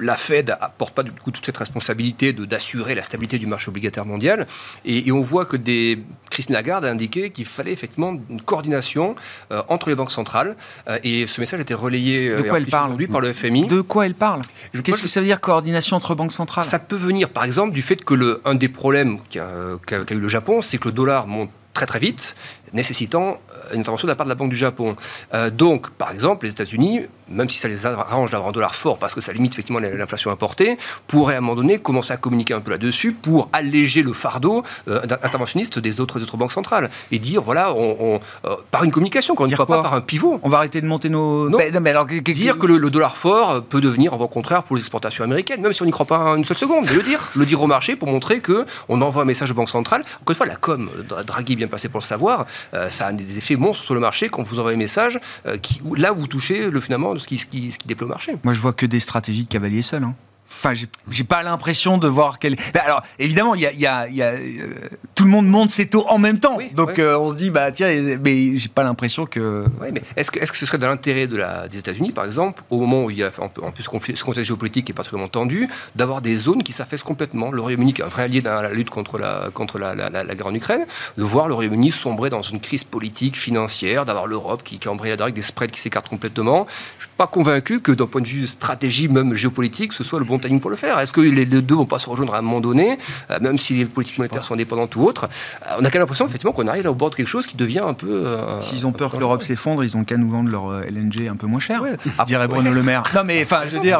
la 0.00 0.16
Fed 0.16 0.56
apporte 0.60 0.94
pas 0.94 1.02
du 1.02 1.12
coup 1.12 1.30
toute 1.30 1.44
cette 1.44 1.56
responsabilité 1.56 2.32
d'assurer 2.32 2.94
la 2.94 3.02
stabilité 3.02 3.38
du 3.38 3.46
marché 3.46 3.68
obligataire 3.68 4.06
mondial. 4.06 4.46
Et, 4.84 5.12
on 5.14 5.20
voit 5.20 5.44
que 5.46 5.56
des 5.56 6.02
Christine 6.28 6.56
Lagarde 6.56 6.84
a 6.84 6.90
indiqué 6.90 7.30
qu'il 7.30 7.44
fallait 7.44 7.72
effectivement 7.72 8.18
une 8.28 8.42
coordination 8.42 9.14
euh, 9.52 9.62
entre 9.68 9.88
les 9.90 9.94
banques 9.94 10.10
centrales. 10.10 10.56
Euh, 10.88 10.98
et 11.04 11.28
ce 11.28 11.40
message 11.40 11.60
a 11.60 11.62
été 11.62 11.74
relayé 11.74 12.30
de 12.30 12.42
quoi 12.42 12.58
elle 12.58 12.66
parle 12.66 12.96
par 13.06 13.20
le 13.20 13.32
FMI. 13.32 13.68
De 13.68 13.80
quoi 13.80 14.06
elle 14.06 14.14
parle? 14.14 14.40
Qu'est-ce 14.82 15.02
que 15.02 15.08
ça 15.08 15.20
veut 15.20 15.26
dire 15.26 15.33
coordination 15.36 15.96
entre 15.96 16.14
banques 16.14 16.32
centrales? 16.32 16.64
Ça 16.64 16.78
peut 16.78 16.96
venir, 16.96 17.30
par 17.30 17.44
exemple, 17.44 17.72
du 17.72 17.82
fait 17.82 18.04
que 18.04 18.14
le, 18.14 18.40
un 18.44 18.54
des 18.54 18.68
problèmes 18.68 19.18
qu'a 19.30 19.98
eu 20.10 20.18
le 20.18 20.28
Japon, 20.28 20.62
c'est 20.62 20.78
que 20.78 20.88
le 20.88 20.92
dollar 20.92 21.26
monte 21.26 21.50
très 21.74 21.86
très 21.86 21.98
vite, 21.98 22.36
nécessitant 22.74 23.38
une 23.72 23.80
intervention 23.80 24.06
de 24.06 24.12
la 24.12 24.16
part 24.16 24.26
de 24.26 24.30
la 24.30 24.34
Banque 24.34 24.50
du 24.50 24.56
Japon. 24.56 24.96
Euh, 25.32 25.50
donc, 25.50 25.90
par 25.90 26.10
exemple, 26.10 26.46
les 26.46 26.52
États-Unis 26.52 27.02
même 27.28 27.48
si 27.48 27.58
ça 27.58 27.68
les 27.68 27.86
arrange 27.86 28.30
d'avoir 28.30 28.50
un 28.50 28.52
dollar 28.52 28.74
fort 28.74 28.98
parce 28.98 29.14
que 29.14 29.20
ça 29.20 29.32
limite 29.32 29.52
effectivement 29.52 29.80
l'inflation 29.80 30.30
importée, 30.30 30.76
pourrait 31.06 31.34
à 31.34 31.38
un 31.38 31.40
moment 31.40 31.54
donné 31.54 31.78
commencer 31.78 32.12
à 32.12 32.16
communiquer 32.16 32.54
un 32.54 32.60
peu 32.60 32.70
là-dessus 32.70 33.12
pour 33.12 33.48
alléger 33.52 34.02
le 34.02 34.12
fardeau 34.12 34.62
euh, 34.88 35.00
interventionniste 35.22 35.78
des 35.78 36.00
autres, 36.00 36.22
autres 36.22 36.36
banques 36.36 36.52
centrales 36.52 36.90
et 37.10 37.18
dire 37.18 37.42
voilà, 37.42 37.74
on, 37.74 38.20
euh, 38.44 38.56
par 38.70 38.84
une 38.84 38.90
communication, 38.90 39.34
quand 39.34 39.44
on 39.44 39.48
ne 39.48 39.56
pas 39.56 39.66
par 39.66 39.94
un 39.94 40.00
pivot. 40.00 40.40
On 40.42 40.48
va 40.48 40.58
arrêter 40.58 40.80
de 40.80 40.86
monter 40.86 41.08
nos. 41.08 41.48
Non, 41.48 41.58
mais 41.80 41.90
alors, 41.90 42.06
dire 42.06 42.58
que 42.58 42.66
le, 42.66 42.90
dollar 42.90 43.16
fort 43.16 43.62
peut 43.62 43.80
devenir 43.80 44.14
en 44.14 44.16
voie 44.16 44.28
contraire 44.28 44.62
pour 44.62 44.76
les 44.76 44.82
exportations 44.82 45.24
américaines, 45.24 45.60
même 45.60 45.72
si 45.72 45.82
on 45.82 45.86
n'y 45.86 45.90
croit 45.90 46.06
pas 46.06 46.34
une 46.36 46.44
seule 46.44 46.58
seconde, 46.58 46.84
mais 46.86 46.94
le 46.94 47.02
dire, 47.02 47.30
le 47.34 47.46
dire 47.46 47.60
au 47.62 47.66
marché 47.66 47.96
pour 47.96 48.08
montrer 48.08 48.40
que 48.40 48.66
on 48.88 49.00
envoie 49.00 49.22
un 49.22 49.26
message 49.26 49.50
aux 49.50 49.54
banques 49.54 49.70
centrales. 49.70 50.02
Encore 50.20 50.30
une 50.30 50.34
fois, 50.34 50.46
la 50.46 50.56
com, 50.56 50.90
Draghi 51.26 51.56
bien 51.56 51.68
passé 51.68 51.88
pour 51.88 52.00
le 52.00 52.04
savoir, 52.04 52.40
euh, 52.40 52.44
ça 52.88 53.06
a 53.06 53.12
des 53.12 53.38
effets 53.38 53.56
monstres 53.56 53.84
sur 53.84 53.94
le 53.94 54.00
marché 54.00 54.28
quand 54.28 54.42
vous 54.42 54.58
envoyez 54.58 54.76
un 54.76 54.78
message 54.78 55.18
qui, 55.62 55.80
là 55.96 56.12
vous 56.12 56.26
touchez 56.26 56.70
le 56.70 56.80
finalement 56.80 57.18
ce 57.18 57.26
qui, 57.26 57.38
ce 57.38 57.46
qui, 57.46 57.70
ce 57.70 57.78
qui 57.78 57.88
déploie 57.88 58.06
le 58.06 58.14
marché. 58.14 58.36
Moi, 58.44 58.52
je 58.52 58.60
vois 58.60 58.72
que 58.72 58.86
des 58.86 59.00
stratégies 59.00 59.44
de 59.44 59.48
cavalier 59.48 59.82
seul. 59.82 60.04
Hein. 60.04 60.14
Enfin, 60.58 60.72
j'ai 61.10 61.24
pas 61.24 61.42
l'impression 61.42 61.98
de 61.98 62.08
voir 62.08 62.38
quel. 62.38 62.56
Ben, 62.72 62.80
alors, 62.84 63.02
évidemment, 63.18 63.54
il 63.54 63.62
y 63.62 63.66
a, 63.66 63.72
y 63.72 63.86
a, 63.86 64.08
y 64.08 64.22
a 64.22 64.32
euh, 64.32 64.66
tout 65.14 65.24
le 65.24 65.30
monde 65.30 65.46
monte 65.46 65.70
ses 65.70 65.86
taux 65.86 66.06
en 66.08 66.18
même 66.18 66.38
temps. 66.38 66.58
Donc, 66.74 66.98
euh, 66.98 67.18
on 67.18 67.30
se 67.30 67.34
dit, 67.34 67.50
bah 67.50 67.70
tiens, 67.72 67.88
mais 68.22 68.56
j'ai 68.56 68.68
pas 68.68 68.82
l'impression 68.82 69.26
que. 69.26 69.64
Oui, 69.80 69.88
mais 69.92 70.02
est-ce 70.16 70.30
que, 70.30 70.38
est 70.38 70.44
-ce 70.44 70.52
que 70.52 70.58
ce 70.58 70.66
serait 70.66 70.78
dans 70.78 70.88
l'intérêt 70.88 71.26
de 71.26 71.36
la, 71.36 71.68
des 71.68 71.78
États-Unis, 71.78 72.12
par 72.12 72.24
exemple, 72.24 72.62
au 72.70 72.78
moment 72.80 73.04
où 73.04 73.10
il 73.10 73.18
y 73.18 73.22
a 73.22 73.30
en, 73.38 73.48
plus 73.48 73.84
ce, 73.84 73.88
conflit, 73.88 74.16
ce 74.16 74.24
contexte 74.24 74.48
géopolitique 74.48 74.88
est 74.90 74.94
particulièrement 74.94 75.28
tendu, 75.28 75.68
d'avoir 75.94 76.20
des 76.22 76.36
zones 76.36 76.62
qui 76.62 76.72
s'affaissent 76.72 77.02
complètement? 77.02 77.50
Le 77.50 77.60
Royaume-Uni, 77.60 77.92
qui 77.92 78.00
est 78.00 78.04
un 78.04 78.08
vrai 78.08 78.24
allié 78.24 78.40
dans 78.40 78.62
la 78.62 78.70
lutte 78.70 78.90
contre 78.90 79.18
la, 79.18 79.50
contre 79.52 79.78
la, 79.78 79.94
la, 79.94 80.34
guerre 80.34 80.46
en 80.46 80.54
Ukraine, 80.54 80.86
de 81.18 81.24
voir 81.24 81.48
le 81.48 81.54
Royaume-Uni 81.54 81.90
sombrer 81.90 82.30
dans 82.30 82.42
une 82.42 82.60
crise 82.60 82.84
politique, 82.84 83.36
financière, 83.36 84.04
d'avoir 84.04 84.26
l'Europe 84.26 84.62
qui, 84.62 84.78
qui 84.78 84.88
embraye 84.88 85.16
la 85.16 85.30
des 85.30 85.42
spreads 85.42 85.70
qui 85.70 85.80
s'écartent 85.80 86.08
complètement. 86.08 86.66
Je 86.98 87.06
pas 87.16 87.26
convaincu 87.26 87.80
que, 87.80 87.92
d'un 87.92 88.06
point 88.06 88.20
de 88.20 88.26
vue 88.26 88.46
stratégie, 88.46 89.08
même 89.08 89.34
géopolitique, 89.34 89.92
ce 89.92 90.04
soit 90.04 90.18
le 90.18 90.24
bon 90.24 90.38
timing 90.38 90.60
pour 90.60 90.70
le 90.70 90.76
faire. 90.76 90.98
Est-ce 90.98 91.12
que 91.12 91.20
les 91.20 91.46
deux 91.46 91.74
vont 91.74 91.86
pas 91.86 91.98
se 91.98 92.08
rejoindre 92.08 92.34
à 92.34 92.38
un 92.38 92.42
moment 92.42 92.60
donné, 92.60 92.98
euh, 93.30 93.38
même 93.40 93.58
si 93.58 93.74
les 93.74 93.84
politiques 93.84 94.18
monétaires 94.18 94.44
sont 94.44 94.54
indépendantes 94.54 94.96
ou 94.96 95.02
autres 95.02 95.28
euh, 95.62 95.76
On 95.78 95.84
a 95.84 95.90
quand 95.90 95.94
même 95.94 96.02
l'impression 96.02 96.26
effectivement 96.26 96.52
qu'on 96.52 96.66
arrive 96.66 96.86
au 96.86 96.94
bord 96.94 97.10
de 97.10 97.16
quelque 97.16 97.28
chose 97.28 97.46
qui 97.46 97.56
devient 97.56 97.80
un 97.86 97.94
peu. 97.94 98.26
Euh, 98.26 98.60
S'ils 98.60 98.86
ont 98.86 98.92
peur 98.92 99.12
que 99.12 99.16
l'Europe 99.16 99.42
s'effondre, 99.42 99.84
ils 99.84 99.96
ont 99.96 100.04
qu'à 100.04 100.16
nous 100.16 100.30
vendre 100.30 100.50
leur 100.50 100.82
LNG 100.82 101.28
un 101.28 101.36
peu 101.36 101.46
moins 101.46 101.60
cher, 101.60 101.82
dirait 102.26 102.48
Bruno 102.48 102.72
Le 102.72 102.82
Maire. 102.82 103.04
Non 103.14 103.22
mais 103.24 103.42
enfin, 103.42 103.62
je 103.68 103.76
veux 103.76 103.82
dire. 103.82 103.98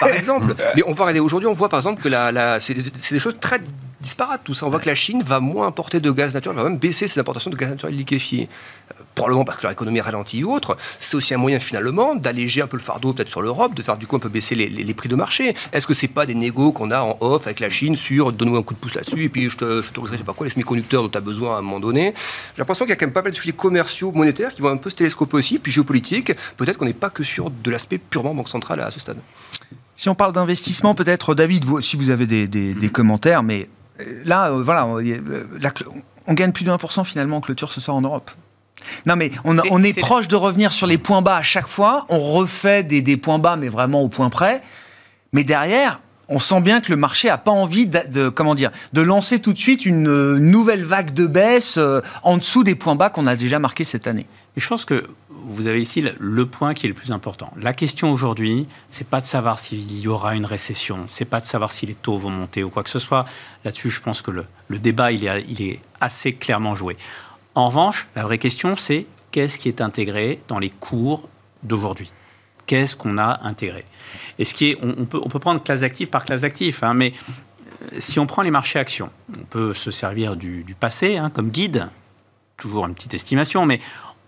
Par, 0.00 0.08
exemple, 0.08 0.54
mais 0.76 0.82
on 0.86 0.92
va 0.92 1.04
regarder 1.04 1.20
aujourd'hui, 1.20 1.48
on 1.48 1.52
voit 1.52 1.68
par 1.68 1.78
exemple 1.78 2.02
que 2.02 2.08
la, 2.08 2.58
c'est 2.60 2.74
des 2.74 3.18
choses 3.18 3.36
très 3.40 3.60
disparates 4.00 4.42
tout 4.44 4.54
ça. 4.54 4.66
On 4.66 4.70
voit 4.70 4.80
que 4.80 4.88
la 4.88 4.94
Chine 4.94 5.22
va 5.22 5.40
moins 5.40 5.66
importer 5.66 6.00
de 6.00 6.10
gaz 6.10 6.34
naturel, 6.34 6.56
va 6.56 6.64
même 6.64 6.78
baisser 6.78 7.08
ses 7.08 7.20
importations 7.20 7.50
de 7.50 7.56
gaz 7.56 7.70
naturel 7.70 7.96
liquéfié 7.96 8.48
probablement 9.14 9.44
parce 9.44 9.58
que 9.58 9.62
leur 9.64 9.72
économie 9.72 10.00
ralentit 10.00 10.44
ou 10.44 10.52
autre, 10.52 10.76
c'est 10.98 11.16
aussi 11.16 11.34
un 11.34 11.38
moyen 11.38 11.58
finalement 11.58 12.14
d'alléger 12.14 12.62
un 12.62 12.66
peu 12.66 12.76
le 12.76 12.82
fardeau 12.82 13.12
peut-être 13.12 13.28
sur 13.28 13.42
l'Europe, 13.42 13.74
de 13.74 13.82
faire 13.82 13.96
du 13.96 14.06
coup 14.06 14.16
un 14.16 14.20
peu 14.20 14.28
baisser 14.28 14.54
les, 14.54 14.94
prix 14.94 15.08
de 15.08 15.16
marché. 15.16 15.54
Est-ce 15.72 15.86
que 15.86 15.94
c'est 15.94 16.08
pas 16.08 16.26
des 16.26 16.34
négos 16.34 16.72
qu'on 16.72 16.90
a 16.90 17.00
en 17.02 17.16
off 17.20 17.46
avec 17.46 17.60
la 17.60 17.70
Chine 17.70 17.96
sur 17.96 18.32
donne-nous 18.32 18.56
un 18.56 18.62
coup 18.62 18.74
de 18.74 18.78
pouce 18.78 18.94
là-dessus 18.94 19.24
et 19.24 19.28
puis 19.28 19.50
je 19.50 19.56
te, 19.56 19.82
je 19.82 19.90
te 19.90 20.00
je 20.00 20.16
sais 20.16 20.24
pas 20.24 20.32
quoi, 20.32 20.46
les 20.46 20.52
semi-conducteurs 20.52 21.02
dont 21.02 21.08
tu 21.08 21.18
as 21.18 21.22
besoin 21.22 21.56
à 21.56 21.58
un 21.58 21.62
moment 21.62 21.80
donné. 21.80 22.14
J'ai 22.54 22.58
l'impression 22.58 22.84
qu'il 22.84 22.90
y 22.90 22.92
a 22.92 22.96
quand 22.96 23.06
même 23.06 23.12
pas 23.12 23.22
mal 23.22 23.32
de 23.32 23.36
sujets 23.36 23.52
commerciaux, 23.52 24.12
monétaires 24.12 24.54
qui 24.54 24.62
vont 24.62 24.70
un 24.70 24.76
peu 24.76 24.90
se 24.90 24.96
télescoper 24.96 25.36
aussi, 25.36 25.58
puis 25.58 25.72
géopolitiques. 25.72 26.32
Peut-être 26.56 26.76
qu'on 26.76 26.84
n'est 26.84 26.92
pas 26.92 27.10
que 27.10 27.24
sur 27.24 27.50
de 27.50 27.70
l'aspect 27.70 27.98
purement 27.98 28.34
banque 28.34 28.48
centrale 28.48 28.80
à 28.80 28.90
ce 28.90 29.00
stade. 29.00 29.18
Si 29.96 30.08
on 30.08 30.14
parle 30.14 30.32
d'investissement, 30.32 30.94
peut-être, 30.94 31.34
David, 31.34 31.64
vous, 31.66 31.80
si 31.82 31.96
vous 31.96 32.10
avez 32.10 32.26
des, 32.26 32.46
mm-hmm. 32.46 32.88
commentaires, 32.88 33.42
mais 33.42 33.62
euh, 33.62 33.66
là, 34.24 34.50
euh, 34.50 34.62
voilà, 34.62 34.86
on 36.26 36.34
gagne 36.34 36.52
plus 36.52 36.64
de 36.64 36.70
1% 36.70 37.04
finalement 37.04 37.38
en 37.38 37.40
clôture 37.40 37.72
ce 37.72 37.80
soir 37.80 37.96
en 37.96 38.02
Europe. 38.02 38.30
Non, 39.06 39.16
mais 39.16 39.30
on, 39.44 39.82
est, 39.82 39.98
proche 39.98 40.28
de 40.28 40.36
revenir 40.36 40.72
sur 40.72 40.86
les 40.86 40.98
points 40.98 41.22
bas 41.22 41.36
à 41.36 41.42
chaque 41.42 41.66
fois. 41.66 42.06
On 42.08 42.18
refait 42.18 42.82
des, 42.82 43.16
points 43.16 43.38
bas, 43.38 43.56
mais 43.56 43.68
vraiment 43.68 44.02
au 44.02 44.08
point 44.08 44.30
près. 44.30 44.62
Mais 45.32 45.44
derrière, 45.44 46.00
on 46.28 46.38
sent 46.38 46.60
bien 46.60 46.80
que 46.80 46.90
le 46.90 46.96
marché 46.96 47.28
a 47.28 47.38
pas 47.38 47.50
envie 47.50 47.86
de, 47.86 48.28
comment 48.28 48.54
dire, 48.54 48.70
de 48.92 49.00
lancer 49.00 49.40
tout 49.40 49.52
de 49.52 49.58
suite 49.58 49.84
une 49.84 50.08
euh, 50.08 50.38
nouvelle 50.38 50.84
vague 50.84 51.12
de 51.12 51.26
baisse 51.26 51.76
euh, 51.76 52.00
en 52.22 52.36
dessous 52.36 52.64
des 52.64 52.74
points 52.74 52.96
bas 52.96 53.10
qu'on 53.10 53.26
a 53.26 53.36
déjà 53.36 53.58
marqués 53.58 53.84
cette 53.84 54.06
année. 54.06 54.26
Et 54.56 54.60
je 54.60 54.66
pense 54.68 54.84
que 54.84 55.06
vous 55.44 55.66
avez 55.66 55.80
ici 55.80 56.04
le 56.18 56.46
point 56.46 56.74
qui 56.74 56.86
est 56.86 56.88
le 56.88 56.94
plus 56.94 57.12
important. 57.12 57.52
La 57.56 57.72
question 57.72 58.10
aujourd'hui, 58.10 58.66
c'est 58.88 59.06
pas 59.06 59.20
de 59.20 59.26
savoir 59.26 59.58
s'il 59.58 60.00
y 60.00 60.08
aura 60.08 60.34
une 60.34 60.46
récession, 60.46 61.04
c'est 61.08 61.24
pas 61.24 61.40
de 61.40 61.46
savoir 61.46 61.72
si 61.72 61.86
les 61.86 61.94
taux 61.94 62.16
vont 62.16 62.30
monter 62.30 62.62
ou 62.62 62.70
quoi 62.70 62.82
que 62.82 62.90
ce 62.90 62.98
soit. 62.98 63.26
Là-dessus, 63.64 63.90
je 63.90 64.00
pense 64.00 64.22
que 64.22 64.30
le, 64.30 64.78
débat, 64.78 65.12
il 65.12 65.24
est, 65.24 65.80
assez 66.00 66.32
clairement 66.32 66.74
joué. 66.74 66.96
En 67.54 67.68
revanche, 67.68 68.06
la 68.16 68.22
vraie 68.22 68.38
question, 68.38 68.76
c'est 68.76 69.06
qu'est-ce 69.32 69.58
qui 69.58 69.68
est 69.68 69.80
intégré 69.80 70.40
dans 70.48 70.58
les 70.58 70.70
cours 70.70 71.28
d'aujourd'hui? 71.62 72.10
Qu'est-ce 72.66 72.96
qu'on 72.96 73.18
a 73.18 73.40
intégré? 73.42 73.84
Et 74.38 74.44
ce 74.44 74.54
qui 74.54 74.70
est, 74.70 74.78
on, 74.82 75.04
peut, 75.04 75.20
on 75.22 75.28
peut 75.28 75.40
prendre 75.40 75.62
classe 75.62 75.80
d'actifs 75.80 76.10
par 76.10 76.24
classe 76.24 76.42
d'actifs, 76.42 76.82
hein, 76.82 76.94
mais 76.94 77.12
euh, 77.82 77.96
si 77.98 78.18
on 78.18 78.26
prend 78.26 78.42
les 78.42 78.50
marchés 78.50 78.78
actions, 78.78 79.10
on 79.38 79.44
peut 79.44 79.74
se 79.74 79.90
servir 79.90 80.36
du, 80.36 80.64
passé 80.78 81.16
hein, 81.16 81.30
comme 81.30 81.50
guide, 81.50 81.88
toujours 82.56 82.86
une 82.86 82.94
petite 82.94 83.14
estimation, 83.14 83.66
mais 83.66 83.80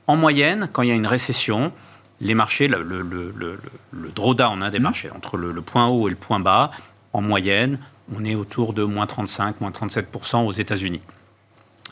en 0.06 0.16
moyenne, 0.16 0.68
quand 0.72 0.82
il 0.82 0.88
y 0.88 0.92
a 0.92 0.94
une 0.94 1.06
récession, 1.06 1.72
les 2.20 2.34
marchés, 2.34 2.68
le, 2.68 2.82
le, 2.82 3.02
le, 3.02 3.58
le 3.90 4.08
drawdown 4.10 4.62
hein, 4.62 4.70
des 4.70 4.78
mmh. 4.78 4.82
marchés, 4.82 5.10
entre 5.14 5.36
le, 5.36 5.60
point 5.62 5.88
haut 5.88 6.08
et 6.08 6.10
le 6.10 6.16
point 6.16 6.40
bas, 6.40 6.70
en 7.12 7.20
moyenne, 7.20 7.78
on 8.14 8.24
est 8.24 8.34
autour 8.34 8.72
de 8.72 8.84
moins 8.84 9.06
35, 9.06 9.60
moins 9.60 9.70
37% 9.70 10.46
aux 10.46 10.52
États-Unis. 10.52 11.02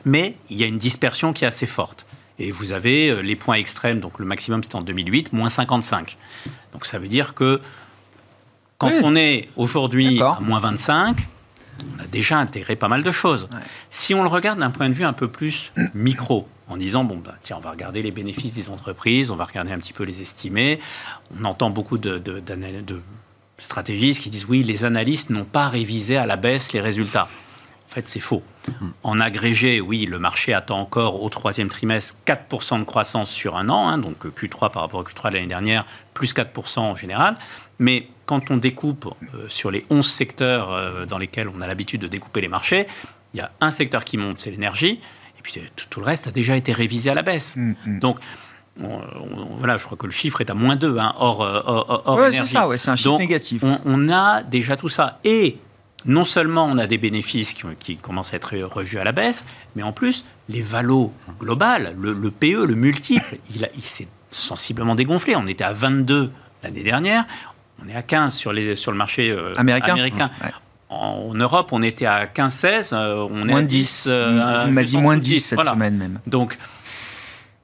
Mais 0.05 0.37
il 0.49 0.57
y 0.57 0.65
a 0.65 0.67
une 0.67 0.79
dispersion 0.79 1.33
qui 1.33 1.45
est 1.45 1.49
assez 1.49 1.67
forte. 1.67 2.07
Et 2.39 2.51
vous 2.51 2.73
avez 2.73 3.11
euh, 3.11 3.21
les 3.21 3.37
points 3.37 3.57
extrêmes, 3.57 4.01
donc 4.01 4.19
le 4.19 4.25
maximum 4.25 4.63
c'était 4.63 4.77
en 4.77 4.83
2008, 4.83 5.33
moins 5.33 5.51
55. 5.51 6.17
Donc 6.73 6.87
ça 6.87 6.99
veut 6.99 7.09
dire 7.09 7.35
que 7.35 7.61
quand 8.79 8.93
on 9.03 9.15
est 9.15 9.49
aujourd'hui 9.57 10.23
à 10.23 10.39
moins 10.41 10.59
25, 10.59 11.19
on 11.81 12.03
a 12.03 12.07
déjà 12.07 12.39
intégré 12.39 12.77
pas 12.77 12.89
mal 12.89 13.03
de 13.03 13.11
choses. 13.11 13.49
Si 13.91 14.15
on 14.15 14.23
le 14.23 14.29
regarde 14.29 14.59
d'un 14.59 14.71
point 14.71 14.89
de 14.89 14.95
vue 14.95 15.05
un 15.05 15.13
peu 15.13 15.29
plus 15.29 15.73
micro, 15.93 16.49
en 16.71 16.77
disant, 16.77 17.05
bon, 17.05 17.19
bah, 17.19 17.35
tiens, 17.43 17.57
on 17.59 17.61
va 17.61 17.73
regarder 17.73 18.03
les 18.03 18.13
bénéfices 18.13 18.55
des 18.55 18.71
entreprises, 18.71 19.31
on 19.31 19.37
va 19.37 19.45
regarder 19.45 19.73
un 19.73 19.79
petit 19.79 19.93
peu 19.93 20.05
les 20.05 20.21
estimés, 20.21 20.81
on 21.39 21.45
entend 21.45 21.69
beaucoup 21.69 21.99
de, 21.99 22.19
de, 22.19 22.41
de 22.41 23.03
stratégistes 23.59 24.23
qui 24.23 24.31
disent, 24.31 24.47
oui, 24.49 24.63
les 24.63 24.85
analystes 24.85 25.31
n'ont 25.31 25.45
pas 25.45 25.69
révisé 25.69 26.17
à 26.17 26.27
la 26.27 26.37
baisse 26.37 26.73
les 26.73 26.81
résultats. 26.81 27.29
En 27.91 27.93
fait, 27.93 28.09
c'est 28.09 28.21
faux. 28.21 28.45
En 29.03 29.19
agrégé, 29.19 29.81
oui, 29.81 30.07
le 30.07 30.21
marché 30.21 30.55
attend 30.55 30.79
encore 30.79 31.25
au 31.25 31.29
troisième 31.29 31.69
trimestre 31.69 32.21
4% 32.25 32.79
de 32.79 32.85
croissance 32.85 33.33
sur 33.33 33.57
un 33.57 33.69
an, 33.69 33.89
hein, 33.89 33.99
donc 33.99 34.27
Q3 34.27 34.71
par 34.71 34.83
rapport 34.83 35.01
au 35.01 35.03
Q3 35.03 35.31
de 35.31 35.35
l'année 35.35 35.49
dernière, 35.49 35.85
plus 36.15 36.33
4% 36.33 36.79
en 36.79 36.95
général. 36.95 37.35
Mais 37.81 38.07
quand 38.27 38.53
on 38.53 38.59
découpe 38.59 39.13
euh, 39.35 39.47
sur 39.49 39.73
les 39.73 39.85
11 39.91 40.09
secteurs 40.09 40.73
euh, 40.73 41.05
dans 41.05 41.19
lesquels 41.19 41.49
on 41.49 41.61
a 41.61 41.67
l'habitude 41.67 42.01
de 42.01 42.07
découper 42.07 42.41
les 42.41 42.47
marchés, 42.47 42.87
il 43.35 43.39
y 43.39 43.41
a 43.41 43.51
un 43.61 43.73
secteur 43.73 44.05
qui 44.05 44.19
monte, 44.19 44.39
c'est 44.39 44.53
l'énergie, 44.53 45.01
et 45.41 45.43
puis 45.43 45.55
tout, 45.89 46.01
le 46.01 46.07
reste 46.07 46.27
a 46.27 46.31
déjà 46.31 46.55
été 46.55 46.73
révisé 46.73 47.09
à 47.11 47.15
la 47.15 47.23
baisse. 47.23 47.57
Mm, 47.57 47.75
mm. 47.87 47.99
Donc, 47.99 48.19
voilà, 48.77 49.79
je 49.79 49.85
crois 49.85 49.97
que 49.97 50.07
le 50.07 50.13
chiffre 50.13 50.41
est 50.41 50.51
à 50.51 50.55
moins 50.55 50.77
2, 50.77 50.99
hein, 50.99 51.15
hors, 51.19 51.43
euh, 51.43 51.61
hors, 51.65 52.19
c'est 52.31 52.47
ça, 52.47 52.69
ouais, 52.69 52.79
c'est 52.79 52.91
un 52.91 52.97
chiffre 52.97 53.19
négatif. 53.19 53.63
On, 53.63 53.81
on, 53.85 54.09
a 54.11 54.43
déjà 54.43 54.77
tout 54.77 54.89
ça. 54.89 55.19
Et 55.25 55.59
non 56.05 56.25
seulement 56.25 56.65
on 56.65 56.79
a 56.79 56.87
des 56.87 56.99
bénéfices 56.99 57.55
qui, 57.79 57.97
commencent 57.97 58.33
à 58.33 58.37
être 58.37 58.57
revus 58.57 58.99
à 58.99 59.05
la 59.05 59.13
baisse, 59.13 59.47
mais 59.77 59.83
en 59.83 59.93
plus, 59.93 60.25
les 60.49 60.63
valos 60.63 61.13
globales, 61.39 61.97
le, 61.99 62.31
PE, 62.31 62.67
le 62.67 62.75
multiple, 62.75 63.39
il, 63.51 63.83
s'est 63.83 64.09
sensiblement 64.31 64.95
dégonflé. 64.95 65.37
On 65.37 65.47
était 65.47 65.65
à 65.65 65.73
22 65.73 66.31
l'année 66.63 66.83
dernière, 66.83 67.27
on 67.83 67.89
est 67.89 67.95
à 67.95 68.03
15 68.03 68.35
sur, 68.35 68.53
les, 68.53 68.77
sur 68.77 68.93
le 68.93 68.99
marché 68.99 69.31
euh, 69.31 69.55
américain. 69.57 70.31
En, 70.91 71.35
Europe, 71.35 71.69
on 71.73 71.83
était 71.83 72.07
à 72.07 72.27
15-16, 72.27 72.91
euh, 72.93 73.29
on 73.31 73.49
est 73.49 73.55
à 73.55 73.63
10. 73.63 74.07
Euh, 74.09 74.65
on 74.67 74.71
m'a 74.73 74.83
dit 74.83 74.97
moins 74.97 75.17
10 75.17 75.41
cette 75.41 75.65
semaine 75.65 75.97
même. 75.97 76.19
Donc, 76.27 76.59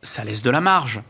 ça 0.03 0.23
laisse 0.25 0.43
de 0.43 0.51
la 0.51 0.61
marge. 0.61 1.03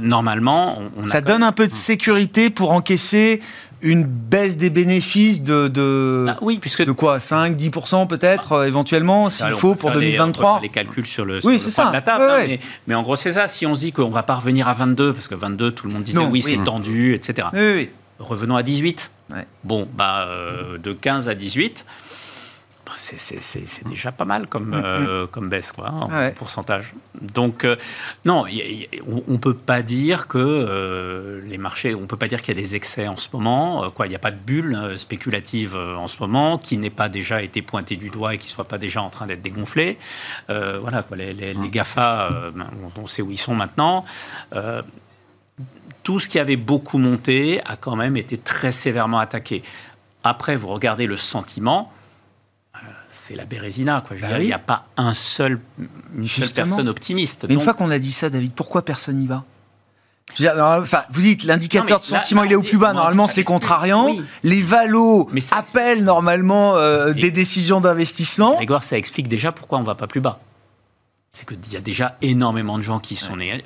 normalement, 0.00 0.78
on, 0.96 1.06
ça 1.06 1.20
donne 1.20 1.44
un 1.44 1.52
peu 1.52 1.68
de 1.68 1.72
sécurité 1.72 2.50
pour 2.50 2.72
encaisser 2.72 3.40
une 3.84 4.04
baisse 4.04 4.56
des 4.56 4.70
bénéfices 4.70 5.42
de, 5.42 5.68
de, 5.68 6.24
bah 6.26 6.38
oui, 6.40 6.58
puisque 6.58 6.84
de 6.84 6.92
quoi 6.92 7.18
5-10% 7.18 8.06
peut-être 8.06 8.52
euh, 8.52 8.66
éventuellement 8.66 9.28
s'il 9.28 9.50
faut 9.50 9.74
pour 9.74 9.92
2023 9.92 10.60
les, 10.62 10.70
calculs 10.70 11.06
sur 11.06 11.26
le, 11.26 11.38
oui, 11.44 11.58
sur 11.60 11.86
de 11.88 11.92
la 11.92 12.00
table 12.00 12.24
hein, 12.24 12.56
mais, 12.86 12.94
en 12.94 13.02
gros 13.02 13.14
c'est 13.14 13.32
ça. 13.32 13.46
Si 13.46 13.66
on 13.66 13.74
se 13.74 13.80
dit 13.80 13.92
qu'on 13.92 14.08
va 14.08 14.22
pas 14.22 14.36
revenir 14.36 14.68
à 14.68 14.72
22 14.72 15.12
parce 15.12 15.28
que 15.28 15.34
22 15.34 15.72
tout 15.72 15.86
le 15.86 15.92
monde 15.92 16.02
disait 16.02 16.18
oui, 16.18 16.40
c'est 16.40 16.64
tendu 16.64 17.14
etc 17.14 17.48
revenons 18.18 18.56
à 18.56 18.62
18 18.62 19.10
bon 19.64 19.88
bah 19.92 20.26
euh, 20.28 20.78
de 20.78 20.92
15 20.92 21.28
à 21.28 21.34
18 21.34 21.86
bah, 22.86 22.92
c'est 22.98 23.88
déjà 23.88 24.12
pas 24.12 24.26
mal 24.26 24.46
comme, 24.46 24.66
mm, 24.66 24.78
mm. 24.78 24.84
Euh, 24.84 25.26
comme 25.26 25.48
baisse, 25.48 25.72
quoi, 25.72 25.88
en 25.88 26.32
pourcentage. 26.32 26.92
Donc, 27.18 27.64
euh, 27.64 27.76
non, 28.26 28.44
on 29.06 29.32
ne 29.32 29.38
peut 29.38 29.54
pas 29.54 29.80
dire 29.80 30.28
que 30.28 31.40
les 31.46 31.56
marchés, 31.56 31.94
on 31.94 32.02
ne 32.02 32.06
peut 32.06 32.18
pas 32.18 32.28
dire 32.28 32.42
qu'il 32.42 32.54
y 32.54 32.58
a 32.58 32.60
des 32.60 32.76
excès 32.76 33.08
en 33.08 33.16
ce 33.16 33.30
moment, 33.32 33.90
quoi, 33.90 34.06
il 34.06 34.10
n'y 34.10 34.16
a 34.16 34.18
pas 34.18 34.32
de 34.32 34.36
bulle 34.36 34.98
spéculative 34.98 35.74
en 35.74 36.06
ce 36.08 36.18
moment 36.20 36.58
qui 36.58 36.76
n'ait 36.76 36.90
pas 36.90 37.08
déjà 37.08 37.40
été 37.40 37.62
pointée 37.62 37.96
du 37.96 38.10
doigt 38.10 38.34
et 38.34 38.36
qui 38.36 38.48
ne 38.48 38.52
soit 38.52 38.68
pas 38.68 38.76
déjà 38.76 39.00
en 39.00 39.08
train 39.08 39.26
d'être 39.26 39.40
dégonflée. 39.40 39.96
voilà, 40.48 41.02
quoi, 41.04 41.16
les, 41.16 41.32
les, 41.32 41.54
les 41.54 41.68
GAFA, 41.70 42.50
ben, 42.54 42.66
on 42.98 43.06
sait 43.06 43.22
où 43.22 43.30
ils 43.30 43.38
sont 43.38 43.54
maintenant 43.54 44.04
tout 46.04 46.20
ce 46.20 46.28
qui 46.28 46.38
avait 46.38 46.56
beaucoup 46.56 46.98
monté 46.98 47.60
a 47.64 47.76
quand 47.76 47.96
même 47.96 48.16
été 48.16 48.38
très 48.38 48.70
sévèrement 48.70 49.18
attaqué. 49.18 49.64
Après, 50.22 50.54
vous 50.54 50.68
regardez 50.68 51.06
le 51.06 51.16
sentiment, 51.16 51.92
c'est 53.08 53.34
la 53.34 53.44
Bérésina. 53.44 54.02
Quoi. 54.06 54.16
Bah 54.20 54.40
il 54.40 54.46
n'y 54.46 54.52
a 54.52 54.58
pas 54.58 54.86
un 54.96 55.14
seul, 55.14 55.60
une 56.16 56.26
seule 56.26 56.50
personne 56.50 56.88
optimiste. 56.88 57.46
Mais 57.48 57.54
une 57.54 57.60
fois 57.60 57.74
qu'on 57.74 57.90
a 57.90 57.98
dit 57.98 58.12
ça, 58.12 58.28
David, 58.28 58.52
pourquoi 58.52 58.84
personne 58.84 59.16
n'y 59.16 59.26
va? 59.26 59.44
Enfin, 60.40 61.02
vous 61.10 61.20
dites 61.20 61.44
l'indicateur 61.44 62.00
de 62.00 62.04
sentiment 62.04 62.44
il 62.44 62.52
est 62.52 62.56
au 62.56 62.62
plus 62.62 62.78
bas. 62.78 62.92
Normalement, 62.92 63.26
c'est 63.26 63.44
contrariant. 63.44 64.16
Les 64.42 64.62
valos 64.62 65.28
appellent 65.52 66.04
normalement 66.04 66.76
euh, 66.76 67.12
des 67.12 67.30
décisions 67.30 67.80
d'investissement. 67.80 68.56
Grégoire, 68.56 68.84
ça 68.84 68.98
explique 68.98 69.28
déjà 69.28 69.52
pourquoi 69.52 69.78
on 69.78 69.82
ne 69.82 69.86
va 69.86 69.94
pas 69.94 70.06
plus 70.06 70.20
bas. 70.20 70.40
C'est 71.32 71.46
qu'il 71.46 71.72
y 71.72 71.76
a 71.76 71.80
déjà 71.80 72.16
énormément 72.22 72.78
de 72.78 72.82
gens 72.82 73.00
qui 73.00 73.16
sont 73.16 73.36
nés. 73.36 73.62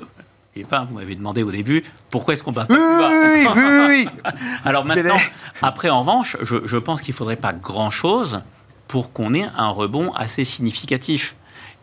Pas, 0.64 0.85
vous 0.85 0.94
m'avez 0.94 1.14
demandé 1.14 1.42
au 1.42 1.51
début 1.51 1.85
pourquoi 2.11 2.35
est-ce 2.35 2.42
qu'on 2.42 2.53
va 2.53 2.64
pas 2.64 2.75
plus 2.75 2.99
bas. 2.99 3.11
Oui, 3.11 3.47
oui, 3.57 4.09
oui, 4.14 4.31
Alors 4.64 4.85
maintenant, 4.85 5.18
après 5.62 5.90
en 5.90 6.01
revanche, 6.01 6.37
je, 6.42 6.57
je 6.64 6.77
pense 6.77 7.03
qu'il 7.03 7.12
ne 7.12 7.16
faudrait 7.16 7.37
pas 7.37 7.53
grand-chose 7.53 8.42
pour 8.88 9.12
qu'on 9.12 9.35
ait 9.35 9.49
un 9.57 9.68
rebond 9.68 10.12
assez 10.12 10.44
significatif. 10.44 11.37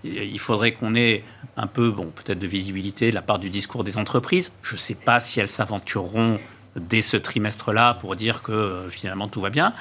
Il 0.04 0.40
faudrait 0.40 0.74
qu'on 0.74 0.94
ait 0.96 1.24
un 1.58 1.68
peu, 1.68 1.90
bon, 1.90 2.08
peut-être 2.08 2.40
de 2.40 2.48
visibilité 2.48 3.10
de 3.10 3.16
la 3.16 3.22
part 3.22 3.40
du 3.40 3.50
discours 3.50 3.84
des 3.84 3.98
entreprises. 3.98 4.52
Je 4.62 4.74
ne 4.74 4.80
sais 4.80 4.96
pas 4.96 5.20
si 5.20 5.40
elles 5.40 5.48
s'aventureront 5.48 6.40
dès 6.76 7.02
ce 7.02 7.18
trimestre-là 7.18 7.94
pour 7.96 8.16
dire 8.16 8.42
que 8.42 8.52
euh, 8.52 8.90
finalement 8.90 9.28
tout 9.28 9.42
va 9.42 9.50
bien. 9.50 9.74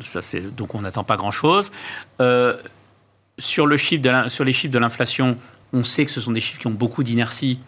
Ça, 0.00 0.20
donc 0.56 0.74
on 0.74 0.80
n'attend 0.80 1.04
pas 1.04 1.16
grand-chose. 1.16 1.70
Euh, 2.20 2.56
sur, 3.38 3.66
le 3.66 3.76
chiffre 3.76 4.02
de 4.02 4.28
sur 4.28 4.44
les 4.44 4.52
chiffres 4.52 4.72
de 4.72 4.78
l'inflation, 4.78 5.36
on 5.72 5.84
sait 5.84 6.04
que 6.04 6.10
ce 6.10 6.20
sont 6.20 6.32
des 6.32 6.40
chiffres 6.40 6.60
qui 6.60 6.66
ont 6.66 6.70
beaucoup 6.70 7.02
d'inertie 7.02 7.60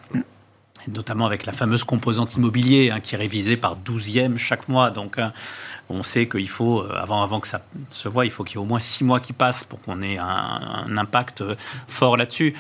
notamment 0.88 1.26
avec 1.26 1.46
la 1.46 1.52
fameuse 1.52 1.84
composante 1.84 2.34
immobilier 2.34 2.90
hein, 2.90 3.00
qui 3.00 3.14
est 3.14 3.18
révisée 3.18 3.56
par 3.56 3.76
douzième 3.76 4.38
chaque 4.38 4.68
mois. 4.68 4.90
Donc, 4.90 5.18
hein, 5.18 5.32
on 5.88 6.02
sait 6.02 6.28
qu'il 6.28 6.48
faut, 6.48 6.80
euh, 6.80 6.92
avant, 6.96 7.22
avant 7.22 7.40
que 7.40 7.48
ça 7.48 7.62
se 7.90 8.08
voit, 8.08 8.24
il 8.24 8.30
faut 8.30 8.44
qu'il 8.44 8.56
y 8.56 8.60
ait 8.60 8.64
au 8.64 8.66
moins 8.66 8.80
six 8.80 9.04
mois 9.04 9.20
qui 9.20 9.32
passent 9.32 9.64
pour 9.64 9.80
qu'on 9.80 10.02
ait 10.02 10.18
un, 10.18 10.96
impact 10.96 11.44
fort 11.88 12.16
là-dessus. 12.16 12.54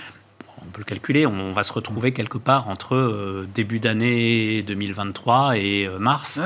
On 0.62 0.70
peut 0.70 0.80
le 0.80 0.84
calculer, 0.84 1.26
on 1.26 1.52
va 1.52 1.62
se 1.62 1.72
retrouver 1.72 2.12
quelque 2.12 2.38
part 2.38 2.68
entre 2.68 2.96
euh, 2.96 3.48
début 3.54 3.78
d'année 3.78 4.62
2023 4.62 5.58
et 5.58 5.86
euh, 5.86 5.98
mars. 5.98 6.40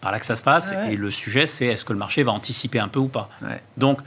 Par 0.00 0.12
là 0.12 0.20
que 0.20 0.26
ça 0.26 0.36
se 0.36 0.42
passe. 0.42 0.72
Et 0.88 0.96
le 0.96 1.10
sujet, 1.10 1.46
c'est 1.46 1.66
est-ce 1.66 1.84
que 1.84 1.92
le 1.92 1.98
marché 1.98 2.22
va 2.22 2.30
anticiper 2.32 2.78
un 2.78 2.86
peu 2.86 3.00
ou 3.00 3.08
pas. 3.08 3.28
Donc, 3.76 4.00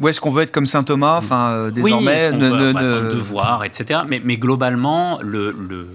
où 0.00 0.08
est-ce 0.08 0.20
qu'on 0.20 0.30
veut 0.30 0.42
être 0.42 0.52
comme 0.52 0.66
Saint 0.66 0.84
Thomas, 0.84 1.16
enfin 1.18 1.52
euh, 1.52 1.70
désormais, 1.70 2.30
oui, 2.30 2.34
on 2.34 2.38
veut, 2.38 3.14
devoir, 3.14 3.64
etc. 3.64 4.00
Mais, 4.08 4.20
mais 4.24 4.36
globalement, 4.36 5.18
le, 5.22 5.50
le 5.52 5.88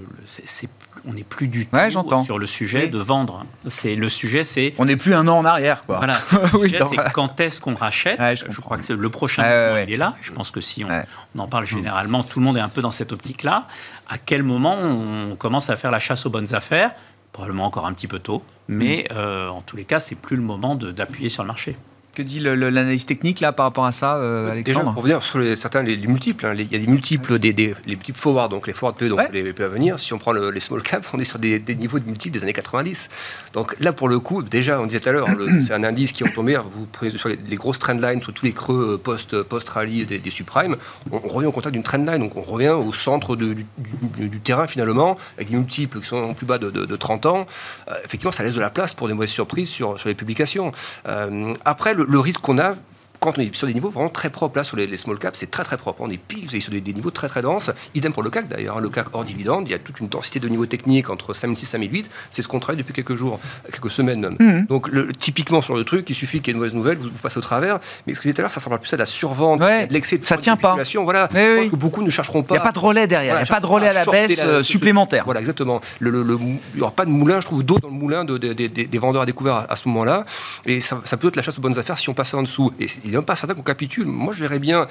on 1.05 1.13
n'est 1.13 1.23
plus 1.23 1.47
du 1.47 1.65
tout 1.65 1.77
sur 2.25 2.37
le 2.37 2.45
sujet 2.45 2.87
de 2.87 2.99
vendre. 2.99 3.45
C'est 3.65 3.95
le 3.95 4.09
sujet, 4.09 4.43
c'est 4.43 4.73
on 4.77 4.85
n'est 4.85 4.97
plus 4.97 5.13
un 5.13 5.27
an 5.27 5.37
en 5.37 5.45
arrière, 5.45 5.83
quoi. 5.85 5.97
Voilà, 5.97 6.19
oui, 6.53 6.69
c'est 6.69 7.11
quand 7.13 7.39
est-ce 7.39 7.59
qu'on 7.59 7.75
rachète. 7.75 8.19
je, 8.19 8.61
crois 8.61 8.77
que 8.77 8.83
c'est 8.83 8.95
le 8.95 9.09
prochain 9.09 9.43
moment, 9.43 9.83
il 9.85 9.93
est 9.93 9.97
là. 9.97 10.15
Je 10.21 10.31
pense 10.31 10.51
que 10.51 10.61
si 10.61 10.83
on, 10.85 11.39
en 11.39 11.47
parle 11.47 11.65
généralement, 11.65 12.23
tout 12.23 12.39
le 12.39 12.45
monde 12.45 12.57
est 12.57 12.61
un 12.61 12.69
peu 12.69 12.81
dans 12.81 12.91
cette 12.91 13.11
optique-là. 13.11 13.67
À 14.07 14.17
quel 14.17 14.43
moment 14.43 14.77
on 14.79 15.35
commence 15.35 15.69
à 15.69 15.75
faire 15.75 15.91
la 15.91 15.99
chasse 15.99 16.25
aux 16.25 16.29
bonnes 16.29 16.53
affaires? 16.53 16.91
Probablement 17.31 17.65
encore 17.65 17.85
un 17.85 17.93
petit 17.93 18.07
peu 18.07 18.19
tôt, 18.19 18.43
mais 18.67 19.05
mm. 19.09 19.13
euh, 19.15 19.49
en 19.49 19.61
tous 19.61 19.77
les 19.77 19.85
cas, 19.85 19.99
c'est 19.99 20.15
plus 20.15 20.35
le 20.35 20.41
moment 20.41 20.75
d'appuyer 20.75 21.29
sur 21.29 21.43
le 21.43 21.47
marché. 21.47 21.77
Que 22.19 22.23
dit 22.23 22.41
l'analyse 22.41 23.05
technique 23.05 23.39
là 23.39 23.53
par 23.53 23.65
rapport 23.65 23.85
à 23.85 23.93
ça, 23.93 24.17
euh, 24.17 24.51
Alexandre 24.51 24.79
Déjà, 24.79 24.91
pour 24.91 24.97
revenir 24.97 25.23
sur 25.23 25.39
les, 25.39 25.55
certains 25.55 25.83
les, 25.83 25.95
multiples, 26.05 26.45
hein, 26.45 26.53
il 26.53 26.69
y 26.69 26.75
a 26.75 26.77
des 26.77 26.85
multiples, 26.85 27.39
des, 27.39 27.53
des, 27.53 27.73
les 27.85 27.95
multiples 27.95 28.19
forward, 28.19 28.51
donc 28.51 28.67
les 28.67 28.73
forward 28.73 28.97
PE, 28.97 29.07
donc 29.07 29.21
les 29.31 29.53
PE 29.53 29.63
à 29.63 29.69
venir. 29.69 29.97
Si 30.01 30.11
on 30.11 30.17
prend 30.17 30.33
les 30.33 30.59
small 30.59 30.83
cap, 30.83 31.05
on 31.13 31.19
est 31.19 31.23
sur 31.23 31.39
des, 31.39 31.63
niveaux 31.75 31.97
de 31.97 32.03
multiples 32.03 32.37
des 32.37 32.43
années 32.43 32.51
90. 32.51 33.09
Donc 33.53 33.73
là, 33.79 33.93
pour 33.93 34.09
le 34.09 34.19
coup, 34.19 34.43
déjà, 34.43 34.81
on 34.81 34.85
disait 34.85 34.99
tout 34.99 35.07
à 35.07 35.11
l'heure, 35.13 35.29
c'est 35.61 35.71
un 35.71 35.85
indice 35.85 36.11
qui 36.11 36.25
est 36.25 36.33
tombé. 36.33 36.57
Vous 36.57 36.87
prenez 36.91 37.17
sur 37.17 37.29
les, 37.29 37.55
grosses 37.55 37.79
trendlines, 37.79 38.21
sur 38.21 38.33
tous 38.33 38.43
les 38.43 38.51
creux 38.51 38.99
euh, 39.07 39.43
post, 39.45 39.69
rallye 39.69 40.05
des, 40.05 40.19
des 40.19 40.29
subprimes, 40.29 40.75
on, 41.13 41.19
revient 41.19 41.47
au 41.47 41.53
contact 41.53 41.71
d'une 41.71 41.83
trendline, 41.83 42.19
donc 42.19 42.35
on 42.35 42.41
revient 42.41 42.67
au 42.67 42.91
centre 42.91 43.37
du, 43.37 43.65
terrain 44.43 44.67
finalement, 44.67 45.17
avec 45.37 45.51
des 45.51 45.55
multiples 45.55 46.01
qui 46.01 46.07
sont 46.07 46.33
plus 46.33 46.45
bas 46.45 46.57
de, 46.57 46.95
30 46.97 47.27
ans. 47.27 47.47
Euh, 47.87 47.93
effectivement, 48.03 48.33
ça 48.33 48.43
laisse 48.43 48.55
de 48.55 48.59
la 48.59 48.71
place 48.71 48.93
pour 48.93 49.07
des 49.07 49.13
mauvaises 49.13 49.29
surprises 49.29 49.69
sur, 49.69 49.97
sur 49.97 50.09
les 50.09 50.15
publications. 50.15 50.73
après, 51.63 51.93
le 51.93 52.08
risque 52.17 52.41
qu'on 52.41 52.57
a, 52.57 52.75
quand 53.19 53.37
on 53.37 53.41
est 53.41 53.55
sur 53.55 53.67
des 53.67 53.73
niveaux 53.73 53.89
vraiment 53.89 54.09
très 54.09 54.29
propres, 54.29 54.57
là, 54.57 54.63
sur 54.63 54.77
les, 54.77 54.97
small 54.97 55.17
caps, 55.17 55.37
c'est 55.39 55.51
très 55.51 55.63
très 55.63 55.77
propre. 55.77 56.01
On 56.01 56.09
est 56.09 56.17
pile 56.17 56.49
sur 56.61 56.71
des, 56.71 56.81
niveaux 56.81 57.11
très 57.11 57.27
très 57.27 57.41
denses. 57.41 57.71
Idem 57.95 58.13
pour 58.13 58.23
le 58.23 58.29
CAC 58.29 58.47
d'ailleurs. 58.47 58.77
Hein. 58.77 58.81
Le 58.81 58.89
CAC 58.89 59.07
hors 59.13 59.23
dividende, 59.23 59.67
il 59.67 59.71
y 59.71 59.75
a 59.75 59.79
toute 59.79 59.99
une 59.99 60.07
densité 60.07 60.39
de 60.39 60.47
niveaux 60.47 60.65
techniques 60.65 61.09
entre 61.09 61.33
5006 61.33 61.63
et 61.63 61.67
5008. 61.67 62.09
C'est 62.31 62.41
ce 62.41 62.47
qu'on 62.47 62.59
travaille 62.59 62.77
depuis 62.77 62.93
quelques 62.93 63.15
jours, 63.15 63.39
quelques 63.71 63.91
semaines 63.91 64.21
même. 64.21 64.37
Mmh. 64.39 64.65
Donc, 64.67 64.87
le, 64.87 65.11
typiquement 65.13 65.61
sur 65.61 65.75
le 65.75 65.83
truc, 65.83 66.09
il 66.09 66.15
suffit 66.15 66.39
qu'il 66.39 66.47
y 66.47 66.49
ait 66.51 66.53
une 66.53 66.59
mauvaise 66.59 66.73
nouvelle, 66.73 66.97
vous, 66.97 67.09
passez 67.21 67.37
au 67.37 67.41
travers. 67.41 67.79
Mais 68.07 68.13
ce 68.13 68.19
que 68.19 68.23
je 68.23 68.29
disais 68.29 68.33
tout 68.33 68.41
à 68.41 68.43
l'heure, 68.43 68.51
ça 68.51 68.59
ressemble 68.59 68.79
plus 68.79 68.93
à 68.93 68.97
de 68.97 69.01
la 69.01 69.05
survente, 69.05 69.59
de 69.59 69.93
l'excès 69.93 70.17
de 70.17 70.25
Ça 70.25 70.37
tient 70.37 70.57
pas. 70.57 70.75
Voilà. 71.03 71.27
parce 71.27 71.69
que 71.69 71.75
beaucoup 71.75 72.01
ne 72.01 72.09
chercheront 72.09 72.43
pas. 72.43 72.55
Il 72.55 72.57
n'y 72.59 72.61
a 72.61 72.65
pas 72.65 72.71
de 72.71 72.79
relais 72.79 73.07
derrière. 73.07 73.35
il 73.35 73.43
n'y 73.43 73.49
a 73.49 73.53
pas 73.53 73.59
de 73.59 73.65
relais 73.65 73.87
à 73.87 73.93
la 73.93 74.05
baisse 74.05 74.43
euh, 74.45 74.63
supplémentaire. 74.63 75.25
Voilà, 75.25 75.39
exactement. 75.39 75.81
Le, 75.99 76.09
il 76.19 76.75
n'y 76.75 76.81
aura 76.81 76.91
pas 76.91 77.05
de 77.05 77.11
moulin, 77.11 77.39
je 77.39 77.45
trouve, 77.45 77.63
d'eau 77.63 77.79
dans 77.79 77.89
le 77.89 77.93
moulin 77.93 78.25
des 78.25 78.99
vendeurs 78.99 79.23
à 79.23 79.25
découvert 79.25 79.65
à, 79.69 79.75
ce 79.75 79.87
moment-là. 79.87 80.25
Et 80.65 80.81
ça, 80.81 80.97
peut 81.19 81.27
être 81.27 81.35
la 81.35 81.41
chasse 81.41 81.57
aux 81.57 81.61
bonnes 81.61 81.77
affaires 81.77 81.97
si 81.97 82.09
on 82.09 82.13
passe 82.13 82.33
en 82.33 82.43
dessous. 82.43 82.71
Et 82.79 82.87
il 83.09 83.11
n'y 83.11 83.17
a 83.17 83.21
pas 83.21 83.35
certain 83.35 83.55
qu'on 83.55 83.63
capitule 83.63 84.05
moi, 84.05 84.33
je 84.33 84.39
verrais 84.39 84.59
bien 84.59 84.87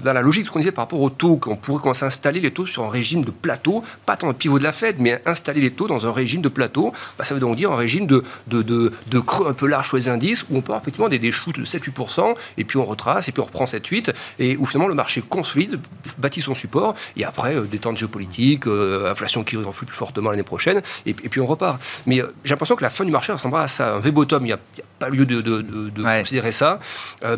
dans 0.00 0.12
la 0.12 0.22
logique 0.22 0.42
de 0.42 0.46
ce 0.46 0.52
qu'on 0.52 0.58
disait 0.58 0.72
par 0.72 0.84
rapport 0.84 1.00
aux 1.00 1.10
taux, 1.10 1.36
qu'on 1.36 1.56
pourrait 1.56 1.80
commencer 1.80 2.04
à 2.04 2.08
installer 2.08 2.40
les 2.40 2.50
taux 2.50 2.66
sur 2.66 2.84
un 2.84 2.88
régime 2.88 3.24
de 3.24 3.30
plateau, 3.30 3.84
pas 4.06 4.16
tant 4.16 4.28
le 4.28 4.32
pivot 4.32 4.58
de 4.58 4.64
la 4.64 4.72
Fed, 4.72 4.96
mais 4.98 5.22
installer 5.26 5.60
les 5.60 5.70
taux 5.70 5.86
dans 5.86 6.06
un 6.06 6.12
régime 6.12 6.40
de 6.40 6.48
plateau, 6.48 6.92
bah, 7.18 7.24
ça 7.24 7.34
veut 7.34 7.40
donc 7.40 7.56
dire 7.56 7.72
un 7.72 7.76
régime 7.76 8.06
de, 8.06 8.24
de, 8.46 8.62
de, 8.62 9.20
creux 9.20 9.48
un 9.48 9.52
peu 9.52 9.66
large 9.66 9.88
sur 9.88 9.96
les 9.96 10.08
indices, 10.08 10.44
où 10.50 10.56
on 10.56 10.62
peut 10.62 10.72
effectivement 10.74 11.08
des, 11.08 11.18
des 11.18 11.32
shoots 11.32 11.58
de 11.58 11.64
7-8%, 11.64 12.34
et 12.58 12.64
puis 12.64 12.78
on 12.78 12.84
retrace, 12.84 13.28
et 13.28 13.32
puis 13.32 13.42
on 13.42 13.46
reprend 13.46 13.64
7-8, 13.64 14.12
et 14.38 14.56
où 14.56 14.66
finalement 14.66 14.88
le 14.88 14.94
marché 14.94 15.22
consolide, 15.22 15.78
bâtit 16.18 16.42
son 16.42 16.54
support, 16.54 16.94
et 17.16 17.24
après, 17.24 17.54
euh, 17.54 17.62
détente 17.62 17.96
géopolitique, 17.96 18.66
euh, 18.66 19.10
inflation 19.10 19.44
qui 19.44 19.56
reflue 19.56 19.86
plus 19.86 19.96
fortement 19.96 20.30
l'année 20.30 20.42
prochaine, 20.42 20.82
et, 21.06 21.12
puis 21.14 21.40
on 21.40 21.46
repart. 21.46 21.80
Mais 22.06 22.20
euh, 22.20 22.26
j'ai 22.44 22.50
l'impression 22.50 22.76
que 22.76 22.82
la 22.82 22.90
fin 22.90 23.04
du 23.04 23.10
marché 23.10 23.32
ressemblera 23.32 23.62
à 23.62 23.68
ça. 23.68 23.94
Un 23.94 23.98
V-bottom, 24.00 24.44
il 24.44 24.46
n'y 24.46 24.52
a, 24.52 24.58
pas 25.02 25.10
lieu 25.10 25.26
de, 25.26 25.40
de 25.40 26.02
considérer 26.20 26.52
ça. 26.52 26.78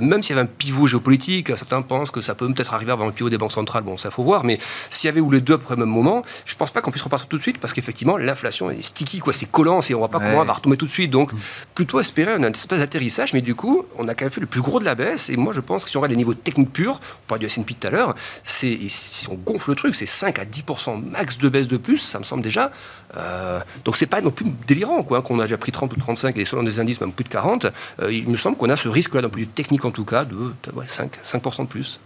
même 0.00 0.22
s'il 0.22 0.36
y 0.36 0.38
avait 0.38 0.46
un 0.46 0.50
pivot 0.50 0.86
géopolitique, 0.86 1.48
certains 1.56 1.80
pensent 1.80 2.10
que 2.10 2.20
ça 2.20 2.34
peut 2.34 2.46
peut-être 2.52 2.74
arriver 2.74 2.92
avant 2.92 3.06
le 3.06 3.12
pivot 3.12 3.30
des 3.30 3.38
banques 3.38 3.52
centrales, 3.52 3.84
bon, 3.84 3.96
ça 3.96 4.10
faut 4.10 4.22
voir, 4.22 4.44
mais 4.44 4.58
s'il 4.90 5.08
y 5.08 5.10
avait 5.10 5.20
ou 5.20 5.30
les 5.30 5.40
deux 5.40 5.54
après 5.54 5.76
le 5.76 5.80
même 5.80 5.94
moment, 5.94 6.24
je 6.44 6.54
pense 6.54 6.70
pas 6.70 6.82
qu'on 6.82 6.90
puisse 6.90 7.02
repartir 7.02 7.26
tout 7.26 7.38
de 7.38 7.42
suite 7.42 7.58
parce 7.58 7.72
qu'effectivement, 7.72 8.18
l'inflation 8.18 8.70
est 8.70 8.82
sticky, 8.82 9.20
quoi, 9.20 9.32
c'est 9.32 9.50
collant, 9.50 9.80
et 9.80 9.94
on 9.94 10.00
va 10.00 10.08
pas 10.08 10.18
comment 10.18 10.40
on 10.40 10.44
va 10.44 10.52
retomber 10.52 10.76
tout 10.76 10.86
de 10.86 10.90
suite. 10.90 11.10
Donc, 11.10 11.30
plutôt 11.74 12.00
espérer 12.00 12.32
un 12.32 12.42
espèce 12.42 12.80
d'atterrissage, 12.80 13.32
mais 13.32 13.40
du 13.40 13.54
coup, 13.54 13.86
on 13.96 14.06
a 14.08 14.14
quand 14.14 14.26
même 14.26 14.32
fait 14.32 14.42
le 14.42 14.46
plus 14.46 14.60
gros 14.60 14.78
de 14.78 14.84
la 14.84 14.94
baisse, 14.94 15.30
et 15.30 15.36
moi, 15.36 15.54
je 15.54 15.60
pense 15.60 15.84
que 15.84 15.90
si 15.90 15.96
on 15.96 16.00
regarde 16.00 16.12
les 16.12 16.18
niveaux 16.18 16.34
techniques 16.34 16.72
purs, 16.72 17.00
on 17.24 17.28
parlait 17.28 17.40
du 17.40 17.46
S&P 17.46 17.74
tout 17.80 17.86
à 17.86 17.90
l'heure, 17.90 18.14
si 18.44 19.26
on 19.30 19.34
gonfle 19.34 19.70
le 19.70 19.76
truc, 19.76 19.94
c'est 19.94 20.06
5 20.06 20.38
à 20.38 20.44
10% 20.44 21.02
max 21.02 21.38
de 21.38 21.48
baisse 21.48 21.68
de 21.68 21.78
plus, 21.78 21.98
ça 21.98 22.18
me 22.18 22.24
semble 22.24 22.42
déjà. 22.42 22.70
Euh, 23.16 23.60
donc 23.84 23.96
c'est 23.96 24.06
pas 24.06 24.20
non 24.20 24.30
plus 24.30 24.46
délirant, 24.66 25.02
quoi, 25.02 25.22
qu'on 25.22 25.38
a 25.38 25.42
déjà 25.42 25.56
pris 25.56 25.72
30 25.72 25.92
ou 25.92 26.00
35 26.00 26.36
et 26.38 26.44
selon 26.44 26.62
des 26.62 26.80
indices 26.80 27.00
même 27.00 27.12
plus 27.12 27.24
de 27.24 27.28
40. 27.28 27.66
Euh, 28.02 28.12
il 28.12 28.28
me 28.28 28.36
semble 28.36 28.56
qu'on 28.56 28.68
a 28.68 28.76
ce 28.76 28.88
risque-là, 28.88 29.22
d'un 29.22 29.28
point 29.28 29.40
de 29.40 29.46
vue 29.46 29.50
technique 29.50 29.84
en 29.84 29.90
tout 29.90 30.04
cas, 30.04 30.24
de 30.24 30.52
5, 30.84 31.18
5% 31.24 31.62
de 31.62 31.66
plus. 31.66 32.00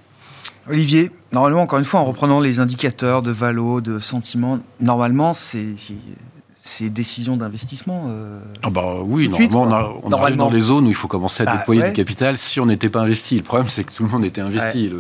Olivier, 0.69 1.11
normalement, 1.33 1.63
encore 1.63 1.79
une 1.79 1.85
fois, 1.87 2.01
en 2.01 2.05
reprenant 2.05 2.41
les 2.41 2.61
indicateurs 2.61 3.23
de 3.23 3.31
valo, 3.31 3.81
de 3.81 3.99
sentiment, 3.99 4.61
normalement, 4.81 5.33
c'est 5.33 5.75
ces 6.69 6.91
décisions 6.91 7.37
d'investissement 7.37 8.07
euh, 8.09 8.39
ah 8.63 8.71
bah 8.71 8.97
Oui, 9.03 9.29
normalement, 9.29 10.01
on, 10.03 10.13
arrive 10.13 10.37
dans 10.37 10.51
des 10.51 10.61
zones 10.61 10.87
où 10.87 10.89
il 10.89 10.95
faut 10.95 11.09
commencer 11.09 11.43
à 11.43 11.47
bah, 11.47 11.57
déployer 11.57 11.83
du 11.83 11.93
capital 11.93 12.37
si 12.37 12.61
on 12.61 12.67
n'était 12.67 12.91
pas 12.91 13.01
investi. 13.01 13.37
Le 13.37 13.43
problème, 13.43 13.71
c'est 13.71 13.85
que 13.85 13.93
tout 13.93 14.05
le 14.05 14.11
monde 14.11 14.25
était 14.25 14.43
investi. 14.43 14.91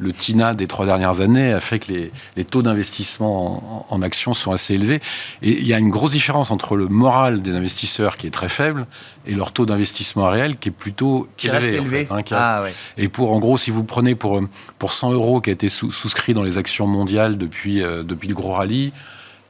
Le, 0.00 0.12
TINA 0.12 0.54
des 0.54 0.66
trois 0.66 0.84
dernières 0.84 1.20
années 1.20 1.52
a 1.52 1.60
fait 1.60 1.78
que 1.78 1.92
les, 1.92 2.44
taux 2.44 2.62
d'investissement 2.62 3.86
en, 3.88 4.02
actions 4.02 4.34
sont 4.34 4.52
assez 4.52 4.74
élevés. 4.74 5.00
Et 5.42 5.60
il 5.60 5.66
y 5.66 5.74
a 5.74 5.78
une 5.78 5.90
grosse 5.90 6.12
différence 6.12 6.50
entre 6.50 6.76
le 6.76 6.88
moral 6.88 7.42
des 7.42 7.54
investisseurs 7.54 8.16
qui 8.16 8.26
est 8.26 8.30
très 8.30 8.48
faible 8.48 8.86
et 9.26 9.34
leur 9.34 9.52
taux 9.52 9.66
d'investissement 9.66 10.28
réel 10.28 10.56
qui 10.56 10.70
est 10.70 10.72
plutôt 10.72 11.28
qui 11.36 11.48
élevé. 11.48 12.08
Hein, 12.10 12.22
ah, 12.32 12.64
et 12.96 13.08
pour, 13.08 13.32
en 13.32 13.38
gros, 13.38 13.58
si 13.58 13.70
vous 13.70 13.84
prenez 13.84 14.14
pour, 14.14 14.40
pour 14.78 14.92
100 14.92 15.12
euros 15.12 15.40
qui 15.40 15.50
a 15.50 15.52
été 15.52 15.68
souscrit 15.68 16.34
dans 16.34 16.42
les 16.42 16.58
actions 16.58 16.86
mondiales 16.86 17.36
depuis, 17.36 17.82
euh, 17.82 18.02
depuis 18.02 18.28
le 18.28 18.34
gros 18.34 18.52
rallye, 18.52 18.92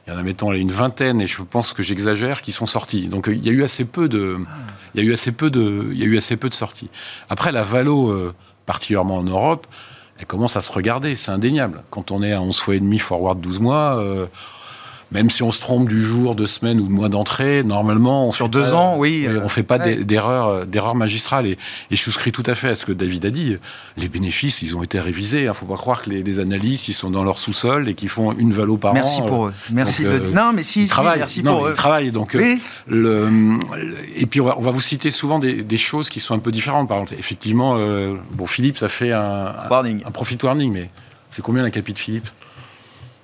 il 0.05 0.13
y 0.13 0.15
en 0.15 0.19
a, 0.19 0.23
mettons, 0.23 0.51
une 0.51 0.71
vingtaine, 0.71 1.21
et 1.21 1.27
je 1.27 1.41
pense 1.41 1.73
que 1.73 1.81
j'exagère, 1.81 2.41
qui 2.41 2.51
sont 2.51 2.65
sortis. 2.65 3.07
Donc 3.07 3.27
il 3.31 3.43
y 3.45 3.49
a 3.49 3.53
eu 3.53 3.63
assez 3.63 3.85
peu 3.85 4.09
de, 4.09 4.37
il 4.93 5.01
y 5.01 5.05
a 5.05 5.09
eu 5.09 5.13
assez 5.13 5.31
peu 5.31 5.49
de, 5.49 5.89
il 5.91 5.99
y 5.99 6.03
a 6.03 6.05
eu 6.05 6.17
assez 6.17 6.35
peu 6.35 6.49
de 6.49 6.53
sorties. 6.53 6.89
Après, 7.29 7.51
la 7.51 7.63
Valo, 7.63 8.09
euh, 8.09 8.33
particulièrement 8.65 9.17
en 9.17 9.23
Europe, 9.23 9.65
elle 10.19 10.25
commence 10.25 10.57
à 10.57 10.61
se 10.61 10.71
regarder, 10.71 11.15
c'est 11.15 11.31
indéniable. 11.31 11.83
Quand 11.89 12.11
on 12.11 12.21
est 12.21 12.33
à 12.33 12.41
11 12.41 12.59
fois 12.59 12.75
et 12.75 12.79
demi 12.79 12.99
forward 12.99 13.39
12 13.39 13.59
mois, 13.59 13.97
euh, 13.97 14.27
même 15.13 15.29
si 15.29 15.43
on 15.43 15.51
se 15.51 15.59
trompe 15.59 15.87
du 15.87 16.01
jour, 16.01 16.33
de 16.33 16.47
semaine 16.47 16.79
ou 16.79 16.87
de 16.87 16.91
mois 16.91 17.07
d'entrée, 17.07 17.63
normalement, 17.63 18.27
on 18.27 18.31
sur 18.31 18.49
deux 18.49 18.73
ans, 18.73 18.97
oui, 18.97 19.27
on 19.43 19.47
fait 19.47 19.63
pas 19.63 19.77
d'erreurs, 19.77 20.47
euh, 20.47 20.65
d'erreurs 20.65 20.95
magistrales. 20.95 21.45
Et, 21.45 21.57
je 21.91 21.95
souscris 21.95 22.31
tout 22.31 22.43
à 22.47 22.55
fait 22.55 22.69
à 22.69 22.75
ce 22.75 22.85
que 22.85 22.91
David 22.91 23.25
a 23.27 23.29
dit. 23.29 23.57
Les 23.97 24.09
bénéfices, 24.09 24.63
ils 24.63 24.75
ont 24.75 24.81
été 24.81 24.99
révisés. 24.99 25.43
Il 25.43 25.45
hein. 25.45 25.49
ne 25.49 25.53
faut 25.53 25.67
pas 25.67 25.77
croire 25.77 26.01
que 26.01 26.09
les, 26.09 26.39
analystes, 26.39 26.87
ils 26.87 26.93
sont 26.93 27.11
dans 27.11 27.23
leur 27.23 27.37
sous-sol 27.37 27.87
et 27.87 27.93
qu'ils 27.93 28.09
font 28.09 28.33
une 28.33 28.51
valo 28.51 28.77
par 28.77 28.93
merci 28.93 29.19
an. 29.19 29.19
Merci 29.19 29.29
pour 29.29 29.45
eux. 29.47 29.53
Merci. 29.71 30.05
Euh, 30.05 30.31
non, 30.33 30.51
mais 30.53 30.63
si, 30.63 30.89
merci 31.15 31.43
pour 31.43 31.67
eux. 31.67 31.71
Ils 31.71 31.75
travaillent. 31.75 32.11
Donc, 32.11 32.35
euh, 32.35 32.55
le, 32.87 33.29
et 34.15 34.25
puis 34.25 34.41
on 34.41 34.45
va, 34.45 34.71
vous 34.71 34.81
citer 34.81 35.11
souvent 35.11 35.37
des, 35.37 35.77
choses 35.77 36.09
qui 36.09 36.19
sont 36.19 36.33
un 36.33 36.39
peu 36.39 36.51
différentes. 36.51 36.89
Par 36.89 36.97
exemple, 36.97 37.19
effectivement, 37.19 37.77
bon, 38.31 38.47
Philippe, 38.47 38.77
ça 38.77 38.89
fait 38.89 39.11
un, 39.11 39.53
warning. 39.69 40.01
un, 40.05 40.11
profit 40.11 40.37
warning, 40.41 40.71
mais 40.71 40.89
c'est 41.29 41.43
combien 41.43 41.61
la 41.61 41.71
capite 41.71 41.99
Philippe? 41.99 42.27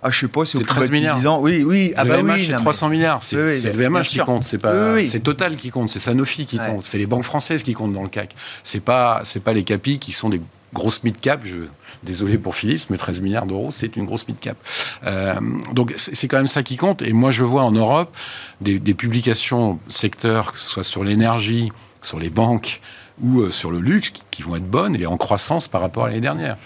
Ah, 0.02 0.10
je 0.12 0.20
sais 0.20 0.28
pas, 0.28 0.46
c'est 0.46 0.64
13 0.64 0.92
milliards. 0.92 1.42
Oui, 1.42 1.64
oui. 1.64 1.94
Ah, 1.98 2.06
bah 2.06 2.18
oui, 2.24 2.46
c'est 2.46 2.54
300 2.54 2.90
milliards. 2.90 3.22
C'est 3.22 3.36
le 3.36 3.72
VMH 3.72 4.04
qui 4.04 4.20
compte. 4.20 4.44
C'est 4.44 4.58
pas, 4.58 5.04
c'est 5.06 5.20
Total 5.20 5.56
qui 5.56 5.70
compte. 5.70 5.90
C'est 5.90 6.00
Sanofi 6.00 6.46
qui 6.46 6.58
compte. 6.58 6.84
C'est 6.84 6.98
les 6.98 7.06
banques 7.06 7.24
françaises 7.24 7.64
qui 7.64 7.74
comptent 7.74 7.94
dans 7.94 8.04
le 8.04 8.10
CAC. 8.10 8.36
C'est 8.64 8.80
pas, 8.80 9.22
c'est 9.24 9.44
pas 9.44 9.54
les 9.54 9.64
capis 9.64 10.00
qui 10.00 10.12
sont 10.12 10.30
des 10.30 10.42
grosses 10.74 11.04
mid-cap. 11.04 11.42
Je, 11.44 11.58
désolé 12.04 12.38
pour 12.38 12.56
Philippe, 12.56 12.90
mais 12.90 12.98
13 12.98 13.22
milliards 13.22 13.46
d'euros, 13.46 13.70
c'est 13.72 13.96
une 13.96 14.06
grosse 14.06 14.28
mid-cap. 14.28 14.58
Euh, 15.06 15.36
donc, 15.74 15.94
c'est 15.98 16.28
quand 16.28 16.38
même 16.38 16.48
ça 16.48 16.64
qui 16.64 16.78
compte. 16.78 17.02
Et 17.02 17.14
moi, 17.14 17.32
je 17.32 17.44
vois 17.44 17.64
en 17.64 17.72
Europe 17.72 18.16
des, 18.62 18.80
des 18.80 18.94
publications 18.94 19.80
secteurs, 19.90 20.54
que 20.54 20.60
ce 20.60 20.70
soit 20.70 20.84
sur 20.84 21.04
l'énergie, 21.04 21.72
sur 22.02 22.20
les 22.20 22.30
banques 22.30 22.82
ou 23.22 23.42
euh, 23.42 23.52
sur 23.52 23.72
le 23.72 23.80
luxe, 23.80 24.12
qui 24.32 24.44
vont 24.44 24.56
être 24.56 24.70
bonnes 24.70 24.96
et 24.96 25.06
en 25.06 25.18
croissance 25.18 25.68
par 25.68 25.82
rapport 25.82 26.06
à 26.06 26.08
l'année 26.08 26.22
dernière. 26.22 26.58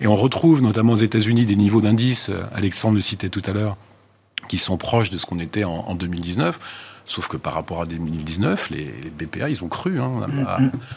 Et 0.00 0.06
on 0.06 0.14
retrouve 0.14 0.62
notamment 0.62 0.94
aux 0.94 0.96
États-Unis 0.96 1.44
des 1.44 1.56
niveaux 1.56 1.80
d'indices, 1.80 2.30
euh, 2.30 2.42
Alexandre 2.54 2.96
le 2.96 3.02
citait 3.02 3.28
tout 3.28 3.42
à 3.46 3.52
l'heure, 3.52 3.76
qui 4.48 4.58
sont 4.58 4.76
proches 4.76 5.10
de 5.10 5.18
ce 5.18 5.26
qu'on 5.26 5.38
était 5.38 5.64
en, 5.64 5.94
2019. 5.94 6.58
Sauf 7.06 7.28
que 7.28 7.36
par 7.36 7.54
rapport 7.54 7.82
à 7.82 7.86
2019, 7.86 8.70
les, 8.70 8.94
BPA, 9.18 9.48
ils 9.48 9.64
ont 9.64 9.68
cru. 9.68 10.00
Hein. 10.00 10.26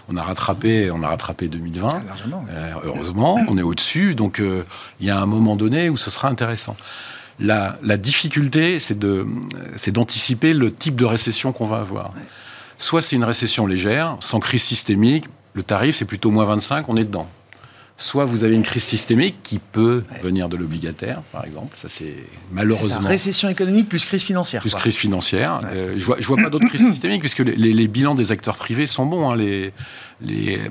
On, 0.07 0.15
a, 0.15 0.21
rattrapé, 0.21 0.91
on 0.91 1.01
a 1.01 1.07
rattrapé 1.07 1.47
2020. 1.47 1.89
Ah, 1.91 1.99
euh, 2.49 2.73
heureusement, 2.83 3.39
on 3.47 3.57
est 3.57 3.63
au-dessus. 3.63 4.13
Donc, 4.13 4.39
euh, 4.39 4.63
il 4.99 5.07
y 5.07 5.09
a 5.09 5.19
un 5.19 5.25
moment 5.25 5.55
donné 5.55 5.89
où 5.89 5.97
ce 5.97 6.11
sera 6.11 6.29
intéressant. 6.29 6.77
La, 7.39 7.75
difficulté, 7.97 8.79
c'est 8.79 8.99
d'anticiper 8.99 10.53
le 10.53 10.73
type 10.73 10.95
de 10.95 11.05
récession 11.05 11.51
qu'on 11.51 11.67
va 11.67 11.79
avoir. 11.79 12.11
Soit 12.77 13.01
c'est 13.01 13.15
une 13.15 13.23
récession 13.23 13.65
légère, 13.65 14.17
sans 14.19 14.39
crise 14.39 14.63
systémique. 14.63 15.25
Le 15.53 15.63
tarif, 15.63 15.95
c'est 15.95 16.05
plutôt 16.05 16.31
moins 16.31 16.45
25, 16.45 16.89
on 16.89 16.95
est 16.95 17.05
dedans. 17.05 17.27
Soit 17.95 18.25
vous 18.25 18.43
avez 18.43 18.55
une 18.55 18.63
crise 18.63 18.83
systémique 18.83 19.35
qui 19.43 19.59
peut 19.59 20.03
venir 20.23 20.49
de 20.49 20.57
l'obligataire, 20.57 21.21
par 21.31 21.45
exemple. 21.45 21.77
Ça, 21.77 21.89
c'est 21.89 22.15
malheureusement. 22.51 23.03
Ça, 23.03 23.07
récession 23.07 23.49
économique 23.49 23.87
plus 23.87 24.03
crise 24.03 24.23
financière. 24.23 24.61
Plus 24.61 24.73
crise 24.73 24.97
financière. 24.97 25.59
Euh, 25.65 25.93
je 25.95 26.03
vois, 26.03 26.17
vois 26.19 26.37
pas 26.37 26.49
d'autres 26.49 26.67
crises 26.67 26.87
systémiques, 26.91 27.21
puisque 27.21 27.39
les, 27.39 27.87
bilans 27.87 28.15
des 28.15 28.31
acteurs 28.31 28.57
privés 28.57 28.87
sont 28.87 29.05
bons. 29.05 29.29
Hein. 29.29 29.35
Les, 29.35 29.73
les, 30.21 30.57
euh, 30.57 30.69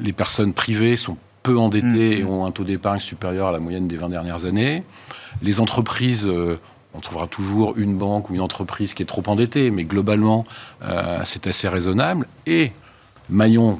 les, 0.00 0.12
personnes 0.14 0.54
privées 0.54 0.96
sont 0.96 1.18
peu 1.42 1.58
endettées 1.58 2.16
mm. 2.16 2.20
et 2.20 2.24
ont 2.24 2.46
un 2.46 2.50
taux 2.50 2.64
d'épargne 2.64 3.00
supérieur 3.00 3.48
à 3.48 3.52
la 3.52 3.58
moyenne 3.58 3.86
des 3.86 3.96
20 3.96 4.08
dernières 4.08 4.46
années. 4.46 4.84
Les 5.42 5.60
entreprises. 5.60 6.26
Euh, 6.26 6.58
on 6.94 7.00
trouvera 7.00 7.26
toujours 7.26 7.74
une 7.76 7.98
banque 7.98 8.30
ou 8.30 8.34
une 8.34 8.40
entreprise 8.40 8.94
qui 8.94 9.02
est 9.02 9.06
trop 9.06 9.22
endettée, 9.26 9.70
mais 9.70 9.84
globalement, 9.84 10.46
c'est 11.22 11.46
assez 11.46 11.68
raisonnable. 11.68 12.26
Et 12.46 12.72
maillon 13.28 13.78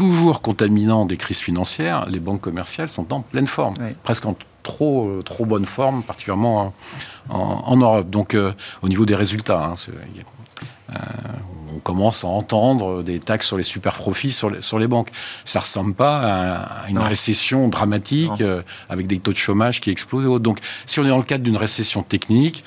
toujours 0.00 0.40
contaminant 0.40 1.04
des 1.04 1.18
crises 1.18 1.40
financières, 1.40 2.06
les 2.08 2.20
banques 2.20 2.40
commerciales 2.40 2.88
sont 2.88 3.12
en 3.12 3.20
pleine 3.20 3.46
forme, 3.46 3.74
presque 4.02 4.24
en 4.24 4.34
trop, 4.62 5.06
euh, 5.06 5.22
trop 5.22 5.44
bonne 5.44 5.66
forme, 5.66 6.02
particulièrement 6.02 6.72
en, 7.28 7.76
Europe. 7.76 8.08
Donc, 8.08 8.32
euh, 8.32 8.54
au 8.80 8.88
niveau 8.88 9.04
des 9.04 9.14
résultats, 9.14 9.62
hein, 9.62 9.74
euh, 10.90 10.96
on 11.76 11.80
commence 11.80 12.24
à 12.24 12.28
entendre 12.28 13.02
des 13.02 13.20
taxes 13.20 13.46
sur 13.46 13.58
les 13.58 13.62
super 13.62 13.92
profits 13.92 14.32
sur 14.32 14.48
les, 14.48 14.62
sur 14.62 14.78
les 14.78 14.88
banques. 14.88 15.10
Ça 15.44 15.60
ressemble 15.60 15.92
pas 15.92 16.62
à, 16.62 16.88
une 16.88 16.98
récession 16.98 17.68
dramatique 17.68 18.40
euh, 18.40 18.62
avec 18.88 19.06
des 19.06 19.18
taux 19.18 19.32
de 19.32 19.36
chômage 19.36 19.82
qui 19.82 19.90
explosent 19.90 20.24
et 20.24 20.28
autres. 20.28 20.42
Donc, 20.42 20.60
si 20.86 20.98
on 20.98 21.04
est 21.04 21.10
dans 21.10 21.18
le 21.18 21.24
cadre 21.24 21.44
d'une 21.44 21.58
récession 21.58 22.02
technique, 22.02 22.64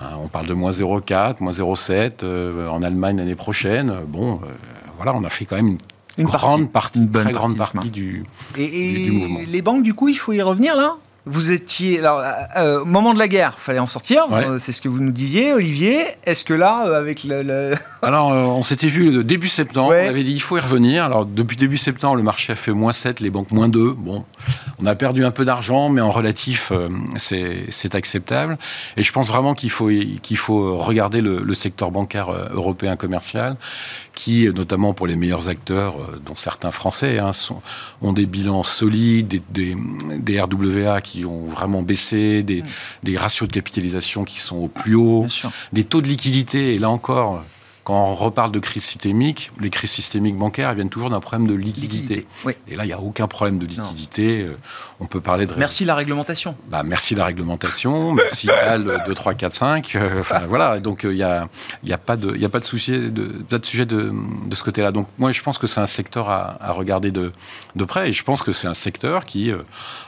hein, 0.00 0.16
on 0.18 0.28
parle 0.28 0.46
de 0.46 0.54
moins 0.54 0.70
0,4, 0.70 1.42
moins 1.42 1.52
0,7 1.52 2.22
euh, 2.22 2.68
en 2.68 2.82
Allemagne 2.82 3.18
l'année 3.18 3.36
prochaine. 3.36 3.94
Bon, 4.08 4.40
voilà, 4.96 5.14
on 5.14 5.24
a 5.24 5.30
fait 5.30 5.44
quand 5.44 5.56
même 5.56 5.68
une, 5.68 5.78
grande 6.18 6.70
partie, 6.70 6.98
une 6.98 7.10
très 7.10 7.32
grande 7.32 7.56
partie 7.56 7.90
du, 7.90 8.24
et, 8.56 9.10
mouvement. 9.10 9.40
Les 9.46 9.62
banques, 9.62 9.82
du 9.82 9.94
coup, 9.94 10.08
il 10.08 10.14
faut 10.14 10.32
y 10.32 10.42
revenir 10.42 10.76
là? 10.76 10.96
Vous 11.24 11.52
étiez 11.52 12.00
alors 12.00 12.18
euh, 12.18 12.32
euh, 12.56 12.80
au 12.80 12.84
moment 12.84 13.14
de 13.14 13.18
la 13.20 13.28
guerre, 13.28 13.56
fallait 13.56 13.78
en 13.78 13.86
sortir. 13.86 14.24
Euh, 14.32 14.58
c'est 14.58 14.72
ce 14.72 14.82
que 14.82 14.88
vous 14.88 14.98
nous 14.98 15.12
disiez, 15.12 15.52
Olivier. 15.52 16.04
Est-ce 16.24 16.44
que 16.44 16.52
là, 16.52 16.78
avec 16.96 17.22
le, 17.22 17.74
alors 18.02 18.30
on 18.30 18.64
s'était 18.64 18.88
vu 18.88 19.22
début 19.22 19.46
septembre. 19.46 19.94
On 19.96 20.08
avait 20.08 20.24
dit 20.24 20.32
il 20.32 20.42
faut 20.42 20.56
y 20.56 20.60
revenir. 20.60 21.04
Alors 21.04 21.24
depuis 21.24 21.56
début 21.56 21.78
septembre, 21.78 22.16
le 22.16 22.24
marché 22.24 22.52
a 22.52 22.56
fait 22.56 22.72
moins 22.72 22.90
7, 22.90 23.20
les 23.20 23.30
banques 23.30 23.52
moins 23.52 23.68
2. 23.68 23.92
Bon, 23.92 24.24
on 24.82 24.86
a 24.86 24.94
perdu 24.94 25.24
un 25.24 25.30
peu 25.30 25.44
d'argent, 25.44 25.88
mais 25.88 26.00
en 26.00 26.10
relatif, 26.10 26.72
c'est 27.16 27.94
acceptable. 27.94 28.58
Et 28.96 29.02
je 29.02 29.12
pense 29.12 29.28
vraiment 29.28 29.54
qu'il 29.54 29.70
faut 29.70 29.88
qu'il 30.22 30.36
faut 30.36 30.78
regarder 30.78 31.20
le, 31.20 31.54
secteur 31.54 31.90
bancaire 31.90 32.30
européen 32.52 32.96
commercial, 32.96 33.56
qui 34.14 34.48
notamment 34.54 34.94
pour 34.94 35.06
les 35.06 35.16
meilleurs 35.16 35.48
acteurs, 35.48 35.96
dont 36.24 36.34
certains 36.36 36.70
français, 36.70 37.18
hein, 37.18 37.32
sont, 37.32 37.62
ont 38.00 38.12
des 38.12 38.26
bilans 38.26 38.62
solides, 38.62 39.28
des, 39.28 39.42
des, 39.50 39.76
des 40.18 40.40
RWA 40.40 41.00
qui 41.00 41.24
ont 41.24 41.46
vraiment 41.46 41.82
baissé, 41.82 42.42
des, 42.42 42.64
des 43.02 43.16
ratios 43.16 43.48
de 43.48 43.54
capitalisation 43.54 44.24
qui 44.24 44.40
sont 44.40 44.56
au 44.56 44.68
plus 44.68 44.94
haut, 44.94 45.26
des 45.72 45.84
taux 45.84 46.00
de 46.00 46.08
liquidité, 46.08 46.74
et 46.74 46.78
là 46.78 46.90
encore, 46.90 47.44
quand 47.84 47.94
on 47.94 48.14
reparle 48.14 48.52
de 48.52 48.60
crise 48.60 48.84
systémique, 48.84 49.50
les 49.60 49.70
crises 49.70 49.90
systémiques 49.90 50.36
bancaires 50.36 50.70
elles 50.70 50.76
viennent 50.76 50.88
toujours 50.88 51.10
d'un 51.10 51.20
problème 51.20 51.48
de 51.48 51.54
liquidité. 51.54 52.26
Et 52.68 52.76
là, 52.76 52.84
il 52.84 52.88
n'y 52.88 52.92
a 52.92 53.00
aucun 53.00 53.26
problème 53.26 53.58
de 53.58 53.66
liquidité. 53.66 54.42
Euh, 54.42 54.56
on 55.00 55.06
peut 55.06 55.20
parler 55.20 55.46
de. 55.46 55.54
Merci 55.54 55.84
la 55.84 55.96
réglementation. 55.96 56.54
Bah, 56.68 56.84
merci 56.84 57.16
la 57.16 57.24
réglementation. 57.24 58.12
merci 58.12 58.46
BAL 58.46 59.02
2, 59.06 59.14
3, 59.14 59.34
4, 59.34 59.54
5. 59.54 59.98
enfin, 60.20 60.40
voilà. 60.46 60.78
Donc, 60.78 61.04
euh, 61.04 61.12
il 61.12 61.16
n'y 61.16 61.24
a, 61.24 61.48
y 61.82 61.92
a, 61.92 61.98
pas 61.98 62.16
de, 62.16 62.36
y 62.36 62.44
a 62.44 62.48
pas 62.48 62.60
de, 62.60 62.64
souci, 62.64 62.92
de, 62.92 63.42
pas 63.48 63.58
de 63.58 63.66
sujet 63.66 63.86
de, 63.86 64.12
de 64.46 64.54
ce 64.54 64.62
côté-là. 64.62 64.92
Donc, 64.92 65.08
moi, 65.18 65.32
je 65.32 65.42
pense 65.42 65.58
que 65.58 65.66
c'est 65.66 65.80
un 65.80 65.86
secteur 65.86 66.30
à, 66.30 66.58
à, 66.60 66.70
regarder 66.70 67.10
de, 67.10 67.32
de 67.74 67.84
près. 67.84 68.10
Et 68.10 68.12
je 68.12 68.22
pense 68.22 68.44
que 68.44 68.52
c'est 68.52 68.68
un 68.68 68.74
secteur 68.74 69.26
qui, 69.26 69.50
euh, 69.50 69.58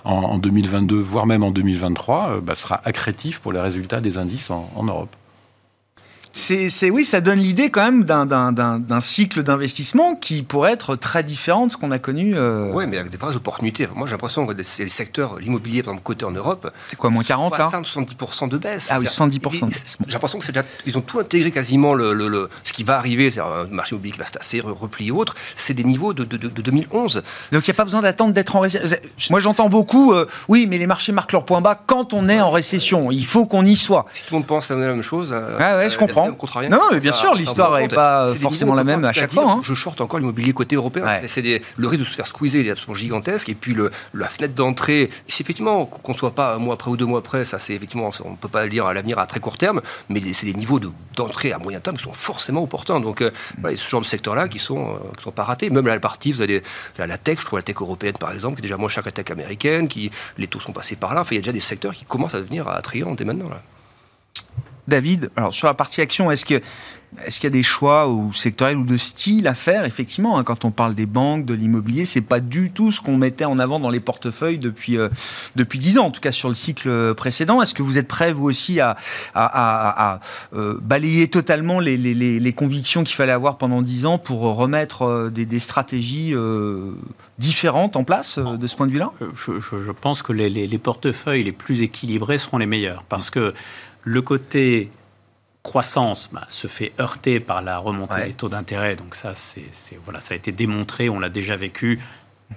en, 0.05 0.39
2022, 0.39 0.97
voire 1.01 1.27
même 1.27 1.43
en 1.43 1.51
2023, 1.51 2.41
bah, 2.41 2.55
sera 2.55 2.81
accrétif 2.85 3.41
pour 3.41 3.53
les 3.53 3.61
résultats 3.61 4.01
des 4.01 4.17
indices 4.19 4.51
en, 4.51 4.71
en 4.77 4.85
Europe 4.85 5.17
c'est 6.35 6.91
oui, 6.91 7.05
ça 7.05 7.21
donne 7.21 7.39
l'idée 7.39 7.71
quand 7.71 7.83
même 7.83 8.05
d'un 8.05 9.01
cycle 9.01 9.43
d'investissement 9.43 10.17
qui 10.17 10.43
pourrait 10.43 10.73
être 10.73 10.97
très 10.97 11.23
différent 11.23 11.67
de 11.67 11.73
ce 11.73 11.77
qu'on 11.77 11.91
a 11.91 11.99
connu. 11.99 12.35
Euh... 12.37 12.73
Oui, 12.73 12.87
mais 12.89 12.99
avec 12.99 13.11
des 13.11 13.17
vraies 13.17 13.37
opportunités. 13.37 13.87
Moi, 13.95 14.07
j'ai 14.07 14.13
l'impression 14.13 14.47
que 14.47 14.63
c'est 14.63 14.85
les 14.85 14.89
secteurs, 14.89 15.39
l'immobilier, 15.39 15.83
par 15.83 15.93
exemple, 15.93 16.05
côté 16.05 16.25
en 16.25 16.33
Europe. 16.33 16.71
C'est 16.89 16.97
quoi, 16.97 17.11
moins 17.11 17.23
40 17.23 17.57
là? 17.59 17.71
70% 17.73 18.49
de 18.49 18.59
baisse. 18.59 18.89
Ah 18.91 18.99
oui, 18.99 19.07
70%. 19.07 19.95
J'ai 20.07 20.13
l'impression 20.13 20.39
que 20.39 20.47
déjà, 20.47 20.67
ils 20.87 20.99
ont 20.99 21.01
tout 21.01 21.21
intégré 21.21 21.51
quasiment 21.51 21.95
le, 21.95 22.13
le, 22.13 22.51
ce 22.65 22.73
qui 22.73 22.85
va 22.85 22.97
arriver, 22.99 23.31
c'est 23.31 23.41
un 23.41 23.67
marché 23.71 23.93
immobilier 23.93 24.13
qui 24.13 24.19
va 24.19 24.27
se 24.27 24.33
tasser, 24.33 24.61
repli 24.61 25.09
et 25.09 25.11
autres. 25.11 25.35
C'est 25.57 25.75
des 25.75 25.85
niveaux 25.85 26.13
de, 26.13 26.25
de, 26.25 26.37
de 26.37 26.63
2011. 26.63 27.23
Donc 27.53 27.67
il 27.67 27.71
n'y 27.71 27.75
a 27.75 27.77
pas 27.77 27.85
besoin 27.85 28.01
d'attendre 28.01 28.35
d'être 28.35 28.57
en 28.57 28.61
récession. 28.61 28.99
Moi, 29.31 29.41
j'entends 29.41 29.69
beaucoup, 29.69 30.13
euh, 30.13 30.27
oui, 30.49 30.67
mais 30.69 30.79
les 30.79 30.87
marchés 30.87 31.13
marquent 31.13 31.33
leur 31.33 31.45
point 31.45 31.61
bas 31.61 31.81
quand 31.87 32.13
on 32.13 32.29
est 32.29 32.41
en 32.41 32.51
récession. 32.51 33.11
Il 33.11 33.27
faut 33.27 33.47
qu'on 33.47 33.65
y 33.65 33.77
soit. 33.77 34.07
Si 34.13 34.25
tout 34.25 34.35
le 34.35 34.39
monde 34.39 34.47
pense 34.47 34.71
à 34.71 34.77
la 34.77 34.87
même 34.87 35.03
chose. 35.03 35.33
Euh, 35.33 35.57
ah 35.61 35.77
ouais, 35.77 35.91
je 35.91 35.99
comprends. 35.99 36.24
Non, 36.71 36.83
mais 36.93 37.01
bien 37.01 37.13
sûr, 37.13 37.35
l'histoire 37.35 37.79
n'est 37.79 37.89
pas 37.89 38.29
forcément 38.29 38.75
la 38.75 38.85
même 38.85 39.05
à 39.05 39.13
chaque 39.13 39.33
fois. 39.33 39.51
Hein. 39.51 39.61
Je 39.63 39.75
short 39.75 40.01
encore 40.01 40.19
l'immobilier 40.21 40.53
côté 40.53 40.77
européen. 40.77 41.05
C'est 41.27 41.43
le 41.77 41.89
risque 41.89 42.01
de 42.01 42.07
se 42.07 42.15
faire 42.15 42.27
squeezer 42.27 42.67
est 42.67 42.71
absolument 42.71 42.95
gigantesque. 42.95 43.49
Et 43.49 43.55
puis 43.55 43.75
le, 43.75 43.91
la 44.13 44.29
fenêtre 44.29 44.55
d'entrée, 44.55 45.11
c'est 45.29 45.43
effectivement 45.43 45.85
qu'on 45.87 46.15
soit 46.15 46.35
pas 46.35 46.55
un 46.55 46.59
mois 46.59 46.75
après 46.75 46.91
ou 46.91 46.97
deux 46.97 47.07
mois 47.07 47.19
après, 47.19 47.45
ça 47.45 47.59
c'est 47.59 47.75
effectivement, 47.75 48.11
on 48.25 48.31
ne 48.33 48.37
peut 48.37 48.49
pas 48.49 48.67
lire 48.67 48.87
à 48.87 48.95
l'avenir 48.95 49.19
à 49.19 49.27
très 49.27 49.41
court 49.41 49.59
terme, 49.59 49.81
mais 50.09 50.21
c'est 50.33 50.47
des 50.47 50.55
niveaux 50.55 50.81
d'entrée 51.17 51.53
à 51.53 51.59
moyen 51.59 51.81
terme 51.81 51.97
qui 51.97 52.05
sont 52.05 52.13
forcément 52.13 52.63
opportuns. 52.63 53.01
Donc 53.01 53.21
euh, 53.21 53.31
voilà, 53.61 53.77
ce 53.77 53.89
genre 53.89 54.01
de 54.01 54.07
secteurs-là 54.07 54.49
qui 54.49 54.59
sont, 54.59 54.95
euh, 54.95 54.99
qui 55.17 55.25
sont 55.25 55.31
pas 55.31 55.45
ratés. 55.45 55.71
Même 55.71 55.87
la 55.87 55.99
partie, 56.01 56.33
vous 56.33 56.41
avez 56.41 56.63
la, 56.99 57.19
tech, 57.19 57.41
je 57.41 57.47
trouve 57.47 57.59
la 57.59 57.63
tech 57.63 57.77
européenne 57.81 58.17
par 58.19 58.33
exemple, 58.33 58.57
qui 58.57 58.61
est 58.61 58.69
déjà 58.69 58.77
moins 58.77 58.89
chère 58.89 59.03
que 59.03 59.09
la 59.09 59.13
tech 59.13 59.31
américaine, 59.31 59.89
qui 59.89 60.11
les 60.39 60.47
taux 60.47 60.61
sont 60.61 60.73
passés 60.73 60.97
par 60.97 61.15
là. 61.15 61.23
Enfin, 61.23 61.31
il 61.33 61.37
y 61.37 61.39
a 61.39 61.43
déjà 61.43 61.53
des 61.53 61.61
secteurs 61.61 61.93
qui 61.93 62.05
commencent 62.05 62.35
à 62.35 62.41
devenir 62.41 62.69
attrayants 62.69 63.15
dès 63.15 63.25
maintenant. 63.25 63.49
Là. 63.49 63.63
David, 64.89 65.31
alors 65.37 65.55
sur 65.55 65.67
la 65.67 65.75
partie 65.75 66.01
action, 66.01 66.31
est-ce 66.31 66.45
que 66.45 66.61
est-ce 67.25 67.39
qu'il 67.39 67.45
y 67.45 67.53
a 67.53 67.57
des 67.57 67.63
choix 67.63 68.09
ou 68.09 68.33
sectoriels 68.33 68.77
ou 68.77 68.85
de 68.85 68.97
style 68.97 69.47
à 69.47 69.55
faire? 69.55 69.85
Effectivement, 69.85 70.39
hein, 70.39 70.45
quand 70.45 70.65
on 70.65 70.71
parle 70.71 70.95
des 70.95 71.07
banques, 71.07 71.45
de 71.45 71.55
l'immobilier, 71.55 72.05
c'est 72.05 72.21
pas 72.21 72.41
du 72.41 72.71
tout 72.71 72.93
ce 72.93 73.01
qu'on 73.01 73.17
mettait 73.17 73.45
en 73.45 73.59
avant 73.59 73.79
dans 73.79 73.91
les 73.91 74.01
portefeuilles 74.01 74.59
depuis 74.59 74.99
euh, 74.99 75.09
depuis 75.55 75.79
dix 75.79 75.99
ans, 75.99 76.07
en 76.07 76.11
tout 76.11 76.21
cas 76.21 76.33
sur 76.33 76.49
le 76.49 76.55
cycle 76.55 77.15
précédent. 77.15 77.63
Est-ce 77.63 77.75
que 77.75 77.83
vous 77.83 77.99
êtes 77.99 78.09
prêt 78.09 78.33
vous 78.33 78.45
aussi 78.45 78.81
à, 78.81 78.97
euh, 80.55 80.79
balayer 80.83 81.29
totalement 81.29 81.81
les, 81.81 82.55
convictions 82.57 83.05
qu'il 83.05 83.17
fallait 83.17 83.33
avoir 83.33 83.59
pendant 83.59 83.83
dix 83.83 84.07
ans 84.07 84.19
pour 84.19 84.41
remettre 84.41 85.03
euh, 85.03 85.31
des, 85.31 85.61
stratégies 85.61 86.35
différentes 87.39 87.97
en 87.97 88.05
place 88.05 88.39
de 88.39 88.67
ce 88.67 88.77
point 88.77 88.87
de 88.87 88.93
vue-là? 88.93 89.13
Je, 89.35 89.61
je, 89.61 89.93
pense 89.93 90.23
que 90.23 90.33
les 90.33 90.79
portefeuilles 90.79 91.45
les 91.45 91.53
plus 91.53 91.83
équilibrés 91.83 92.39
seront 92.39 92.59
les 92.59 92.67
meilleurs 92.67 93.05
parce 93.05 93.31
que 93.31 93.55
le 94.05 94.23
côté 94.23 94.91
croissance 95.63 96.29
bah, 96.31 96.47
se 96.51 96.69
fait 96.69 96.93
heurter 97.01 97.41
par 97.41 97.63
la 97.63 97.79
remontée 97.79 98.27
des 98.27 98.33
taux 98.35 98.51
d'intérêt. 98.51 98.95
Donc 98.95 99.17
ça, 99.17 99.35
c'est, 99.35 99.65
voilà, 100.05 100.21
ça 100.21 100.35
a 100.35 100.37
été 100.37 100.53
démontré, 100.53 101.09
on 101.09 101.19
l'a 101.19 101.31
déjà 101.31 101.57
vécu. 101.57 101.99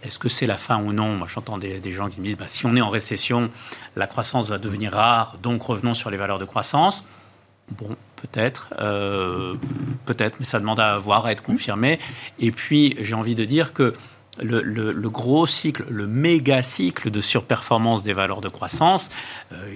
Est-ce 0.03 0.19
que 0.19 0.29
c'est 0.29 0.45
la 0.45 0.57
fin 0.57 0.83
ou 0.83 0.91
non? 0.93 1.15
Moi, 1.15 1.27
j'entends 1.33 1.57
des, 1.57 1.81
gens 1.93 2.09
qui 2.09 2.19
me 2.19 2.25
disent 2.25 2.37
bah, 2.37 2.45
si 2.49 2.65
on 2.65 2.75
est 2.75 2.81
en 2.81 2.89
récession, 2.89 3.49
la 3.95 4.05
croissance 4.05 4.49
va 4.49 4.59
devenir 4.59 4.91
rare, 4.91 5.37
donc 5.41 5.63
revenons 5.63 5.93
sur 5.93 6.11
les 6.11 6.17
valeurs 6.17 6.37
de 6.37 6.45
croissance. 6.45 7.03
Bon, 7.71 7.95
peut-être, 8.17 8.73
euh, 8.79 9.55
peut-être, 10.05 10.37
mais 10.39 10.45
ça 10.45 10.59
demande 10.59 10.79
à 10.79 10.97
voir, 10.97 11.25
à 11.25 11.31
être 11.31 11.43
confirmé. 11.43 11.99
Et 12.39 12.51
puis, 12.51 12.95
j'ai 12.99 13.15
envie 13.15 13.35
de 13.35 13.45
dire 13.45 13.73
que 13.73 13.93
le, 14.41 15.09
gros 15.09 15.45
cycle, 15.45 15.85
le 15.89 16.07
méga 16.07 16.63
cycle 16.63 17.11
de 17.11 17.21
surperformance 17.21 18.01
des 18.01 18.13
valeurs 18.13 18.41
de 18.41 18.49
croissance, 18.49 19.09
euh, 19.51 19.75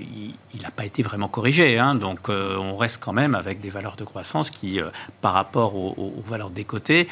il 0.53 0.61
n'a 0.61 0.71
pas 0.71 0.85
été 0.85 1.03
vraiment 1.03 1.27
corrigé. 1.27 1.77
Hein. 1.77 1.95
donc 1.95 2.29
euh, 2.29 2.57
on 2.57 2.75
reste 2.77 3.01
quand 3.03 3.13
même 3.13 3.35
avec 3.35 3.59
des 3.59 3.69
valeurs 3.69 3.95
de 3.95 4.03
croissance 4.03 4.51
qui, 4.51 4.79
euh, 4.79 4.89
par 5.21 5.33
rapport 5.33 5.75
aux, 5.75 6.23
valeurs 6.27 6.49
décotées, 6.49 7.07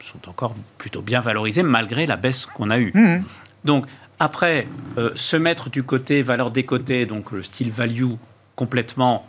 sont 0.00 0.28
encore 0.28 0.54
plutôt 0.78 1.02
bien 1.02 1.20
valorisées 1.20 1.62
malgré 1.62 2.06
la 2.06 2.16
baisse 2.16 2.46
qu'on 2.46 2.70
a 2.70 2.78
eue. 2.78 2.92
Mmh. 2.94 3.22
Donc 3.64 3.86
après, 4.18 4.68
se 5.16 5.36
mettre 5.36 5.68
du 5.68 5.82
côté 5.82 6.22
valeur 6.22 6.50
décotée, 6.50 7.06
donc 7.06 7.32
le 7.32 7.42
style 7.42 7.70
value 7.70 8.12
complètement 8.54 9.26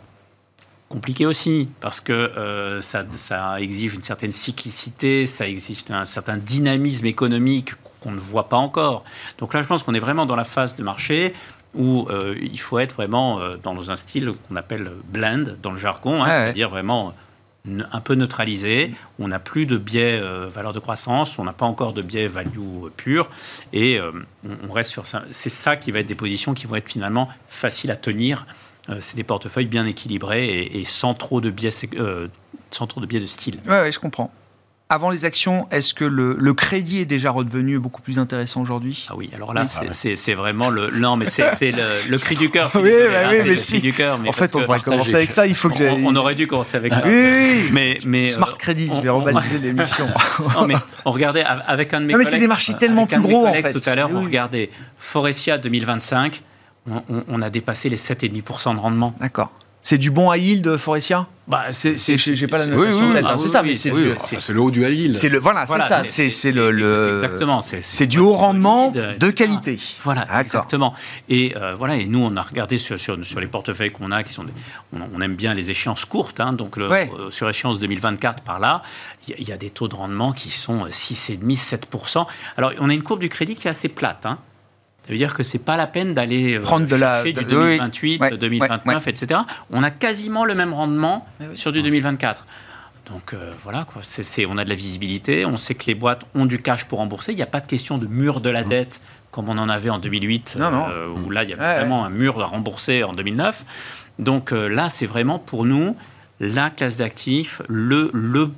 compliqué 0.94 1.26
aussi, 1.26 1.68
parce 1.80 2.00
que 2.00 2.12
euh, 2.12 2.80
ça, 2.80 3.04
ça, 3.16 3.60
exige 3.60 3.94
une 3.94 4.02
certaine 4.02 4.30
cyclicité, 4.30 5.26
ça 5.26 5.48
exige 5.48 5.84
un 5.90 6.06
certain 6.06 6.36
dynamisme 6.36 7.06
économique 7.06 7.72
qu'on 8.00 8.12
ne 8.12 8.18
voit 8.20 8.48
pas 8.48 8.58
encore. 8.58 9.02
Donc 9.38 9.54
là, 9.54 9.62
je 9.62 9.66
pense 9.66 9.82
qu'on 9.82 9.94
est 9.94 9.98
vraiment 9.98 10.24
dans 10.24 10.36
la 10.36 10.44
phase 10.44 10.76
de 10.76 10.84
marché 10.84 11.34
où 11.74 12.06
euh, 12.10 12.36
il 12.40 12.60
faut 12.60 12.78
être 12.78 12.94
vraiment 12.94 13.40
euh, 13.40 13.56
dans 13.60 13.90
un 13.90 13.96
style 13.96 14.34
qu'on 14.46 14.54
appelle 14.54 14.92
blend 15.12 15.56
dans 15.60 15.72
le 15.72 15.78
jargon, 15.78 16.22
hein, 16.22 16.28
c'est-à-dire 16.28 16.70
vraiment 16.70 17.12
un 17.66 18.00
peu 18.00 18.14
neutralisé. 18.14 18.94
On 19.18 19.26
n'a 19.26 19.40
plus 19.40 19.66
de 19.66 19.76
biais 19.76 20.20
valeur 20.50 20.72
de 20.72 20.78
croissance, 20.78 21.38
on 21.40 21.44
n'a 21.44 21.54
pas 21.54 21.66
encore 21.66 21.92
de 21.94 22.02
biais 22.02 22.28
value 22.28 22.90
pur, 22.94 23.30
et 23.72 23.98
on 24.68 24.70
reste 24.70 24.90
sur 24.90 25.06
ça. 25.06 25.22
C'est 25.30 25.48
ça 25.48 25.74
qui 25.74 25.90
va 25.90 26.00
être 26.00 26.06
des 26.06 26.14
positions 26.14 26.52
qui 26.52 26.66
vont 26.66 26.76
être 26.76 26.90
finalement 26.90 27.26
faciles 27.48 27.90
à 27.90 27.96
tenir 27.96 28.44
euh, 28.44 28.63
c'est 29.00 29.16
des 29.16 29.24
portefeuilles 29.24 29.66
bien 29.66 29.86
équilibrés 29.86 30.70
et, 30.72 30.84
sans, 30.84 31.14
trop 31.14 31.40
de 31.40 31.50
biais, 31.50 31.70
euh, 31.94 32.28
sans 32.70 32.86
trop 32.86 33.00
de 33.00 33.06
biais 33.06 33.20
de 33.20 33.26
style. 33.26 33.58
Oui, 33.66 33.72
ouais, 33.72 33.92
je 33.92 33.98
comprends. 33.98 34.30
Avant 34.90 35.08
les 35.08 35.24
actions, 35.24 35.66
est-ce 35.70 35.94
que 35.94 36.04
le, 36.04 36.52
crédit 36.52 37.00
est 37.00 37.06
déjà 37.06 37.30
redevenu 37.30 37.78
beaucoup 37.78 38.02
plus 38.02 38.18
intéressant 38.18 38.60
aujourd'hui? 38.60 39.06
Ah 39.08 39.14
oui, 39.16 39.30
alors 39.34 39.54
là, 39.54 39.64
c'est 39.66 40.34
vraiment 40.34 40.68
le. 40.68 40.90
Non, 40.90 41.16
mais 41.16 41.24
c'est 41.24 41.72
le, 41.72 42.18
cri 42.18 42.36
du 42.36 42.50
cœur. 42.50 42.70
oui, 42.74 42.92
bah 43.10 43.30
oui 43.30 43.38
mais 43.46 43.56
si. 43.56 43.80
Du 43.80 43.94
cœur, 43.94 44.20
en 44.26 44.32
fait, 44.32 44.54
on 44.54 44.60
devrait 44.60 44.80
commencer 44.80 45.14
avec 45.14 45.32
ça. 45.32 45.46
Il 45.46 45.54
faut 45.54 45.70
que 45.70 46.04
on, 46.04 46.08
on, 46.08 46.16
aurait 46.16 46.34
dû 46.34 46.46
commencer 46.46 46.76
avec 46.76 46.92
ça. 46.92 47.02
Oui, 47.06 47.70
mais, 47.72 47.98
mais, 48.06 48.28
Smart 48.28 48.50
euh, 48.50 48.56
Crédit, 48.58 48.90
je 48.94 49.00
vais 49.00 49.08
rebaptiser 49.08 49.58
l'émission. 49.62 50.06
non, 50.54 50.66
mais 50.66 50.74
on 51.06 51.10
regardait 51.10 51.42
avec 51.42 51.94
un 51.94 52.02
de 52.02 52.06
mes 52.06 52.12
non, 52.12 52.18
mais 52.18 52.26
c'est 52.26 52.38
des 52.38 52.46
marchés 52.46 52.74
tellement 52.74 53.06
plus 53.06 53.20
gros, 53.20 53.46
en 53.46 53.54
fait. 53.54 53.72
Tout 53.72 53.88
à 53.88 53.94
l'heure, 53.94 54.10
on 54.12 54.20
regardait 54.20 54.68
Forestia 54.98 55.56
2025 55.56 56.42
on, 57.28 57.42
a 57.42 57.50
dépassé 57.50 57.88
les 57.88 57.96
7,5% 57.96 58.74
de 58.74 58.80
rendement. 58.80 59.14
D'accord. 59.20 59.50
C'est 59.86 59.98
du 59.98 60.10
bon 60.10 60.32
high 60.32 60.42
yield, 60.42 60.76
Forestia? 60.78 61.26
Bah, 61.46 61.66
c'est, 61.72 61.98
j'ai 62.16 62.48
pas 62.48 62.56
la 62.56 62.64
notation 62.64 62.90
oui, 63.10 63.16
oui, 63.16 63.20
oui, 63.22 63.38
c'est 63.38 63.48
ça, 63.48 63.62
mais 63.62 63.76
c'est, 63.76 63.90
le 64.54 64.60
haut 64.62 64.70
du 64.70 64.82
high 64.82 64.98
yield. 64.98 65.14
c'est 65.14 65.28
le, 65.28 65.38
voilà, 65.38 65.66
Voilà, 65.66 65.84
c'est 66.04 66.30
ça, 66.30 66.30
c'est- 66.30 66.52
le, 66.52 66.70
le- 66.70 67.16
Exactement. 67.22 67.60
C'est, 67.60 68.06
du 68.06 68.18
haut 68.18 68.32
rendement 68.32 68.94
solide, 68.94 69.18
de 69.18 69.28
qualité. 69.28 69.78
Voilà, 70.02 70.26
exactement. 70.40 70.94
Et 71.28 71.54
euh, 71.54 71.74
voilà, 71.74 71.96
et 71.96 72.06
nous, 72.06 72.20
on 72.24 72.34
a 72.34 72.40
regardé 72.40 72.78
sur, 72.78 72.98
sur, 72.98 73.22
sur 73.26 73.40
les 73.40 73.46
portefeuilles 73.46 73.92
qu'on 73.92 74.10
a, 74.10 74.22
qui 74.22 74.32
sont, 74.32 74.44
des- 74.44 74.52
on, 74.94 75.00
on 75.14 75.20
aime 75.20 75.34
bien 75.36 75.52
les 75.52 75.70
échéances 75.70 76.06
courtes, 76.06 76.40
hein, 76.40 76.54
donc 76.54 76.78
le- 76.78 76.88
Ouais. 76.88 77.10
euh, 77.18 77.30
sur 77.30 77.46
échéance 77.50 77.78
2024 77.78 78.42
par 78.42 78.58
là, 78.58 78.82
il 79.28 79.32
y, 79.32 79.34
a- 79.34 79.36
il 79.38 79.46
y 79.46 79.52
a 79.52 79.58
des 79.58 79.68
taux 79.68 79.88
de 79.88 79.94
rendement 79.96 80.32
qui 80.32 80.48
sont 80.48 80.86
6,5, 80.88 81.58
7%. 81.58 82.26
Alors, 82.56 82.72
on 82.80 82.88
a 82.88 82.94
une 82.94 83.02
courbe 83.02 83.20
du 83.20 83.28
crédit 83.28 83.54
qui 83.54 83.66
est 83.66 83.70
assez 83.70 83.88
plate. 83.90 84.24
Hein. 84.24 84.38
Ça 85.06 85.10
veut 85.12 85.18
dire 85.18 85.34
que 85.34 85.42
c'est 85.42 85.58
pas 85.58 85.76
la 85.76 85.86
peine 85.86 86.14
d'aller 86.14 86.56
euh, 86.56 86.62
Prendre 86.62 86.86
de 86.86 86.96
la- 86.96 87.22
du 87.22 87.32
de- 87.34 87.40
oui, 87.40 87.44
oui. 87.46 87.50
2028, 87.78 88.20
Ouais, 88.22 88.36
2029, 88.38 89.06
etc. 89.08 89.40
On 89.70 89.82
a 89.82 89.90
quasiment 89.90 90.44
le 90.46 90.54
même 90.54 90.72
rendement 90.72 91.26
Eh 91.40 91.54
sur 91.56 91.72
du 91.72 91.82
2024. 91.82 92.46
Donc 93.10 93.34
euh, 93.34 93.52
voilà, 93.62 93.84
quoi. 93.84 94.00
On 94.48 94.56
a 94.58 94.64
de 94.64 94.68
la 94.70 94.74
visibilité, 94.74 95.44
on 95.44 95.58
sait 95.58 95.74
que 95.74 95.84
les 95.86 95.94
boîtes 95.94 96.22
ont 96.34 96.46
du 96.46 96.58
cash 96.58 96.86
pour 96.86 97.00
rembourser. 97.00 97.32
Il 97.32 97.36
n'y 97.36 97.42
a 97.42 97.46
pas 97.46 97.60
de 97.60 97.66
question 97.66 97.98
de 97.98 98.06
mur 98.06 98.40
de 98.40 98.48
la 98.48 98.62
dette 98.64 99.00
comme 99.30 99.48
on 99.50 99.58
en 99.58 99.68
avait 99.68 99.90
en 99.90 99.98
2008, 99.98 100.56
Non, 100.58 100.70
non. 100.70 100.86
euh, 100.88 101.08
où 101.08 101.28
là 101.28 101.42
il 101.42 101.50
y 101.50 101.52
avait 101.52 101.60
Ouais, 101.62 101.78
vraiment 101.80 102.04
un 102.04 102.08
mur 102.10 102.40
à 102.40 102.46
rembourser 102.46 103.02
en 103.04 103.12
2009. 103.12 103.64
Donc 104.18 104.52
euh, 104.52 104.68
là, 104.68 104.88
c'est 104.88 105.06
vraiment 105.06 105.38
pour 105.38 105.64
nous 105.66 105.96
la 106.40 106.70
classe 106.70 106.96
d'actifs, 106.96 107.60
le, 107.68 108.10
le 108.14 108.50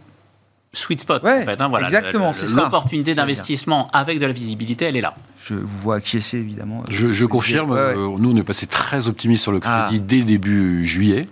sweet 0.76 1.00
spot. 1.00 1.22
Ouais, 1.22 1.42
en 1.42 1.44
fait, 1.44 1.60
hein, 1.60 1.68
voilà. 1.68 1.84
exactement, 1.86 2.32
c'est 2.32 2.46
ça. 2.46 2.62
L'opportunité 2.64 3.14
d'investissement 3.14 3.88
avec 3.92 4.18
de 4.18 4.26
la 4.26 4.32
visibilité, 4.32 4.84
elle 4.86 4.96
est 4.96 5.00
là. 5.00 5.14
Je 5.44 5.54
vous 5.54 5.66
vois 5.82 5.96
acquiescer, 5.96 6.38
évidemment. 6.38 6.82
Je, 6.90 7.06
je 7.06 7.24
confirme, 7.24 7.70
Ouais, 7.70 7.76
ouais. 7.76 7.94
euh, 7.96 8.08
nous 8.18 8.32
on 8.32 8.36
est 8.36 8.42
passé 8.42 8.66
très 8.66 9.06
optimiste 9.08 9.42
sur 9.42 9.52
le 9.52 9.60
crédit 9.60 9.74
Ah. 9.96 9.98
dès 9.98 10.22
début 10.22 10.84
juillet. 10.86 11.26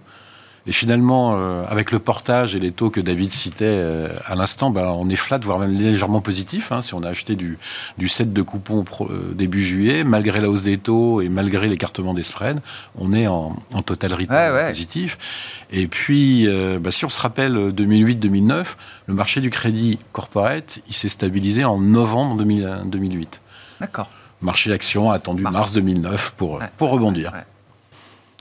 Et 0.67 0.73
finalement, 0.73 1.35
euh, 1.37 1.63
avec 1.69 1.93
le 1.93 1.99
portage 1.99 2.55
et 2.55 2.59
les 2.59 2.71
taux 2.71 2.89
que 2.89 3.01
David 3.01 3.31
citait 3.31 3.65
euh, 3.67 4.09
à 4.27 4.35
l'instant, 4.35 4.71
ben, 4.71 4.87
on 4.87 5.11
est 5.11 5.17
flat, 5.17 5.37
voire 5.39 5.59
même 5.59 5.73
légèrement 5.79 6.23
positif. 6.23 6.73
hein, 6.73 6.81
si 6.81 6.95
on 6.95 7.03
a 7.03 7.09
acheté 7.11 7.37
du, 7.37 7.59
du 7.99 8.09
set 8.09 8.33
de 8.33 8.41
coupons 8.41 8.83
pro- 8.83 9.07
euh, 9.11 9.35
début 9.37 9.61
juillet, 9.63 10.05
malgré 10.05 10.41
la 10.41 10.49
hausse 10.49 10.63
des 10.63 10.79
taux 10.79 11.21
et 11.21 11.29
malgré 11.29 11.69
l'écartement 11.69 12.15
des 12.15 12.23
spreads, 12.23 12.61
on 12.97 13.13
est 13.13 13.27
en, 13.27 13.55
en 13.75 13.83
total 13.83 14.15
Ouais, 14.15 14.27
ouais. 14.31 14.69
positif. 14.69 15.19
Et 15.71 15.87
puis, 15.87 16.49
euh, 16.49 16.79
ben, 16.79 16.91
si 16.91 17.05
on 17.05 17.11
se 17.11 17.21
rappelle 17.21 17.57
euh, 17.59 17.71
2008-2009, 17.71 18.65
le 19.07 19.15
marché 19.15 19.43
du 19.43 19.51
crédit 19.51 19.99
corporate, 20.13 20.79
il 20.89 20.95
s'est 20.95 21.11
stabilisé 21.11 21.65
en 21.67 21.79
novembre 21.79 22.37
2000 22.39 22.85
2008. 22.87 23.41
D'accord. 23.81 24.09
Marché 24.41 24.73
action 24.73 25.11
attendu 25.11 25.43
Mars. 25.43 25.55
mars, 25.55 25.73
2009 25.75 26.35
pour, 26.39 26.53
Ouais. 26.55 26.65
pour 26.79 26.89
rebondir. 26.91 27.33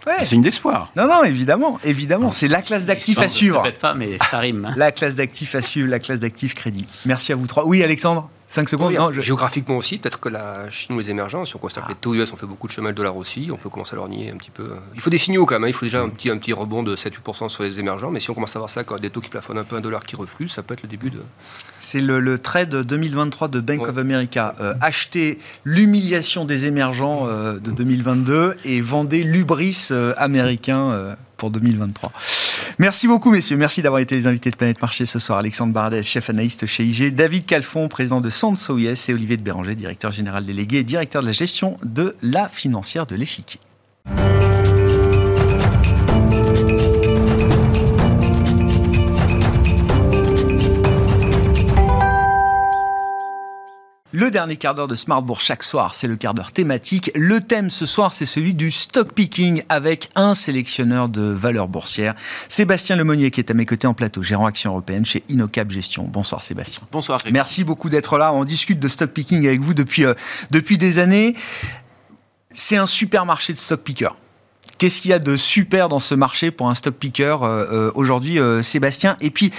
Ouais. 0.06 0.24
C'est 0.24 0.36
une 0.36 0.42
d'espoir. 0.42 0.92
Non, 0.96 1.08
non, 1.08 1.24
évidemment, 1.24 1.80
évidemment. 1.84 2.30
C'est 2.30 2.48
la 2.48 2.62
classe 2.62 2.86
d'actifs 2.86 3.18
à 3.20 3.22
Je 3.22 3.28
ne 3.28 3.32
suivre. 3.32 3.64
pas, 3.80 3.94
mais 3.94 4.18
ça 4.30 4.40
rime. 4.40 4.66
hein. 4.66 4.74
La 4.76 4.92
classe 4.92 5.16
d'actifs 5.16 5.56
à 5.56 5.62
suivre, 5.62 5.90
la 5.90 6.00
classe 6.00 6.20
d'actifs 6.20 6.54
crédit. 6.56 6.86
Merci 7.06 7.32
à 7.32 7.36
vous 7.36 7.48
trois. 7.48 7.66
Oui, 7.66 7.82
Alexandre? 7.84 8.30
5 8.54 8.70
secondes 8.70 8.90
Oui, 8.90 8.98
Non, 8.98 9.12
je- 9.12 9.20
Géographiquement 9.20 9.78
aussi, 9.78 9.98
peut-être 9.98 10.20
que 10.20 10.30
la 10.30 10.70
Chine 10.70 10.96
ou 10.96 11.00
les 11.00 11.10
émergents, 11.10 11.44
si 11.44 11.56
on 11.56 11.60
constate 11.60 11.86
Ah. 11.86 11.88
que 11.88 11.94
les 11.94 12.00
taux 12.00 12.14
US 12.14 12.32
ont 12.32 12.36
fait 12.36 12.46
beaucoup 12.46 12.68
de 12.68 12.72
chemin 12.72 12.90
le 12.90 12.94
dollar 12.94 13.18
aussi, 13.18 13.50
on 13.52 13.58
peut 13.58 13.70
commencer 13.70 13.94
à 13.94 13.96
leur 13.96 14.08
nier 14.08 14.30
un 14.32 14.38
petit 14.38 14.52
peu. 14.52 14.70
Il 14.94 15.02
faut 15.02 15.10
des 15.10 15.18
signaux 15.18 15.48
quand 15.48 15.56
même, 15.56 15.64
hein. 15.64 15.68
il 15.70 15.74
faut 15.74 15.86
déjà 15.86 16.04
un 16.04 16.10
petit, 16.10 16.30
un 16.30 16.38
petit 16.38 16.54
rebond 16.54 16.84
de 16.84 16.96
7-8% 16.96 17.50
sur 17.50 17.64
les 17.64 17.80
émergents, 17.80 18.12
mais 18.12 18.20
si 18.20 18.30
on 18.30 18.36
commence 18.36 18.56
à 18.56 18.60
voir 18.60 18.70
ça 18.70 18.84
quand 18.84 19.00
des 19.00 19.10
taux 19.10 19.22
qui 19.22 19.30
plafonnent 19.30 19.58
un 19.58 19.64
peu, 19.64 19.76
un 19.76 19.82
dollar 19.82 20.04
qui 20.06 20.16
reflue, 20.16 20.48
ça 20.50 20.62
peut 20.62 20.76
être 20.76 20.84
le 20.84 20.90
début 20.90 21.10
de. 21.10 21.20
C'est 21.80 22.00
le, 22.00 22.20
le 22.20 22.38
trade 22.38 22.70
2023 22.76 23.48
de 23.48 23.60
Bank 23.60 23.82
Ouais. 23.82 23.90
of 23.90 23.98
America. 23.98 24.54
Euh, 24.62 24.76
achetez 24.82 25.40
l'humiliation 25.64 26.46
des 26.46 26.68
émergents 26.68 27.26
euh, 27.28 27.58
de 27.58 27.72
2022 27.72 28.56
et 28.66 28.82
vendez 28.82 29.24
l'ubris 29.24 29.88
euh, 29.90 30.14
américain 30.18 30.92
euh, 30.92 31.16
pour 31.38 31.50
2023. 31.50 32.12
Merci 32.80 33.08
beaucoup, 33.08 33.32
messieurs. 33.32 33.58
Merci 33.58 33.82
d'avoir 33.82 34.02
été 34.02 34.16
les 34.16 34.28
invités 34.28 34.52
de 34.52 34.56
Planète 34.56 34.82
Marché 34.82 35.06
ce 35.06 35.20
soir. 35.20 35.40
Alexandre 35.40 35.74
Bardès, 35.74 36.04
chef 36.04 36.30
analyste 36.30 36.66
chez 36.66 36.84
IG, 36.84 37.14
David 37.14 37.46
Calfon, 37.46 37.88
président 37.88 38.22
de 38.22 38.30
Sanso 38.30 38.78
Yes, 38.78 39.10
et 39.10 39.14
Olivier 39.14 39.38
de 39.38 39.44
Béranger, 39.44 39.76
directeur 39.76 40.12
général 40.12 40.46
délégué 40.46 40.80
et 40.80 40.84
directeur 40.84 41.22
de 41.22 41.28
la 41.28 41.34
gestion 41.34 41.78
de 41.84 42.16
la 42.22 42.48
financière 42.50 43.06
de 43.06 43.16
l'échiquier. 43.16 43.60
Le 54.24 54.32
dernier 54.32 54.56
quart 54.56 54.74
d'heure 54.74 54.88
de 54.88 54.96
Smartbourg 54.96 55.42
chaque 55.42 55.64
soir, 55.64 55.96
c'est 55.96 56.08
le 56.08 56.16
quart 56.16 56.34
d'heure 56.34 56.54
thématique. 56.54 57.12
Le 57.14 57.42
thème 57.42 57.70
ce 57.70 57.86
soir, 57.86 58.14
c'est 58.14 58.26
celui 58.26 58.54
du 58.54 58.72
stock 58.72 59.12
picking 59.12 59.64
avec 59.68 60.08
un 60.16 60.34
sélectionneur 60.34 61.10
de 61.10 61.24
valeurs 61.24 61.68
boursières, 61.68 62.16
Sébastien 62.48 62.96
Lemonnier, 62.96 63.32
qui 63.32 63.42
est 63.42 63.52
à 63.52 63.54
mes 63.54 63.66
côtés 63.66 63.86
en 63.86 63.94
plateau, 63.94 64.24
gérant 64.24 64.46
action 64.46 64.72
européenne 64.72 65.06
chez 65.06 65.26
Inocap 65.28 65.70
Gestion. 65.70 66.06
Bonsoir 66.06 66.42
Sébastien. 66.42 66.88
Bonsoir. 66.90 67.20
Merci 67.34 67.66
beaucoup 67.66 67.90
d'être 67.90 68.18
là. 68.18 68.32
On 68.32 68.46
discute 68.46 68.80
de 68.80 68.88
stock 68.88 69.12
picking 69.12 69.46
avec 69.46 69.60
vous 69.60 69.74
depuis, 69.74 70.06
euh, 70.06 70.14
depuis 70.52 70.78
des 70.78 71.00
années. 71.00 71.36
C'est 72.54 72.78
un 72.78 72.86
super 72.86 73.26
marché 73.26 73.52
de 73.52 73.60
stock 73.60 73.82
picker. 73.82 74.16
Qu'est-ce 74.78 75.02
qu'il 75.02 75.12
y 75.12 75.14
a 75.14 75.20
de 75.20 75.38
super 75.38 75.88
dans 75.88 76.00
ce 76.00 76.16
marché 76.16 76.52
pour 76.52 76.70
un 76.70 76.76
stock 76.76 76.96
picker 76.96 77.38
euh, 77.42 77.66
euh, 77.72 77.92
aujourd'hui, 77.96 78.40
euh, 78.40 78.62
Sébastien? 78.62 79.16
Et 79.22 79.30
puis, 79.30 79.52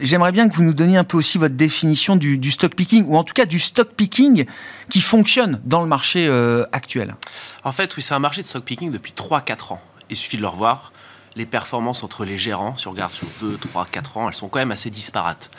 j'aimerais 0.00 0.32
bien 0.32 0.48
que 0.48 0.54
vous 0.54 0.64
nous 0.64 0.74
donniez 0.74 0.96
un 0.96 1.04
peu 1.04 1.16
aussi 1.16 1.38
votre 1.38 1.54
définition 1.54 2.16
du, 2.16 2.50
stock 2.50 2.74
picking, 2.74 3.06
ou 3.06 3.16
en 3.16 3.24
tout 3.24 3.34
cas 3.34 3.46
du 3.46 3.58
stock 3.58 3.92
picking 3.92 4.44
qui 4.90 5.00
fonctionne 5.00 5.60
dans 5.64 5.80
le 5.80 5.88
marché 5.88 6.28
actuel. 6.72 7.16
En 7.64 7.72
fait, 7.72 7.96
oui, 7.96 8.02
c'est 8.02 8.14
un 8.14 8.18
marché 8.18 8.42
de 8.42 8.46
stock 8.46 8.64
picking 8.64 8.90
depuis 8.90 9.14
3-4 9.16 9.74
ans. 9.74 9.80
Il 10.10 10.16
suffit 10.16 10.36
de 10.36 10.42
le 10.42 10.48
revoir. 10.48 10.92
Les 11.36 11.46
performances 11.46 12.02
entre 12.02 12.24
les 12.24 12.38
gérants, 12.38 12.76
si 12.78 12.88
on 12.88 12.92
regarde 12.92 13.12
sur 13.12 13.26
2, 13.40 13.58
3, 13.58 13.86
4 13.90 14.16
ans, 14.16 14.28
elles 14.28 14.34
sont 14.34 14.48
quand 14.48 14.58
même 14.58 14.72
assez 14.72 14.90
disparates. 14.90 15.50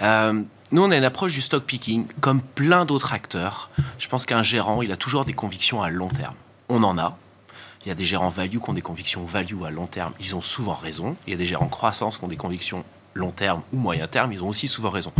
Nous, 0.00 0.82
on 0.82 0.90
a 0.90 0.96
une 0.96 1.04
approche 1.04 1.32
du 1.32 1.40
stock 1.40 1.64
picking 1.64 2.06
comme 2.20 2.42
plein 2.42 2.84
d'autres 2.84 3.12
acteurs. 3.12 3.70
Je 3.98 4.08
pense 4.08 4.26
qu'un 4.26 4.42
gérant, 4.42 4.82
il 4.82 4.92
a 4.92 4.96
toujours 4.96 5.24
des 5.24 5.32
convictions 5.32 5.82
à 5.82 5.90
long 5.90 6.08
terme. 6.08 6.34
On 6.68 6.82
en 6.82 6.98
a. 6.98 7.16
Il 7.86 7.90
y 7.90 7.92
a 7.92 7.94
des 7.94 8.04
gérants 8.04 8.30
value 8.30 8.58
qui 8.58 8.68
ont 8.68 8.74
des 8.74 8.82
convictions 8.82 9.24
value 9.24 9.62
à 9.64 9.70
long 9.70 9.86
terme. 9.86 10.12
Ils 10.18 10.34
ont 10.34 10.42
souvent 10.42 10.74
raison. 10.74 11.16
Il 11.28 11.30
y 11.30 11.34
a 11.34 11.36
des 11.36 11.46
gérants 11.46 11.68
croissance 11.68 12.18
qui 12.18 12.24
ont 12.24 12.28
des 12.28 12.36
convictions 12.36 12.84
long 13.14 13.30
terme 13.30 13.62
ou 13.72 13.78
moyen 13.78 14.08
terme. 14.08 14.32
Ils 14.32 14.42
ont 14.42 14.48
aussi 14.48 14.66
souvent 14.66 14.90
raison. 14.90 15.12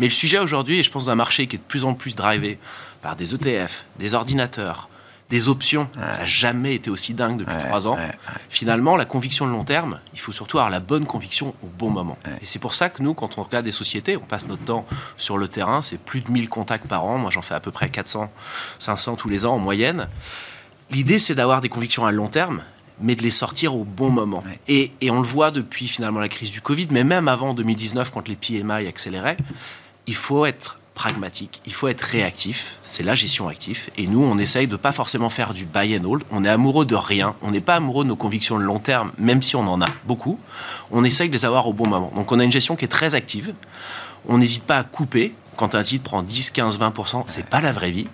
Mais 0.00 0.06
le 0.06 0.12
sujet 0.12 0.40
aujourd'hui, 0.40 0.80
et 0.80 0.82
je 0.82 0.90
pense 0.90 1.04
d'un 1.04 1.14
marché 1.14 1.46
qui 1.46 1.54
est 1.54 1.60
de 1.60 1.64
plus 1.64 1.84
en 1.84 1.94
plus 1.94 2.16
drivé 2.16 2.58
par 3.02 3.14
des 3.14 3.34
ETF, 3.34 3.84
des 4.00 4.14
ordinateurs, 4.14 4.88
des 5.30 5.48
options, 5.48 5.88
ça 5.94 6.00
n'a 6.00 6.26
jamais 6.26 6.74
été 6.74 6.90
aussi 6.90 7.14
dingue 7.14 7.38
depuis 7.38 7.54
trois 7.68 7.86
ans. 7.86 7.96
Finalement, 8.50 8.96
la 8.96 9.04
conviction 9.04 9.46
de 9.46 9.52
long 9.52 9.64
terme, 9.64 10.00
il 10.12 10.18
faut 10.18 10.32
surtout 10.32 10.58
avoir 10.58 10.70
la 10.70 10.80
bonne 10.80 11.06
conviction 11.06 11.54
au 11.62 11.68
bon 11.68 11.90
moment. 11.90 12.18
Et 12.42 12.46
c'est 12.46 12.58
pour 12.58 12.74
ça 12.74 12.88
que 12.88 13.00
nous, 13.00 13.14
quand 13.14 13.38
on 13.38 13.44
regarde 13.44 13.64
des 13.64 13.70
sociétés, 13.70 14.16
on 14.16 14.26
passe 14.26 14.48
notre 14.48 14.64
temps 14.64 14.86
sur 15.18 15.38
le 15.38 15.46
terrain, 15.46 15.82
c'est 15.84 15.98
plus 15.98 16.22
de 16.22 16.32
1000 16.32 16.48
contacts 16.48 16.88
par 16.88 17.04
an. 17.04 17.18
Moi, 17.18 17.30
j'en 17.30 17.42
fais 17.42 17.54
à 17.54 17.60
peu 17.60 17.70
près 17.70 17.90
400, 17.90 18.28
500 18.80 19.14
tous 19.14 19.28
les 19.28 19.46
ans 19.46 19.54
en 19.54 19.58
moyenne. 19.60 20.08
L'idée, 20.90 21.18
c'est 21.18 21.34
d'avoir 21.34 21.60
des 21.60 21.68
convictions 21.68 22.06
à 22.06 22.12
long 22.12 22.28
terme, 22.28 22.62
mais 23.00 23.14
de 23.14 23.22
les 23.22 23.30
sortir 23.30 23.74
au 23.74 23.84
bon 23.84 24.10
moment. 24.10 24.42
Ouais. 24.44 24.58
Et, 24.68 24.92
et 25.00 25.10
on 25.10 25.20
le 25.20 25.26
voit 25.26 25.50
depuis 25.50 25.88
finalement 25.88 26.20
la 26.20 26.28
crise 26.28 26.50
du 26.50 26.60
Covid, 26.60 26.88
mais 26.90 27.04
même 27.04 27.28
avant 27.28 27.54
2019, 27.54 28.10
quand 28.10 28.26
les 28.28 28.36
PMI 28.36 28.86
accéléraient, 28.86 29.36
il 30.06 30.14
faut 30.14 30.46
être 30.46 30.78
pragmatique, 30.98 31.62
il 31.64 31.72
faut 31.72 31.86
être 31.86 32.00
réactif, 32.00 32.78
c'est 32.82 33.04
la 33.04 33.14
gestion 33.14 33.46
active. 33.46 33.88
Et 33.96 34.08
nous, 34.08 34.20
on 34.20 34.36
essaye 34.36 34.66
de 34.66 34.74
pas 34.74 34.90
forcément 34.90 35.30
faire 35.30 35.54
du 35.54 35.64
buy 35.64 35.96
and 35.96 36.04
hold. 36.04 36.24
On 36.32 36.44
est 36.44 36.48
amoureux 36.48 36.84
de 36.86 36.96
rien, 36.96 37.36
on 37.40 37.52
n'est 37.52 37.60
pas 37.60 37.76
amoureux 37.76 38.02
de 38.02 38.08
nos 38.08 38.16
convictions 38.16 38.58
de 38.58 38.64
long 38.64 38.80
terme, 38.80 39.12
même 39.16 39.40
si 39.40 39.54
on 39.54 39.60
en 39.68 39.80
a 39.80 39.86
beaucoup. 40.06 40.40
On 40.90 41.04
essaye 41.04 41.28
de 41.28 41.34
les 41.34 41.44
avoir 41.44 41.68
au 41.68 41.72
bon 41.72 41.86
moment. 41.86 42.10
Donc 42.16 42.32
on 42.32 42.40
a 42.40 42.44
une 42.44 42.50
gestion 42.50 42.74
qui 42.74 42.84
est 42.84 42.88
très 42.88 43.14
active. 43.14 43.54
On 44.26 44.38
n'hésite 44.38 44.64
pas 44.64 44.78
à 44.78 44.82
couper. 44.82 45.34
Quand 45.56 45.76
un 45.76 45.84
titre 45.84 46.02
prend 46.02 46.22
10, 46.22 46.50
15, 46.50 46.80
20%, 46.80 47.24
c'est 47.28 47.48
pas 47.48 47.60
la 47.60 47.70
vraie 47.70 47.92
vie. 47.92 48.08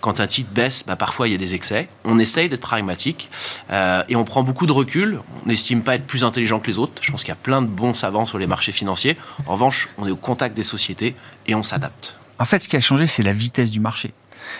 Quand 0.00 0.20
un 0.20 0.26
titre 0.26 0.50
baisse, 0.52 0.84
bah, 0.86 0.96
parfois 0.96 1.28
il 1.28 1.32
y 1.32 1.34
a 1.34 1.38
des 1.38 1.54
excès. 1.54 1.88
On 2.04 2.18
essaye 2.18 2.48
d'être 2.48 2.60
pragmatique 2.60 3.30
euh, 3.70 4.02
et 4.08 4.16
on 4.16 4.24
prend 4.24 4.42
beaucoup 4.42 4.66
de 4.66 4.72
recul. 4.72 5.20
On 5.44 5.48
n'estime 5.48 5.82
pas 5.82 5.94
être 5.94 6.06
plus 6.06 6.24
intelligent 6.24 6.60
que 6.60 6.66
les 6.66 6.78
autres. 6.78 6.92
Je 7.00 7.10
pense 7.10 7.20
qu'il 7.22 7.30
y 7.30 7.32
a 7.32 7.36
plein 7.36 7.62
de 7.62 7.66
bons 7.66 7.94
savants 7.94 8.26
sur 8.26 8.38
les 8.38 8.46
marchés 8.46 8.72
financiers. 8.72 9.16
En 9.46 9.52
revanche, 9.52 9.88
on 9.98 10.06
est 10.06 10.10
au 10.10 10.16
contact 10.16 10.56
des 10.56 10.62
sociétés 10.62 11.14
et 11.46 11.54
on 11.54 11.62
s'adapte. 11.62 12.16
En 12.38 12.44
fait, 12.44 12.62
ce 12.62 12.68
qui 12.68 12.76
a 12.76 12.80
changé, 12.80 13.06
c'est 13.06 13.22
la 13.22 13.32
vitesse 13.32 13.70
du 13.70 13.80
marché. 13.80 14.12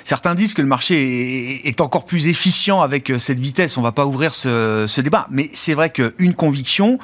Certains 0.05 0.35
disent 0.35 0.55
que 0.55 0.62
le 0.62 0.68
marché 0.68 1.66
est- 1.66 1.81
encore 1.81 2.05
plus 2.05 2.27
efficient 2.27 2.83
avec 2.83 3.11
euh, 3.11 3.18
cette 3.18 3.39
vitesse. 3.39 3.77
On 3.79 3.83
va 3.83 3.93
pas 3.93 4.05
ouvrir 4.07 4.35
ce, 4.35 5.01
débat, 5.01 5.27
mais 5.31 5.49
c'est 5.55 5.75
vrai 5.75 5.91
qu'une 5.91 6.35
conviction, 6.35 6.99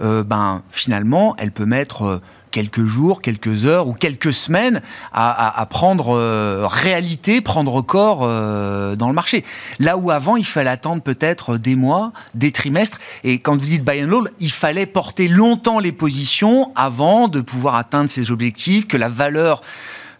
euh, 0.00 0.24
ben 0.24 0.62
finalement, 0.70 1.36
elle 1.38 1.52
peut 1.52 1.66
mettre 1.66 2.22
quelques 2.52 2.84
jours, 2.84 3.20
quelques 3.20 3.64
heures 3.64 3.88
ou 3.88 3.92
quelques 3.94 4.32
semaines 4.32 4.80
à, 5.12 5.66
prendre 5.68 6.16
euh, 6.16 6.68
réalité, 6.68 7.40
prendre 7.40 7.82
corps 7.82 8.20
euh, 8.22 8.94
dans 8.94 9.08
le 9.08 9.14
marché. 9.14 9.44
Là 9.80 9.96
où 9.96 10.10
avant, 10.10 10.36
il 10.36 10.46
fallait 10.46 10.70
attendre 10.70 11.02
peut-être 11.02 11.56
des 11.56 11.74
mois, 11.74 12.12
des 12.34 12.52
trimestres. 12.52 12.98
Et 13.24 13.40
quand 13.40 13.56
vous 13.56 13.66
dites 13.66 13.84
buy 13.84 14.04
and 14.04 14.12
hold, 14.12 14.30
il 14.38 14.52
fallait 14.52 14.86
porter 14.86 15.26
longtemps 15.26 15.80
les 15.80 15.92
positions 15.92 16.70
avant 16.76 17.26
de 17.26 17.40
pouvoir 17.40 17.74
atteindre 17.74 18.08
ces 18.08 18.30
objectifs, 18.30 18.86
que 18.86 18.96
la 18.96 19.08
valeur 19.08 19.62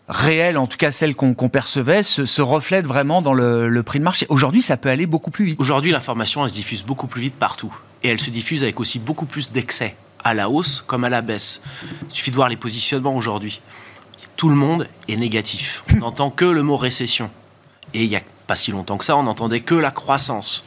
réelle, 0.08 0.58
en 0.58 0.66
tout 0.66 0.78
cas 0.78 0.90
celle 0.90 1.14
qu'on 1.14 1.34
percevait, 1.34 2.02
se, 2.02 2.26
se 2.26 2.42
reflète 2.42 2.86
vraiment 2.86 3.22
dans 3.22 3.34
le, 3.34 3.68
le 3.68 3.82
prix 3.82 3.98
de 3.98 4.04
marché. 4.04 4.26
Aujourd'hui, 4.28 4.62
ça 4.62 4.76
peut 4.76 4.88
aller 4.88 5.06
beaucoup 5.06 5.30
plus 5.30 5.44
vite. 5.44 5.60
Aujourd'hui, 5.60 5.92
l'information, 5.92 6.42
elle 6.42 6.50
se 6.50 6.54
diffuse 6.54 6.82
beaucoup 6.84 7.06
plus 7.06 7.22
vite 7.22 7.34
partout. 7.34 7.72
et 8.02 8.08
elle 8.08 8.20
se 8.20 8.30
diffuse 8.30 8.62
avec 8.62 8.80
aussi 8.80 8.98
beaucoup 8.98 9.26
plus 9.26 9.52
d'excès, 9.52 9.94
à 10.24 10.34
la 10.34 10.48
hausse 10.48 10.82
comme 10.86 11.04
à 11.04 11.10
la 11.10 11.22
baisse. 11.22 11.62
Il 12.08 12.14
suffit 12.14 12.30
de 12.30 12.36
voir 12.36 12.48
les 12.48 12.56
positionnements 12.56 13.16
aujourd'hui. 13.16 13.60
Tout 14.36 14.48
le 14.48 14.54
monde 14.54 14.88
est 15.08 15.16
négatif. 15.16 15.84
On 15.94 15.98
n'entend 15.98 16.30
que 16.30 16.44
le 16.44 16.62
mot 16.62 16.76
récession. 16.76 17.30
Et 17.94 18.04
il 18.04 18.08
n'y 18.08 18.16
a 18.16 18.22
pas 18.46 18.56
si 18.56 18.70
longtemps 18.70 18.98
que 18.98 19.04
ça, 19.04 19.16
on 19.16 19.22
n'entendait 19.22 19.60
que 19.60 19.74
la 19.74 19.90
croissance. 19.90 20.64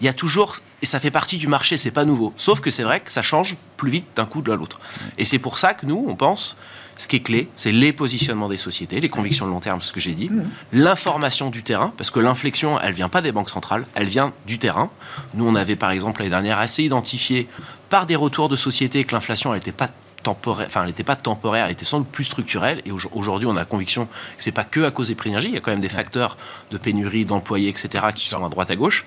Il 0.00 0.06
y 0.06 0.08
a 0.08 0.12
toujours, 0.12 0.56
et 0.80 0.86
ça 0.86 0.98
fait 0.98 1.10
partie 1.10 1.38
du 1.38 1.46
marché, 1.46 1.78
c'est 1.78 1.90
pas 1.90 2.04
nouveau. 2.04 2.32
Sauf 2.36 2.60
que 2.60 2.70
c'est 2.70 2.82
vrai 2.82 3.00
que 3.00 3.12
ça 3.12 3.22
change 3.22 3.56
plus 3.76 3.90
vite 3.90 4.06
d'un 4.16 4.26
coup 4.26 4.42
de 4.42 4.52
l'autre. 4.52 4.80
Et 5.18 5.24
c'est 5.24 5.38
pour 5.38 5.58
ça 5.58 5.74
que 5.74 5.86
nous, 5.86 6.04
on 6.08 6.16
pense 6.16 6.56
ce 7.02 7.08
qui 7.08 7.16
est 7.16 7.20
clé, 7.20 7.48
c'est 7.56 7.72
les 7.72 7.92
positionnements 7.92 8.48
des 8.48 8.56
sociétés, 8.56 9.00
les 9.00 9.08
convictions 9.08 9.46
de 9.46 9.50
long 9.50 9.60
terme, 9.60 9.82
ce 9.82 9.92
que 9.92 10.00
j'ai 10.00 10.12
dit, 10.12 10.30
l'information 10.72 11.50
du 11.50 11.62
terrain, 11.62 11.92
parce 11.96 12.10
que 12.10 12.20
l'inflexion, 12.20 12.80
elle 12.80 12.92
vient 12.92 13.08
pas 13.08 13.22
des 13.22 13.32
banques 13.32 13.50
centrales, 13.50 13.84
elle 13.94 14.06
vient 14.06 14.32
du 14.46 14.58
terrain. 14.58 14.90
Nous, 15.34 15.46
on 15.46 15.54
avait 15.54 15.76
par 15.76 15.90
exemple 15.90 16.20
l'année 16.20 16.30
dernière 16.30 16.58
assez 16.58 16.84
identifié 16.84 17.48
par 17.90 18.06
des 18.06 18.16
retours 18.16 18.48
de 18.48 18.56
sociétés 18.56 19.04
que 19.04 19.14
l'inflation, 19.14 19.52
elle 19.52 19.58
n'était 19.58 19.72
pas 19.72 19.88
temporaire, 20.22 20.66
enfin, 20.68 20.82
elle 20.82 20.88
n'était 20.88 21.02
pas 21.02 21.16
temporaire, 21.16 21.66
elle 21.66 21.72
était 21.72 21.84
sans 21.84 21.98
doute 21.98 22.08
plus 22.08 22.24
structurelle. 22.24 22.82
Et 22.86 22.92
aujourd'hui, 22.92 23.46
on 23.46 23.56
a 23.56 23.60
la 23.60 23.64
conviction 23.64 24.06
que 24.06 24.12
c'est 24.38 24.52
pas 24.52 24.64
que 24.64 24.84
à 24.84 24.90
cause 24.90 25.08
des 25.08 25.16
prix 25.16 25.30
d'énergie. 25.30 25.48
Il 25.48 25.54
y 25.54 25.58
a 25.58 25.60
quand 25.60 25.72
même 25.72 25.80
des 25.80 25.88
facteurs 25.88 26.36
de 26.70 26.78
pénurie, 26.78 27.24
d'employés, 27.24 27.68
etc., 27.68 28.06
qui 28.14 28.28
sont 28.28 28.44
à 28.44 28.48
droite 28.48 28.70
à 28.70 28.76
gauche. 28.76 29.04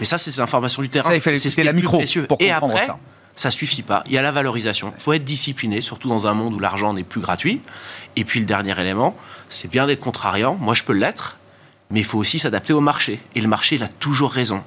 Mais 0.00 0.04
ça, 0.04 0.18
c'est 0.18 0.32
des 0.32 0.40
informations 0.40 0.82
du 0.82 0.88
terrain. 0.88 1.10
Ça, 1.10 1.14
il 1.14 1.20
fallait 1.20 1.38
c'est 1.38 1.50
ce 1.50 1.60
la 1.60 1.72
micro 1.72 1.98
précieux. 1.98 2.26
pour 2.26 2.38
Et 2.40 2.48
comprendre 2.48 2.74
après, 2.74 2.86
ça. 2.86 2.98
Ça 3.36 3.50
suffit 3.50 3.82
pas. 3.82 4.02
Il 4.06 4.12
y 4.12 4.18
a 4.18 4.22
la 4.22 4.32
valorisation. 4.32 4.92
Il 4.96 5.02
faut 5.02 5.12
être 5.12 5.24
discipliné, 5.24 5.82
surtout 5.82 6.08
dans 6.08 6.26
un 6.26 6.34
monde 6.34 6.54
où 6.54 6.58
l'argent 6.58 6.94
n'est 6.94 7.04
plus 7.04 7.20
gratuit. 7.20 7.60
Et 8.16 8.24
puis 8.24 8.40
le 8.40 8.46
dernier 8.46 8.78
élément, 8.80 9.14
c'est 9.48 9.70
bien 9.70 9.86
d'être 9.86 10.00
contrariant. 10.00 10.56
Moi, 10.58 10.74
je 10.74 10.82
peux 10.82 10.94
l'être, 10.94 11.36
mais 11.90 12.00
il 12.00 12.04
faut 12.04 12.18
aussi 12.18 12.38
s'adapter 12.38 12.72
au 12.72 12.80
marché. 12.80 13.20
Et 13.34 13.40
le 13.40 13.48
marché, 13.48 13.76
il 13.76 13.82
a 13.82 13.88
toujours 13.88 14.32
raison. 14.32 14.64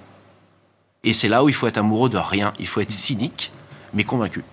Et 1.03 1.13
c'est 1.13 1.27
là 1.27 1.43
où 1.43 1.49
il 1.49 1.55
faut 1.55 1.67
être 1.67 1.77
amoureux 1.77 2.09
de 2.09 2.17
rien. 2.17 2.53
Il 2.59 2.67
faut 2.67 2.79
être 2.79 2.91
cynique, 2.91 3.51
mais 3.93 4.03
convaincu. 4.03 4.43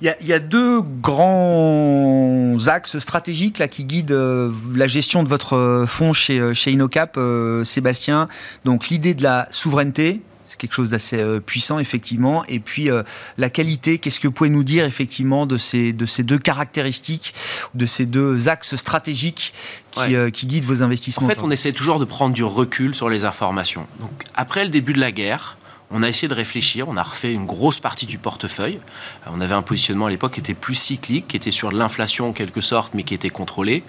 Il 0.00 0.12
y, 0.26 0.32
a, 0.32 0.40
deux 0.40 0.80
grands 0.80 2.56
axes 2.66 2.98
stratégiques 2.98 3.64
qui 3.68 3.84
guident 3.84 4.10
euh, 4.10 4.50
la 4.74 4.88
gestion 4.88 5.22
de 5.22 5.28
votre 5.28 5.56
euh, 5.56 5.86
fonds 5.86 6.12
chez, 6.12 6.40
euh, 6.40 6.54
chez 6.54 6.72
Inocap, 6.72 7.16
Sébastien. 7.62 8.26
Donc 8.64 8.88
l'idée 8.88 9.14
de 9.14 9.22
la 9.22 9.46
souveraineté, 9.52 10.20
c'est 10.52 10.58
quelque 10.58 10.74
chose 10.74 10.90
d'assez 10.90 11.18
euh, 11.18 11.40
puissant 11.40 11.78
effectivement. 11.78 12.44
Et 12.46 12.60
puis 12.60 12.90
euh, 12.90 13.02
la 13.38 13.48
qualité, 13.48 13.96
qu'est-ce 13.98 14.20
que 14.20 14.28
vous 14.28 14.32
pouvez 14.34 14.50
nous 14.50 14.64
dire 14.64 14.84
effectivement 14.84 15.46
de 15.46 15.56
ces, 15.56 15.94
de 15.94 16.04
ces 16.04 16.22
deux 16.24 16.36
caractéristiques, 16.38 17.32
de 17.74 17.86
ces 17.86 18.04
deux 18.04 18.48
axes 18.50 18.76
stratégiques 18.76 19.54
qui, 19.92 20.00
Ouais. 20.00 20.14
euh, 20.14 20.30
qui 20.30 20.46
guident 20.46 20.64
vos 20.64 20.82
investissements 20.82 21.26
En 21.26 21.30
fait, 21.30 21.42
on 21.42 21.50
essaie 21.50 21.72
toujours 21.72 21.98
de 21.98 22.04
prendre 22.04 22.34
du 22.34 22.44
recul 22.44 22.94
sur 22.94 23.08
les 23.08 23.24
informations. 23.24 23.86
Donc, 24.00 24.10
après 24.34 24.64
le 24.64 24.70
début 24.70 24.92
de 24.92 25.00
la 25.00 25.10
guerre, 25.12 25.56
on 25.92 26.02
a 26.02 26.08
essayé 26.08 26.28
de 26.28 26.34
réfléchir, 26.34 26.88
on 26.88 26.96
a 26.96 27.02
refait 27.02 27.32
une 27.32 27.46
grosse 27.46 27.78
partie 27.78 28.06
du 28.06 28.18
portefeuille. 28.18 28.80
Euh, 29.26 29.30
On 29.34 29.40
avait 29.40 29.54
un 29.54 29.62
positionnement 29.62 30.06
à 30.06 30.10
l'époque 30.10 30.32
qui 30.34 30.40
était 30.40 30.54
plus 30.54 30.74
cyclique, 30.74 31.28
qui 31.28 31.36
était 31.36 31.50
sur 31.50 31.70
l'inflation 31.70 32.28
en 32.28 32.32
quelque 32.32 32.60
sorte, 32.60 32.94
mais 32.94 33.02
qui 33.02 33.14
était 33.14 33.30
contrôlé. 33.30 33.84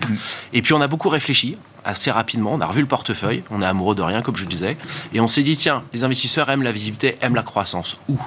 Et 0.51 0.61
puis 0.61 0.73
on 0.73 0.81
a 0.81 0.87
beaucoup 0.87 1.09
réfléchi, 1.09 1.57
assez 1.85 2.11
rapidement, 2.11 2.53
on 2.53 2.61
a 2.61 2.65
revu 2.65 2.81
le 2.81 2.87
portefeuille, 2.87 3.43
on 3.49 3.61
est 3.61 3.65
amoureux 3.65 3.95
de 3.95 4.01
rien, 4.01 4.21
comme 4.21 4.35
je 4.35 4.45
disais, 4.45 4.77
et 5.13 5.19
on 5.19 5.27
s'est 5.27 5.43
dit, 5.43 5.55
tiens, 5.57 5.83
les 5.93 6.03
investisseurs 6.03 6.49
aiment 6.49 6.63
la 6.63 6.71
visibilité, 6.71 7.15
aiment 7.21 7.35
la 7.35 7.43
croissance. 7.43 7.97
Où? 8.09 8.17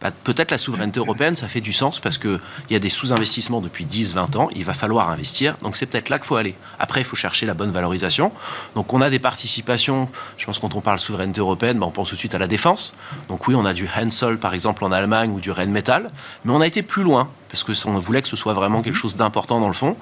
Bah, 0.00 0.10
Peut-être 0.24 0.50
la 0.50 0.58
souveraineté 0.58 1.00
européenne, 1.00 1.36
ça 1.36 1.48
fait 1.48 1.60
du 1.60 1.72
sens 1.72 2.00
parce 2.00 2.18
qu'il 2.18 2.40
y 2.70 2.74
a 2.74 2.78
des 2.78 2.88
sous-investissements 2.88 3.60
depuis 3.60 3.84
10-20 3.84 4.36
ans, 4.36 4.48
il 4.54 4.64
va 4.64 4.74
falloir 4.74 5.10
investir, 5.10 5.56
donc 5.62 5.76
c'est 5.76 5.86
peut-être 5.86 6.08
là 6.08 6.18
qu'il 6.18 6.26
faut 6.26 6.36
aller. 6.36 6.54
Après, 6.78 7.00
il 7.00 7.04
faut 7.04 7.16
chercher 7.16 7.46
la 7.46 7.54
bonne 7.54 7.70
valorisation. 7.70 8.32
Donc 8.74 8.92
on 8.92 9.00
a 9.00 9.10
des 9.10 9.18
participations, 9.18 10.08
je 10.36 10.46
pense 10.46 10.58
quand 10.58 10.74
on 10.74 10.80
parle 10.80 10.98
souveraineté 10.98 11.40
européenne, 11.40 11.78
bah, 11.78 11.86
on 11.86 11.90
pense 11.90 12.10
tout 12.10 12.14
de 12.14 12.20
suite 12.20 12.34
à 12.34 12.38
la 12.38 12.46
défense. 12.46 12.94
Donc 13.28 13.48
oui, 13.48 13.54
on 13.54 13.64
a 13.64 13.72
du 13.72 13.88
Hensoldt 13.88 14.40
par 14.40 14.54
exemple 14.54 14.84
en 14.84 14.92
Allemagne 14.92 15.30
ou 15.30 15.40
du 15.40 15.50
Rheinmetall, 15.50 16.08
mais 16.44 16.52
on 16.52 16.60
a 16.60 16.66
été 16.66 16.82
plus 16.82 17.02
loin 17.02 17.30
parce 17.48 17.64
que 17.64 17.72
on 17.86 17.98
voulait 17.98 18.22
que 18.22 18.28
ce 18.28 18.36
soit 18.36 18.52
vraiment 18.52 18.82
quelque 18.82 18.96
chose 18.96 19.16
d'important 19.16 19.60
dans 19.60 19.68
le 19.68 19.74
fond. 19.74 19.96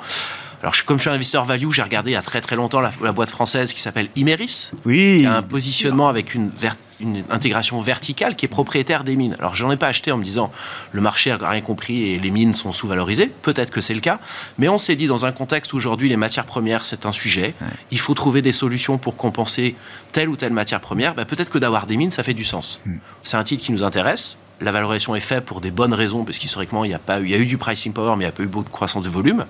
Alors, 0.63 0.75
je- 0.75 0.85
comme 0.85 0.97
je 0.97 1.03
suis 1.03 1.11
un 1.11 1.15
investisseur 1.15 1.45
value, 1.45 1.71
j'ai 1.71 1.83
regardé 1.83 2.11
il 2.11 2.15
y 2.15 2.17
a 2.17 2.23
très 2.23 2.41
très 2.41 2.57
longtemps 2.57 2.81
la, 2.81 2.91
la 3.03 3.13
boîte 3.13 3.31
française 3.31 3.73
qui 3.73 3.81
s'appelle 3.81 4.09
Imeris, 4.17 4.71
Oui. 4.85 5.19
qui 5.21 5.27
a 5.27 5.37
un 5.37 5.43
positionnement 5.43 6.09
avec 6.09 6.35
une, 6.35 6.51
ver- 6.51 6.77
une 7.01 7.23
intégration 7.31 7.81
verticale 7.83 8.37
qui 8.37 8.47
est 8.47 8.49
propriétaire 8.49 9.05
des 9.05 9.17
mines. 9.17 9.37
Alors, 9.39 9.55
j'en 9.55 9.71
ai 9.71 9.77
pas 9.77 9.89
acheté 9.89 10.13
en 10.13 10.17
me 10.17 10.25
disant 10.25 10.51
le 10.93 11.01
marché 11.03 11.31
a 11.31 11.37
rien 11.37 11.61
compris 11.61 12.11
et 12.13 12.19
les 12.19 12.31
mines 12.31 12.55
sont 12.55 12.73
sous-valorisées. 12.73 13.31
Peut-être 13.43 13.71
que 13.71 13.81
c'est 13.83 13.95
le 13.95 14.01
cas, 14.01 14.19
mais 14.59 14.69
on 14.69 14.79
s'est 14.79 14.97
dit 14.97 15.07
dans 15.07 15.27
un 15.27 15.33
contexte 15.33 15.73
où 15.73 15.77
aujourd'hui 15.77 16.09
les 16.09 16.17
matières 16.17 16.47
premières 16.47 16.85
c'est 16.87 17.05
un 17.07 17.13
sujet, 17.13 17.55
il 17.91 18.01
faut 18.01 18.15
trouver 18.15 18.41
des 18.43 18.53
solutions 18.53 18.97
pour 18.99 19.17
compenser 19.17 19.75
telle 20.13 20.29
ou 20.31 20.37
telle 20.37 20.53
matière 20.53 20.81
première. 20.81 21.15
Ben, 21.15 21.27
peut-être 21.27 21.51
que 21.51 21.59
d'avoir 21.59 21.87
des 21.87 21.97
mines 21.99 22.11
ça 22.11 22.23
fait 22.23 22.35
du 22.35 22.45
sens. 22.45 22.81
C'est 23.25 23.37
un 23.37 23.45
titre 23.45 23.63
qui 23.63 23.73
nous 23.73 23.85
intéresse. 23.85 24.39
La 24.63 24.73
valorisation 24.73 25.15
est 25.15 25.21
faite 25.21 25.45
pour 25.45 25.61
des 25.61 25.71
bonnes 25.71 25.93
raisons, 25.93 26.25
parce 26.25 26.39
qu'historiquement, 26.39 26.83
il 26.87 26.91
y 26.91 26.95
a, 26.95 26.99
pas 26.99 27.21
eu, 27.21 27.25
il 27.27 27.31
y 27.31 27.35
a 27.35 27.37
eu 27.37 27.45
du 27.45 27.59
pricing 27.59 27.93
power, 27.93 28.13
mais 28.17 28.25
il 28.25 28.27
n'y 28.29 28.31
a 28.31 28.33
pas 28.33 28.43
eu 28.43 28.47
beaucoup 28.47 28.65
de 28.65 28.73
croissance 28.73 29.03
de 29.03 29.11
volume. 29.11 29.45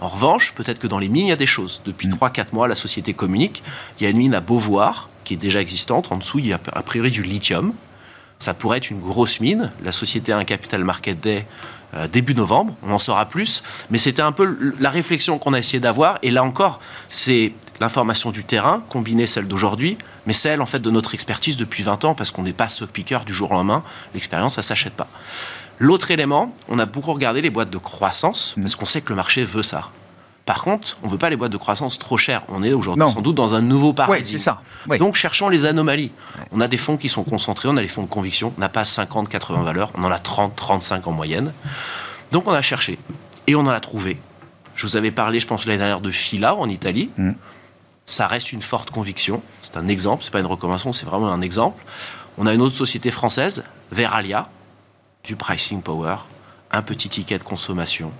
En 0.00 0.08
revanche, 0.08 0.52
peut-être 0.54 0.78
que 0.78 0.86
dans 0.86 0.98
les 0.98 1.08
mines, 1.08 1.26
il 1.26 1.30
y 1.30 1.32
a 1.32 1.36
des 1.36 1.46
choses. 1.46 1.80
Depuis 1.84 2.08
3-4 2.08 2.48
mois, 2.52 2.68
la 2.68 2.74
société 2.74 3.14
communique. 3.14 3.62
Il 3.98 4.04
y 4.04 4.06
a 4.06 4.10
une 4.10 4.18
mine 4.18 4.34
à 4.34 4.40
Beauvoir, 4.40 5.08
qui 5.24 5.34
est 5.34 5.38
déjà 5.38 5.60
existante. 5.60 6.12
En 6.12 6.18
dessous, 6.18 6.38
il 6.38 6.46
y 6.46 6.52
a 6.52 6.60
a 6.72 6.82
priori 6.82 7.10
du 7.10 7.22
lithium. 7.22 7.72
Ça 8.38 8.52
pourrait 8.52 8.78
être 8.78 8.90
une 8.90 9.00
grosse 9.00 9.40
mine. 9.40 9.70
La 9.82 9.92
société 9.92 10.32
a 10.32 10.36
un 10.36 10.44
capital 10.44 10.84
market 10.84 11.18
day 11.20 11.46
euh, 11.94 12.06
début 12.08 12.34
novembre. 12.34 12.76
On 12.82 12.92
en 12.92 12.98
saura 12.98 13.26
plus. 13.26 13.62
Mais 13.90 13.96
c'était 13.96 14.20
un 14.20 14.32
peu 14.32 14.74
la 14.78 14.90
réflexion 14.90 15.38
qu'on 15.38 15.54
a 15.54 15.58
essayé 15.58 15.80
d'avoir. 15.80 16.18
Et 16.22 16.30
là 16.30 16.44
encore, 16.44 16.80
c'est 17.08 17.54
l'information 17.80 18.30
du 18.30 18.44
terrain, 18.44 18.82
combinée 18.88 19.26
celle 19.26 19.48
d'aujourd'hui, 19.48 19.96
mais 20.26 20.32
celle 20.32 20.60
en 20.60 20.66
fait 20.66 20.80
de 20.80 20.90
notre 20.90 21.14
expertise 21.14 21.56
depuis 21.56 21.82
20 21.82 22.04
ans, 22.04 22.14
parce 22.14 22.30
qu'on 22.30 22.42
n'est 22.42 22.52
pas 22.52 22.68
stock 22.68 22.90
picker 22.90 23.20
du 23.24 23.32
jour 23.32 23.50
au 23.50 23.54
lendemain. 23.54 23.82
L'expérience, 24.14 24.54
ça 24.54 24.62
s'achète 24.62 24.94
pas. 24.94 25.08
L'autre 25.78 26.10
élément, 26.10 26.54
on 26.68 26.78
a 26.78 26.86
beaucoup 26.86 27.12
regardé 27.12 27.42
les 27.42 27.50
boîtes 27.50 27.70
de 27.70 27.78
croissance, 27.78 28.54
parce 28.60 28.76
qu'on 28.76 28.86
sait 28.86 29.00
que 29.02 29.10
le 29.10 29.16
marché 29.16 29.44
veut 29.44 29.62
ça. 29.62 29.90
Par 30.46 30.62
contre, 30.62 30.96
on 31.02 31.06
ne 31.06 31.12
veut 31.12 31.18
pas 31.18 31.28
les 31.28 31.36
boîtes 31.36 31.50
de 31.50 31.56
croissance 31.56 31.98
trop 31.98 32.16
chères. 32.16 32.42
On 32.48 32.62
est 32.62 32.72
aujourd'hui 32.72 33.04
sans 33.10 33.20
doute 33.20 33.34
dans 33.34 33.56
un 33.56 33.60
nouveau 33.60 33.92
paradigme. 33.92 34.24
Ouais, 34.24 34.30
c'est 34.30 34.38
ça. 34.38 34.62
Ouais. 34.88 34.96
Donc 34.96 35.16
cherchons 35.16 35.48
les 35.48 35.64
anomalies. 35.64 36.12
On 36.52 36.60
a 36.60 36.68
des 36.68 36.76
fonds 36.76 36.96
qui 36.96 37.08
sont 37.08 37.24
concentrés, 37.24 37.68
on 37.68 37.76
a 37.76 37.82
les 37.82 37.88
fonds 37.88 38.04
de 38.04 38.08
conviction, 38.08 38.52
on 38.56 38.60
n'a 38.60 38.68
pas 38.68 38.84
50, 38.84 39.28
80 39.28 39.64
valeurs, 39.64 39.90
on 39.98 40.04
en 40.04 40.10
a 40.10 40.20
30, 40.20 40.54
35 40.54 41.04
en 41.08 41.10
moyenne. 41.10 41.52
Donc 42.30 42.46
on 42.46 42.52
a 42.52 42.62
cherché 42.62 42.96
et 43.48 43.56
on 43.56 43.60
en 43.60 43.68
a 43.68 43.80
trouvé. 43.80 44.18
Je 44.76 44.86
vous 44.86 44.96
avais 44.96 45.10
parlé, 45.10 45.40
je 45.40 45.48
pense, 45.48 45.66
l'année 45.66 45.78
dernière 45.78 46.00
de 46.00 46.10
Fila 46.12 46.54
en 46.54 46.68
Italie. 46.68 47.10
Mm. 47.16 47.32
Ça 48.06 48.28
reste 48.28 48.52
une 48.52 48.62
forte 48.62 48.92
conviction. 48.92 49.42
C'est 49.62 49.76
un 49.76 49.88
exemple, 49.88 50.22
c'est 50.22 50.32
pas 50.32 50.38
une 50.38 50.46
recommandation, 50.46 50.92
c'est 50.92 51.06
vraiment 51.06 51.32
un 51.32 51.40
exemple. 51.40 51.82
On 52.38 52.46
a 52.46 52.54
une 52.54 52.60
autre 52.60 52.76
société 52.76 53.10
française, 53.10 53.64
Veralia, 53.90 54.48
du 55.26 55.36
pricing 55.36 55.82
power, 55.82 56.16
un 56.72 56.82
petit 56.82 57.08
ticket 57.08 57.38
de 57.38 57.42
consommation, 57.44 58.12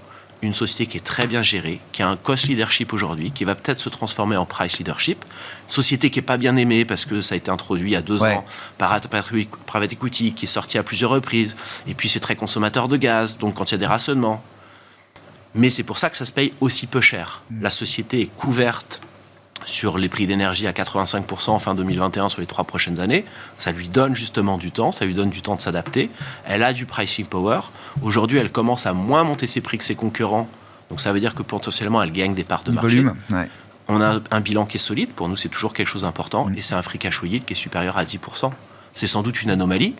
une 0.42 0.52
société 0.54 0.86
qui 0.86 0.96
est 0.98 1.00
très 1.04 1.26
bien 1.26 1.40
gérée, 1.42 1.80
qui 1.92 2.02
a 2.02 2.08
un 2.08 2.16
cost 2.16 2.46
leadership 2.48 2.92
aujourd'hui, 2.92 3.30
qui 3.30 3.44
va 3.44 3.54
peut-être 3.54 3.80
se 3.80 3.88
transformer 3.88 4.36
en 4.36 4.44
price 4.44 4.78
leadership, 4.78 5.24
une 5.68 5.72
société 5.72 6.10
qui 6.10 6.18
est 6.18 6.22
pas 6.22 6.36
bien 6.36 6.56
aimée 6.56 6.84
parce 6.84 7.04
que 7.06 7.20
ça 7.22 7.34
a 7.34 7.38
été 7.38 7.50
introduit 7.50 7.90
il 7.90 7.94
y 7.94 7.96
a 7.96 8.02
deux 8.02 8.22
Ouais. 8.22 8.34
ans 8.34 8.44
par 8.76 9.00
private 9.66 9.92
equity, 9.92 10.32
qui 10.34 10.44
est 10.44 10.48
sorti 10.48 10.76
à 10.78 10.82
plusieurs 10.82 11.10
reprises, 11.10 11.56
et 11.86 11.94
puis 11.94 12.08
c'est 12.08 12.20
très 12.20 12.36
consommateur 12.36 12.88
de 12.88 12.96
gaz, 12.96 13.38
donc 13.38 13.54
quand 13.54 13.70
il 13.70 13.72
y 13.72 13.76
a 13.76 13.78
des 13.78 13.86
rationnements. 13.86 14.42
Mais 15.54 15.70
c'est 15.70 15.84
pour 15.84 15.98
ça 15.98 16.10
que 16.10 16.16
ça 16.18 16.26
se 16.26 16.32
paye 16.32 16.52
aussi 16.60 16.86
peu 16.86 17.00
cher. 17.00 17.42
La 17.62 17.70
société 17.70 18.20
est 18.22 18.30
couverte 18.36 19.00
sur 19.64 19.98
les 19.98 20.08
prix 20.08 20.26
d'énergie 20.26 20.66
à 20.66 20.72
85% 20.72 21.50
en 21.50 21.58
fin 21.58 21.74
2021 21.74 22.28
sur 22.28 22.40
les 22.40 22.46
trois 22.46 22.64
prochaines 22.64 23.00
années. 23.00 23.24
Ça 23.58 23.72
lui 23.72 23.88
donne 23.88 24.14
justement 24.14 24.58
du 24.58 24.70
temps, 24.70 24.92
ça 24.92 25.04
lui 25.04 25.14
donne 25.14 25.30
du 25.30 25.42
temps 25.42 25.56
de 25.56 25.60
s'adapter. 25.60 26.10
Elle 26.46 26.62
a 26.62 26.72
du 26.72 26.86
pricing 26.86 27.26
power. 27.26 27.60
Aujourd'hui, 28.02 28.38
elle 28.38 28.52
commence 28.52 28.86
à 28.86 28.92
moins 28.92 29.24
monter 29.24 29.46
ses 29.46 29.60
prix 29.60 29.78
que 29.78 29.84
ses 29.84 29.94
concurrents. 29.94 30.48
Donc 30.90 31.00
ça 31.00 31.12
veut 31.12 31.20
dire 31.20 31.34
que 31.34 31.42
potentiellement, 31.42 32.02
elle 32.02 32.12
gagne 32.12 32.34
des 32.34 32.44
parts 32.44 32.62
de 32.64 32.72
marché. 32.72 32.88
volume. 32.88 33.14
Ouais. 33.32 33.48
On 33.88 34.00
a 34.00 34.20
un 34.30 34.40
bilan 34.40 34.66
qui 34.66 34.76
est 34.76 34.80
solide. 34.80 35.10
Pour 35.10 35.28
nous, 35.28 35.36
c'est 35.36 35.48
toujours 35.48 35.72
quelque 35.72 35.88
chose 35.88 36.02
d'important. 36.02 36.50
Et 36.56 36.60
c'est 36.60 36.74
un 36.74 36.82
free 36.82 36.98
cash 36.98 37.20
yield 37.22 37.44
qui 37.44 37.52
est 37.52 37.56
supérieur 37.56 37.96
à 37.96 38.04
10%. 38.04 38.50
C'est 38.94 39.06
sans 39.06 39.22
doute 39.22 39.42
une 39.42 39.50
anomalie. 39.50 39.94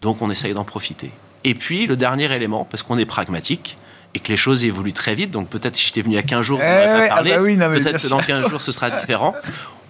Donc 0.00 0.22
on 0.22 0.30
essaye 0.30 0.54
d'en 0.54 0.64
profiter. 0.64 1.10
Et 1.44 1.54
puis, 1.54 1.86
le 1.86 1.96
dernier 1.96 2.32
élément, 2.32 2.64
parce 2.64 2.82
qu'on 2.82 2.98
est 2.98 3.04
pragmatique 3.04 3.76
et 4.14 4.20
que 4.20 4.28
les 4.28 4.36
choses 4.36 4.64
évoluent 4.64 4.92
très 4.92 5.14
vite, 5.14 5.30
donc 5.30 5.48
peut-être 5.48 5.76
si 5.76 5.86
j'étais 5.86 6.02
venu 6.02 6.14
il 6.14 6.16
y 6.16 6.20
a 6.20 6.22
15 6.22 6.42
jours, 6.42 6.60
ça 6.60 6.66
Eh 6.66 6.86
n'aurait 6.86 7.00
ouais, 7.02 7.08
pas 7.08 7.12
ah 7.12 7.16
parlé. 7.16 7.30
bah 7.32 7.42
oui, 7.42 7.56
non, 7.56 7.68
mais 7.68 7.80
bien 7.80 7.90
peut-être 7.90 8.02
que 8.02 8.08
dans 8.08 8.18
sûr. 8.18 8.26
15 8.28 8.48
jours, 8.48 8.62
ce 8.62 8.72
sera 8.72 8.90
différent. 8.90 9.34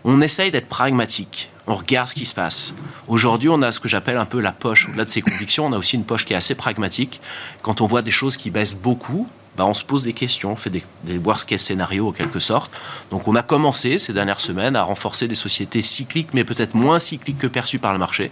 On 0.05 0.20
essaye 0.20 0.51
d'être 0.51 0.68
pragmatique. 0.68 1.51
On 1.66 1.77
regarde 1.77 2.09
ce 2.09 2.14
qui 2.14 2.27
se 2.27 2.35
passe. 2.35 2.75
Aujourd'hui, 3.09 3.49
on 3.49 3.62
a 3.62 3.72
ce 3.72 3.81
que 3.81 3.89
j'appelle 3.89 4.18
un 4.18 4.27
peu 4.27 4.41
la 4.41 4.53
poche. 4.53 4.89
Au-delà 4.89 5.05
de 5.07 5.11
ses 5.11 5.22
convictions, 5.22 5.66
on 5.66 5.72
a 5.72 5.79
aussi 5.79 5.97
une 5.97 6.05
poche 6.05 6.25
qui 6.27 6.35
est 6.35 6.37
assez 6.37 6.55
pragmatique. 6.55 7.20
Quand 7.62 7.81
on 7.81 7.87
voit 7.87 8.03
des 8.03 8.11
choses 8.11 8.37
qui 8.37 8.51
baissent 8.51 8.75
beaucoup, 8.75 9.29
bah, 9.57 9.64
on 9.64 9.72
se 9.72 9.83
pose 9.85 10.05
des 10.05 10.12
questions, 10.12 10.53
on 10.53 10.57
fait 10.57 10.68
des, 10.68 10.83
des 11.05 11.16
worst 11.16 11.47
case 11.49 11.62
scénarios 11.62 12.09
en 12.09 12.12
quelque 12.12 12.39
sorte. 12.39 12.70
Donc 13.11 13.29
on 13.29 13.35
a 13.35 13.43
commencé 13.43 13.99
ces 13.99 14.12
dernières 14.12 14.41
semaines 14.41 14.77
à 14.77 14.83
renforcer 14.83 15.27
des 15.29 15.35
sociétés 15.37 15.81
cycliques, 15.81 16.29
mais 16.35 16.45
peut-être 16.45 16.75
moins 16.75 16.99
cycliques 16.99 17.39
que 17.39 17.47
perçues 17.47 17.79
par 17.79 17.93
le 17.95 17.99
marché. 17.99 18.31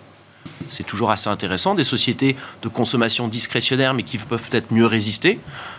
C'est 0.68 0.84
toujours 0.84 1.10
assez 1.10 1.28
intéressant. 1.28 1.74
Des 1.74 1.84
sociétés 1.84 2.36
de 2.62 2.68
consommation 2.68 3.28
discrétionnaire, 3.28 3.94
mais 3.94 4.02
qui 4.02 4.18
peuvent 4.18 4.42
peut-être 4.48 4.72
mieux 4.72 4.86
résister. 4.86 5.38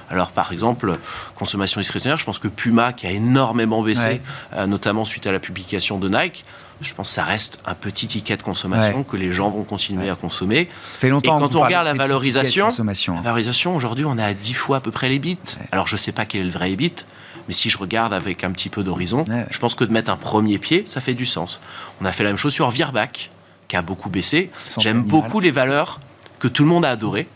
Alors, 0.10 0.32
par 0.32 0.52
exemple, 0.52 0.98
consommation 1.36 1.82
discrétionnaire, 1.82 2.20
je 2.20 2.26
pense 2.26 2.40
que 2.40 2.48
Puma, 2.48 2.94
qui 2.94 3.08
a 3.08 3.12
énormément 3.12 3.82
baissé, 3.82 4.22
euh, 4.54 4.68
notamment 4.68 5.06
suite 5.06 5.26
à 5.28 5.32
la 5.32 5.40
publication 5.40 5.98
de 5.98 6.10
Nike, 6.10 6.46
je 6.82 6.94
pense 6.94 7.10
que 7.10 7.14
ça 7.14 7.24
reste 7.24 7.60
un 7.66 7.76
petit 7.76 8.08
ticket 8.08 8.36
de 8.36 8.44
consommation 8.44 9.04
que 9.04 9.16
les 9.16 9.32
gens 9.32 9.50
vont 9.50 9.64
continuer 9.64 10.10
à 10.10 10.16
consommer. 10.16 10.68
fait 11.00 11.10
longtemps 11.10 11.38
Et 11.38 11.42
quand 11.42 11.56
on 11.56 11.62
regarde 11.62 11.86
la 11.86 11.94
valorisation, 11.94 12.68
hein. 12.68 13.16
la 13.16 13.22
valorisation 13.22 13.76
aujourd'hui, 13.76 14.06
on 14.06 14.18
est 14.18 14.24
à 14.24 14.34
10 14.34 14.54
fois 14.54 14.78
à 14.78 14.82
peu 14.82 14.92
près 14.92 15.10
les 15.10 15.20
bits. 15.20 15.38
Alors, 15.72 15.88
je 15.88 15.96
ne 15.96 16.00
sais 16.00 16.12
pas 16.12 16.26
quel 16.26 16.42
est 16.42 16.46
le 16.46 16.50
vrai 16.52 16.72
EBIT. 16.72 17.06
Mais 17.48 17.54
si 17.54 17.70
je 17.70 17.78
regarde 17.78 18.14
avec 18.14 18.44
un 18.44 18.52
petit 18.52 18.70
peu 18.70 18.84
d'horizon, 18.84 19.26
je 19.50 19.60
pense 19.60 19.76
que 19.76 19.84
de 19.84 19.92
mettre 19.92 20.12
un 20.12 20.16
premier 20.16 20.60
pied, 20.60 20.84
ça 20.88 21.02
fait 21.02 21.14
du 21.14 21.26
sens. 21.26 21.60
On 22.02 22.06
a 22.06 22.12
fait 22.12 22.24
la 22.24 22.30
même 22.30 22.38
chose 22.38 22.54
sur 22.54 22.70
Virbac 22.70 23.32
qui 23.74 23.78
a 23.78 23.82
beaucoup 23.82 24.10
baissé. 24.10 24.52
J'aime 24.78 25.02
beaucoup 25.02 25.40
les 25.40 25.50
valeurs 25.50 26.00
que 26.38 26.48
tout 26.48 26.62
le 26.62 26.70
monde 26.70 26.86
a 26.86 26.92
adorées 26.92 27.28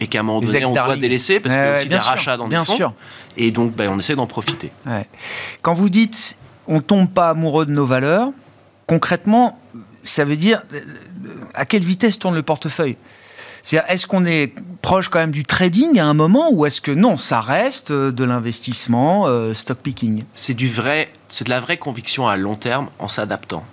et 0.00 0.08
qu'à 0.08 0.18
un 0.18 0.22
moment 0.24 0.40
donné, 0.40 0.64
on 0.64 0.74
doit 0.74 0.96
délaisser 0.96 1.38
parce 1.38 1.54
qu'il 1.54 1.64
y 1.64 1.66
a 1.68 1.74
aussi 1.74 1.88
des 1.88 1.96
rachats 1.96 2.36
dans 2.36 2.48
bien 2.48 2.62
des 2.62 2.66
fonds. 2.66 2.74
Sûr. 2.74 2.92
Et 3.36 3.52
donc, 3.52 3.72
ben, 3.72 3.88
on 3.88 3.96
essaie 4.00 4.16
d'en 4.16 4.26
profiter. 4.26 4.72
Quand 5.62 5.72
vous 5.72 5.88
dites 5.88 6.36
on 6.66 6.80
tombe 6.80 7.08
pas 7.08 7.28
amoureux 7.28 7.66
de 7.66 7.70
nos 7.70 7.86
valeurs, 7.86 8.30
concrètement, 8.88 9.56
ça 10.02 10.24
veut 10.24 10.36
dire 10.36 10.62
euh, 10.72 10.80
à 11.54 11.66
quelle 11.66 11.84
vitesse 11.84 12.18
tourne 12.18 12.34
le 12.34 12.42
portefeuille? 12.42 12.96
Est-ce 13.88 14.08
qu'on 14.08 14.24
est 14.26 14.52
proche 14.82 15.08
quand 15.08 15.20
même 15.20 15.30
du 15.30 15.44
trading 15.44 16.00
à 16.00 16.06
un 16.06 16.14
moment 16.14 16.50
ou 16.52 16.66
est-ce 16.66 16.80
que 16.80 16.90
non, 16.90 17.16
ça 17.16 17.40
reste 17.40 17.92
euh, 17.92 18.10
de 18.10 18.24
l'investissement, 18.24 19.28
euh, 19.28 19.54
stock 19.54 19.78
picking? 19.78 20.24
C'est 20.34 20.54
du 20.54 20.66
vrai, 20.66 21.12
c'est 21.28 21.44
de 21.44 21.50
la 21.50 21.60
vraie 21.60 21.76
conviction 21.76 22.26
à 22.26 22.36
long 22.36 22.56
terme 22.56 22.88
en 22.98 23.08
s'adaptant. 23.08 23.64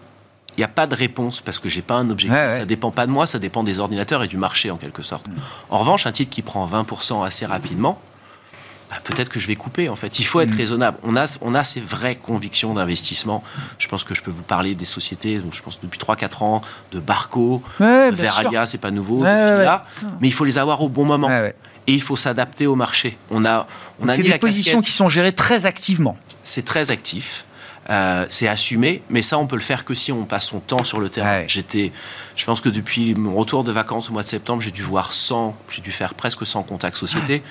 Il 0.58 0.60
n'y 0.60 0.66
a 0.66 0.70
pas 0.70 0.88
de 0.88 0.96
réponse 0.96 1.42
parce 1.42 1.60
que 1.60 1.70
j'ai 1.70 1.82
pas 1.82 1.96
un 1.96 2.10
objectif. 2.10 2.38
Ça 2.38 2.60
ne 2.60 2.66
dépend 2.66 2.92
pas 2.92 3.06
de 3.06 3.12
moi, 3.12 3.26
ça 3.26 3.40
dépend 3.40 3.64
des 3.64 3.80
ordinateurs 3.80 4.24
et 4.24 4.28
du 4.28 4.38
marché 4.38 4.70
en 4.70 4.78
quelque 4.78 5.04
sorte. 5.04 5.28
Mm. 5.28 5.34
En 5.70 5.80
revanche, 5.80 6.06
un 6.06 6.12
titre 6.12 6.30
qui 6.30 6.42
prend 6.42 6.68
20% 6.68 7.26
assez 7.26 7.46
rapidement, 7.46 8.00
bah, 8.90 8.98
peut-être 9.06 9.30
que 9.30 9.40
je 9.40 9.48
vais 9.48 9.56
couper 9.56 9.88
en 9.88 9.96
fait. 9.96 10.20
Il 10.20 10.26
faut 10.26 10.42
être 10.42 10.54
mm. 10.54 10.58
raisonnable. 10.58 10.98
On 11.04 11.16
a, 11.16 11.26
on 11.40 11.56
a 11.56 11.64
ces 11.64 11.80
vraies 11.80 12.16
convictions 12.16 12.74
d'investissement. 12.74 13.44
Je 13.78 13.88
pense 13.88 14.04
que 14.04 14.14
je 14.14 14.22
peux 14.22 14.32
vous 14.32 14.44
parler 14.44 14.76
des 14.76 14.86
sociétés, 14.86 15.38
donc 15.40 15.54
je 15.54 15.62
pense 15.62 15.80
depuis 15.82 16.00
3-4 16.00 16.44
ans, 16.44 16.62
de 16.92 17.00
Barco, 17.00 17.64
de 17.80 18.12
Veralia, 18.14 18.66
c'est 18.68 18.78
pas 18.78 18.92
nouveau, 18.92 19.24
mais 19.24 20.28
il 20.28 20.34
faut 20.34 20.46
les 20.46 20.58
avoir 20.58 20.82
au 20.82 20.90
bon 20.90 21.06
moment. 21.06 21.30
Et 21.88 21.94
il 21.94 22.02
faut 22.02 22.18
s'adapter 22.18 22.68
au 22.68 22.76
marché. 22.76 23.18
On 23.32 23.44
a, 23.44 23.66
on 24.00 24.08
a 24.08 24.14
c'est 24.14 24.22
des 24.22 24.38
positions 24.38 24.82
qui 24.82 24.92
sont 24.92 25.10
gérées 25.10 25.32
très 25.32 25.66
activement. 25.66 26.16
C'est 26.44 26.64
très 26.64 26.92
actif. 26.92 27.46
Euh, 27.92 28.26
c'est 28.30 28.48
assumé, 28.48 29.04
mais 29.10 29.22
ça, 29.22 29.38
on 29.38 29.48
peut 29.48 29.58
le 29.58 29.62
faire 29.62 29.84
que 29.84 29.94
si 29.94 30.14
on 30.14 30.24
passe 30.24 30.46
son 30.46 30.62
temps 30.62 30.86
sur 30.86 31.02
le 31.02 31.10
terrain. 31.10 31.44
J'étais, 31.48 31.92
je 32.38 32.46
pense 32.46 32.62
que 32.62 32.70
depuis 32.70 33.16
mon 33.16 33.36
retour 33.36 33.66
de 33.66 33.72
vacances 33.74 34.10
au 34.10 34.14
mois 34.14 34.22
de 34.22 34.28
septembre, 34.28 34.62
j'ai 34.62 34.72
dû 34.72 34.82
voir 34.82 35.12
100, 35.12 35.58
j'ai 35.70 35.82
dû 35.82 35.92
faire 35.92 36.14
presque 36.14 36.46
100 36.46 36.64
contacts 36.64 36.96
sociétés. 36.96 37.44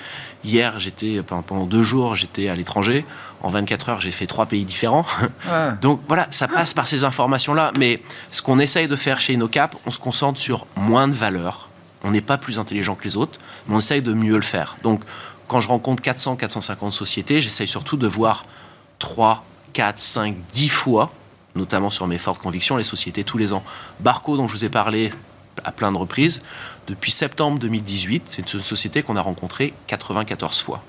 Hier, 0.43 0.79
j'étais 0.79 1.21
pendant 1.21 1.65
deux 1.65 1.83
jours, 1.83 2.15
j'étais 2.15 2.49
à 2.49 2.55
l'étranger. 2.55 3.05
En 3.43 3.49
24 3.49 3.89
heures, 3.89 4.01
j'ai 4.01 4.09
fait 4.09 4.25
trois 4.25 4.47
pays 4.47 4.65
différents. 4.65 5.05
Donc 5.81 6.01
voilà, 6.07 6.27
ça 6.31 6.47
passe 6.47 6.73
par 6.73 6.87
ces 6.87 7.03
informations-là. 7.03 7.71
Mais 7.77 8.01
ce 8.31 8.41
qu'on 8.41 8.57
essaye 8.57 8.87
de 8.87 8.95
faire 8.95 9.19
chez 9.19 9.33
InnoCap, 9.33 9.75
on 9.85 9.91
se 9.91 9.99
concentre 9.99 10.39
sur 10.39 10.65
moins 10.75 11.07
de 11.07 11.13
valeur. 11.13 11.69
On 12.03 12.09
n'est 12.09 12.21
pas 12.21 12.39
plus 12.39 12.57
intelligent 12.57 12.95
que 12.95 13.03
les 13.03 13.15
autres, 13.15 13.39
mais 13.67 13.75
on 13.75 13.79
essaye 13.79 14.01
de 14.01 14.13
mieux 14.13 14.37
le 14.37 14.41
faire. 14.41 14.77
Donc 14.81 15.03
quand 15.47 15.61
je 15.61 15.67
rencontre 15.67 16.01
400, 16.01 16.35
450 16.35 16.93
sociétés, 16.93 17.41
j'essaye 17.41 17.67
surtout 17.67 17.97
de 17.97 18.07
voir 18.07 18.43
trois 18.97 19.43
4, 19.73 19.99
5, 19.99 20.35
10 20.53 20.69
fois, 20.69 21.11
notamment 21.55 21.89
sur 21.89 22.07
mes 22.07 22.17
fortes 22.17 22.41
convictions, 22.41 22.77
les 22.77 22.83
sociétés 22.83 23.23
tous 23.23 23.37
les 23.37 23.53
ans. 23.53 23.63
Barco, 23.99 24.37
dont 24.37 24.47
je 24.47 24.53
vous 24.53 24.65
ai 24.65 24.69
parlé 24.69 25.11
à 25.63 25.71
plein 25.71 25.91
de 25.91 25.97
reprises, 25.97 26.39
depuis 26.87 27.11
septembre 27.11 27.59
2018, 27.59 28.23
c'est 28.25 28.53
une 28.53 28.61
société 28.61 29.03
qu'on 29.03 29.15
a 29.15 29.21
rencontrée 29.21 29.73
94 29.87 30.61
fois. 30.61 30.83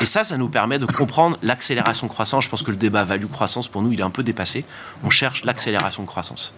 Et 0.00 0.06
ça, 0.06 0.24
ça 0.24 0.36
nous 0.36 0.48
permet 0.48 0.78
de 0.78 0.86
comprendre 0.86 1.38
l'accélération 1.42 2.06
de 2.06 2.12
croissance. 2.12 2.44
Je 2.44 2.48
pense 2.48 2.62
que 2.62 2.70
le 2.70 2.76
débat 2.76 3.04
value-croissance, 3.04 3.68
pour 3.68 3.82
nous, 3.82 3.92
il 3.92 4.00
est 4.00 4.04
un 4.04 4.10
peu 4.10 4.22
dépassé. 4.22 4.64
On 5.04 5.10
cherche 5.10 5.44
l'accélération 5.44 6.02
de 6.02 6.08
croissance. 6.08 6.52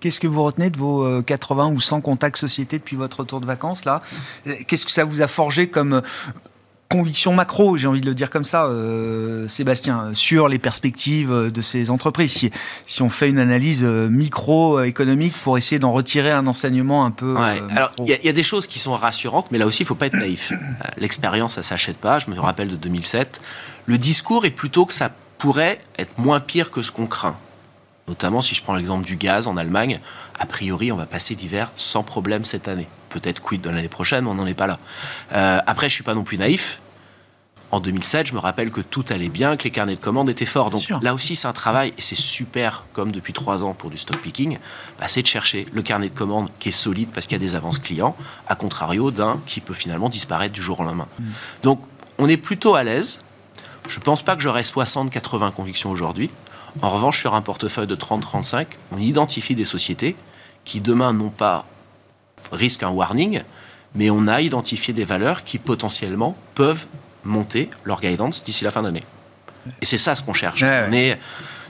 Qu'est-ce 0.00 0.20
que 0.20 0.26
vous 0.26 0.42
retenez 0.42 0.70
de 0.70 0.78
vos 0.78 1.22
80 1.22 1.66
euh, 1.66 1.74
ou 1.74 1.80
100 1.80 2.00
contacts 2.00 2.38
sociétés 2.38 2.78
depuis 2.78 2.96
votre 2.96 3.20
retour 3.20 3.40
de 3.42 3.46
vacances 3.46 3.84
là? 3.84 4.00
Qu'est-ce 4.66 4.86
que 4.86 4.90
ça 4.90 5.04
vous 5.04 5.20
a 5.20 5.28
forgé 5.28 5.68
comme 5.68 6.00
conviction 6.90 7.32
macro, 7.32 7.76
j'ai 7.76 7.86
envie 7.86 8.00
de 8.00 8.06
le 8.06 8.14
dire 8.14 8.30
comme 8.30 8.44
ça, 8.44 8.64
euh, 8.64 9.46
Sébastien, 9.46 10.10
sur 10.14 10.48
les 10.48 10.58
perspectives 10.58 11.50
de 11.50 11.62
ces 11.62 11.88
entreprises. 11.88 12.32
Si, 12.32 12.50
si 12.84 13.00
on 13.00 13.08
fait 13.08 13.30
une 13.30 13.38
analyse 13.38 13.84
euh, 13.84 14.08
micro-économique 14.08 15.34
pour 15.44 15.56
essayer 15.56 15.78
d'en 15.78 15.92
retirer 15.92 16.32
un 16.32 16.48
enseignement 16.48 17.04
un 17.04 17.12
peu. 17.12 17.36
Euh, 17.38 17.60
alors, 17.70 17.92
il 17.98 18.08
y, 18.08 18.28
a 18.28 18.32
des 18.32 18.42
choses 18.42 18.66
qui 18.66 18.80
sont 18.80 18.92
rassurantes, 18.94 19.52
mais 19.52 19.58
là 19.58 19.66
aussi, 19.66 19.82
il 19.82 19.84
ne 19.84 19.88
faut 19.88 19.94
pas 19.94 20.06
être 20.06 20.16
naïf. 20.16 20.52
L'expérience, 20.98 21.54
ça 21.54 21.60
ne 21.60 21.64
s'achète 21.64 21.96
pas. 21.96 22.18
Je 22.18 22.28
me 22.28 22.38
rappelle 22.38 22.68
de 22.68 22.76
2007. 22.76 23.40
Le 23.86 23.96
discours 23.96 24.44
est 24.44 24.50
plutôt 24.50 24.84
que 24.84 24.92
ça 24.92 25.12
pourrait 25.38 25.78
être 25.96 26.18
moins 26.18 26.40
pire 26.40 26.72
que 26.72 26.82
ce 26.82 26.90
qu'on 26.90 27.06
craint. 27.06 27.36
Notamment 28.10 28.42
si 28.42 28.56
je 28.56 28.62
prends 28.62 28.74
l'exemple 28.74 29.06
du 29.06 29.14
gaz 29.14 29.46
en 29.46 29.56
Allemagne, 29.56 30.00
a 30.40 30.44
priori 30.44 30.90
on 30.90 30.96
va 30.96 31.06
passer 31.06 31.36
l'hiver 31.36 31.70
sans 31.76 32.02
problème 32.02 32.44
cette 32.44 32.66
année. 32.66 32.88
Peut-être 33.08 33.40
quid 33.40 33.60
de 33.60 33.70
l'année 33.70 33.88
prochaine, 33.88 34.24
mais 34.24 34.30
on 34.30 34.34
n'en 34.34 34.48
est 34.48 34.54
pas 34.54 34.66
là. 34.66 34.78
Euh, 35.32 35.60
après, 35.64 35.88
je 35.88 35.94
suis 35.94 36.02
pas 36.02 36.14
non 36.14 36.24
plus 36.24 36.36
naïf. 36.36 36.80
En 37.70 37.78
2007, 37.78 38.26
je 38.26 38.34
me 38.34 38.40
rappelle 38.40 38.72
que 38.72 38.80
tout 38.80 39.04
allait 39.10 39.28
bien, 39.28 39.56
que 39.56 39.62
les 39.62 39.70
carnets 39.70 39.94
de 39.94 40.00
commandes 40.00 40.28
étaient 40.28 40.44
forts. 40.44 40.70
Donc 40.70 40.88
là 41.02 41.14
aussi, 41.14 41.36
c'est 41.36 41.46
un 41.46 41.52
travail, 41.52 41.94
et 41.96 42.02
c'est 42.02 42.16
super, 42.16 42.84
comme 42.92 43.12
depuis 43.12 43.32
trois 43.32 43.62
ans 43.62 43.74
pour 43.74 43.90
du 43.90 43.96
stock 43.96 44.18
picking, 44.20 44.58
bah, 44.98 45.06
c'est 45.06 45.22
de 45.22 45.28
chercher 45.28 45.66
le 45.72 45.80
carnet 45.82 46.08
de 46.08 46.18
commandes 46.18 46.48
qui 46.58 46.70
est 46.70 46.72
solide 46.72 47.10
parce 47.14 47.28
qu'il 47.28 47.36
y 47.36 47.40
a 47.40 47.46
des 47.46 47.54
avances 47.54 47.78
clients, 47.78 48.16
à 48.48 48.56
contrario 48.56 49.12
d'un 49.12 49.38
qui 49.46 49.60
peut 49.60 49.72
finalement 49.72 50.08
disparaître 50.08 50.52
du 50.52 50.60
jour 50.60 50.80
au 50.80 50.82
lendemain. 50.82 51.06
Mm. 51.20 51.24
Donc 51.62 51.80
on 52.18 52.28
est 52.28 52.36
plutôt 52.36 52.74
à 52.74 52.82
l'aise. 52.82 53.20
Je 53.88 54.00
ne 54.00 54.02
pense 54.02 54.22
pas 54.22 54.34
que 54.34 54.42
j'aurai 54.42 54.62
60-80 54.62 55.52
convictions 55.52 55.90
aujourd'hui. 55.92 56.28
En 56.82 56.90
revanche, 56.90 57.20
sur 57.20 57.34
un 57.34 57.42
portefeuille 57.42 57.86
de 57.86 57.96
30-35, 57.96 58.66
on 58.92 58.98
identifie 58.98 59.54
des 59.54 59.64
sociétés 59.64 60.16
qui 60.64 60.80
demain 60.80 61.12
n'ont 61.12 61.30
pas 61.30 61.66
risquent 62.52 62.82
un 62.82 62.90
warning, 62.90 63.42
mais 63.94 64.10
on 64.10 64.26
a 64.28 64.40
identifié 64.40 64.94
des 64.94 65.04
valeurs 65.04 65.44
qui 65.44 65.58
potentiellement 65.58 66.36
peuvent 66.54 66.86
monter 67.24 67.68
leur 67.84 68.00
guidance 68.00 68.44
d'ici 68.44 68.64
la 68.64 68.70
fin 68.70 68.82
d'année. 68.82 69.04
Et 69.82 69.84
c'est 69.84 69.98
ça 69.98 70.14
ce 70.14 70.22
qu'on 70.22 70.34
cherche. 70.34 70.62
on 70.62 70.92
est 70.92 71.18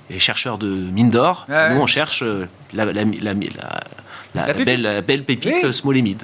les 0.09 0.19
chercheurs 0.19 0.59
de 0.59 0.69
mine 0.69 1.11
d'or, 1.11 1.47
nous 1.49 1.81
on 1.81 1.87
cherche 1.87 2.25
la, 2.73 2.87
belle, 5.03 5.25
pépite 5.25 5.73
small 5.73 5.97
et 5.97 6.03
mid. 6.03 6.23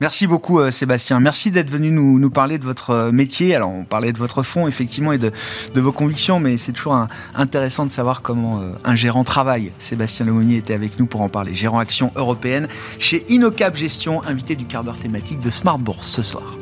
Merci 0.00 0.26
beaucoup 0.26 0.60
euh, 0.60 0.70
Sébastien. 0.70 1.20
Merci 1.20 1.50
d'être 1.50 1.68
venu 1.68 1.90
nous, 1.90 2.30
parler 2.30 2.58
de 2.58 2.64
votre 2.64 2.88
euh, 2.88 3.12
métier. 3.12 3.54
Alors 3.54 3.68
on 3.68 3.84
parlait 3.84 4.14
de 4.14 4.18
votre 4.18 4.42
fonds 4.42 4.66
effectivement 4.66 5.12
et 5.12 5.18
de, 5.18 5.30
vos 5.74 5.92
convictions, 5.92 6.40
mais 6.40 6.56
c'est 6.56 6.72
toujours 6.72 7.06
intéressant 7.34 7.84
de 7.84 7.90
savoir 7.90 8.22
comment 8.22 8.62
euh, 8.62 8.70
un 8.82 8.96
gérant 8.96 9.24
travaille. 9.24 9.72
Sébastien 9.78 10.24
Lemonnier 10.24 10.56
était 10.56 10.72
avec 10.72 10.98
nous 10.98 11.04
pour 11.04 11.20
en 11.20 11.28
parler. 11.28 11.54
Gérant 11.54 11.78
action 11.78 12.12
européenne 12.16 12.66
chez 12.98 13.26
Innocap 13.28 13.76
Gestion, 13.76 14.22
invité 14.24 14.56
du 14.56 14.64
quart 14.64 14.84
d'heure 14.84 14.98
thématique 14.98 15.40
de 15.40 15.50
Smart 15.50 15.78
Bourse 15.78 16.08
ce 16.08 16.22
soir. 16.22 16.56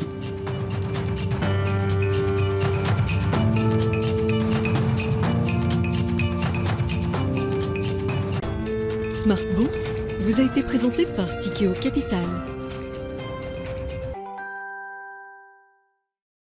Smart 9.13 9.39
Bourse 9.55 10.01
vous 10.23 10.41
a 10.41 10.43
été 10.43 10.65
présenté 10.65 11.07
par 11.07 11.39
Tikeo 11.39 11.73
Capital 11.81 12.27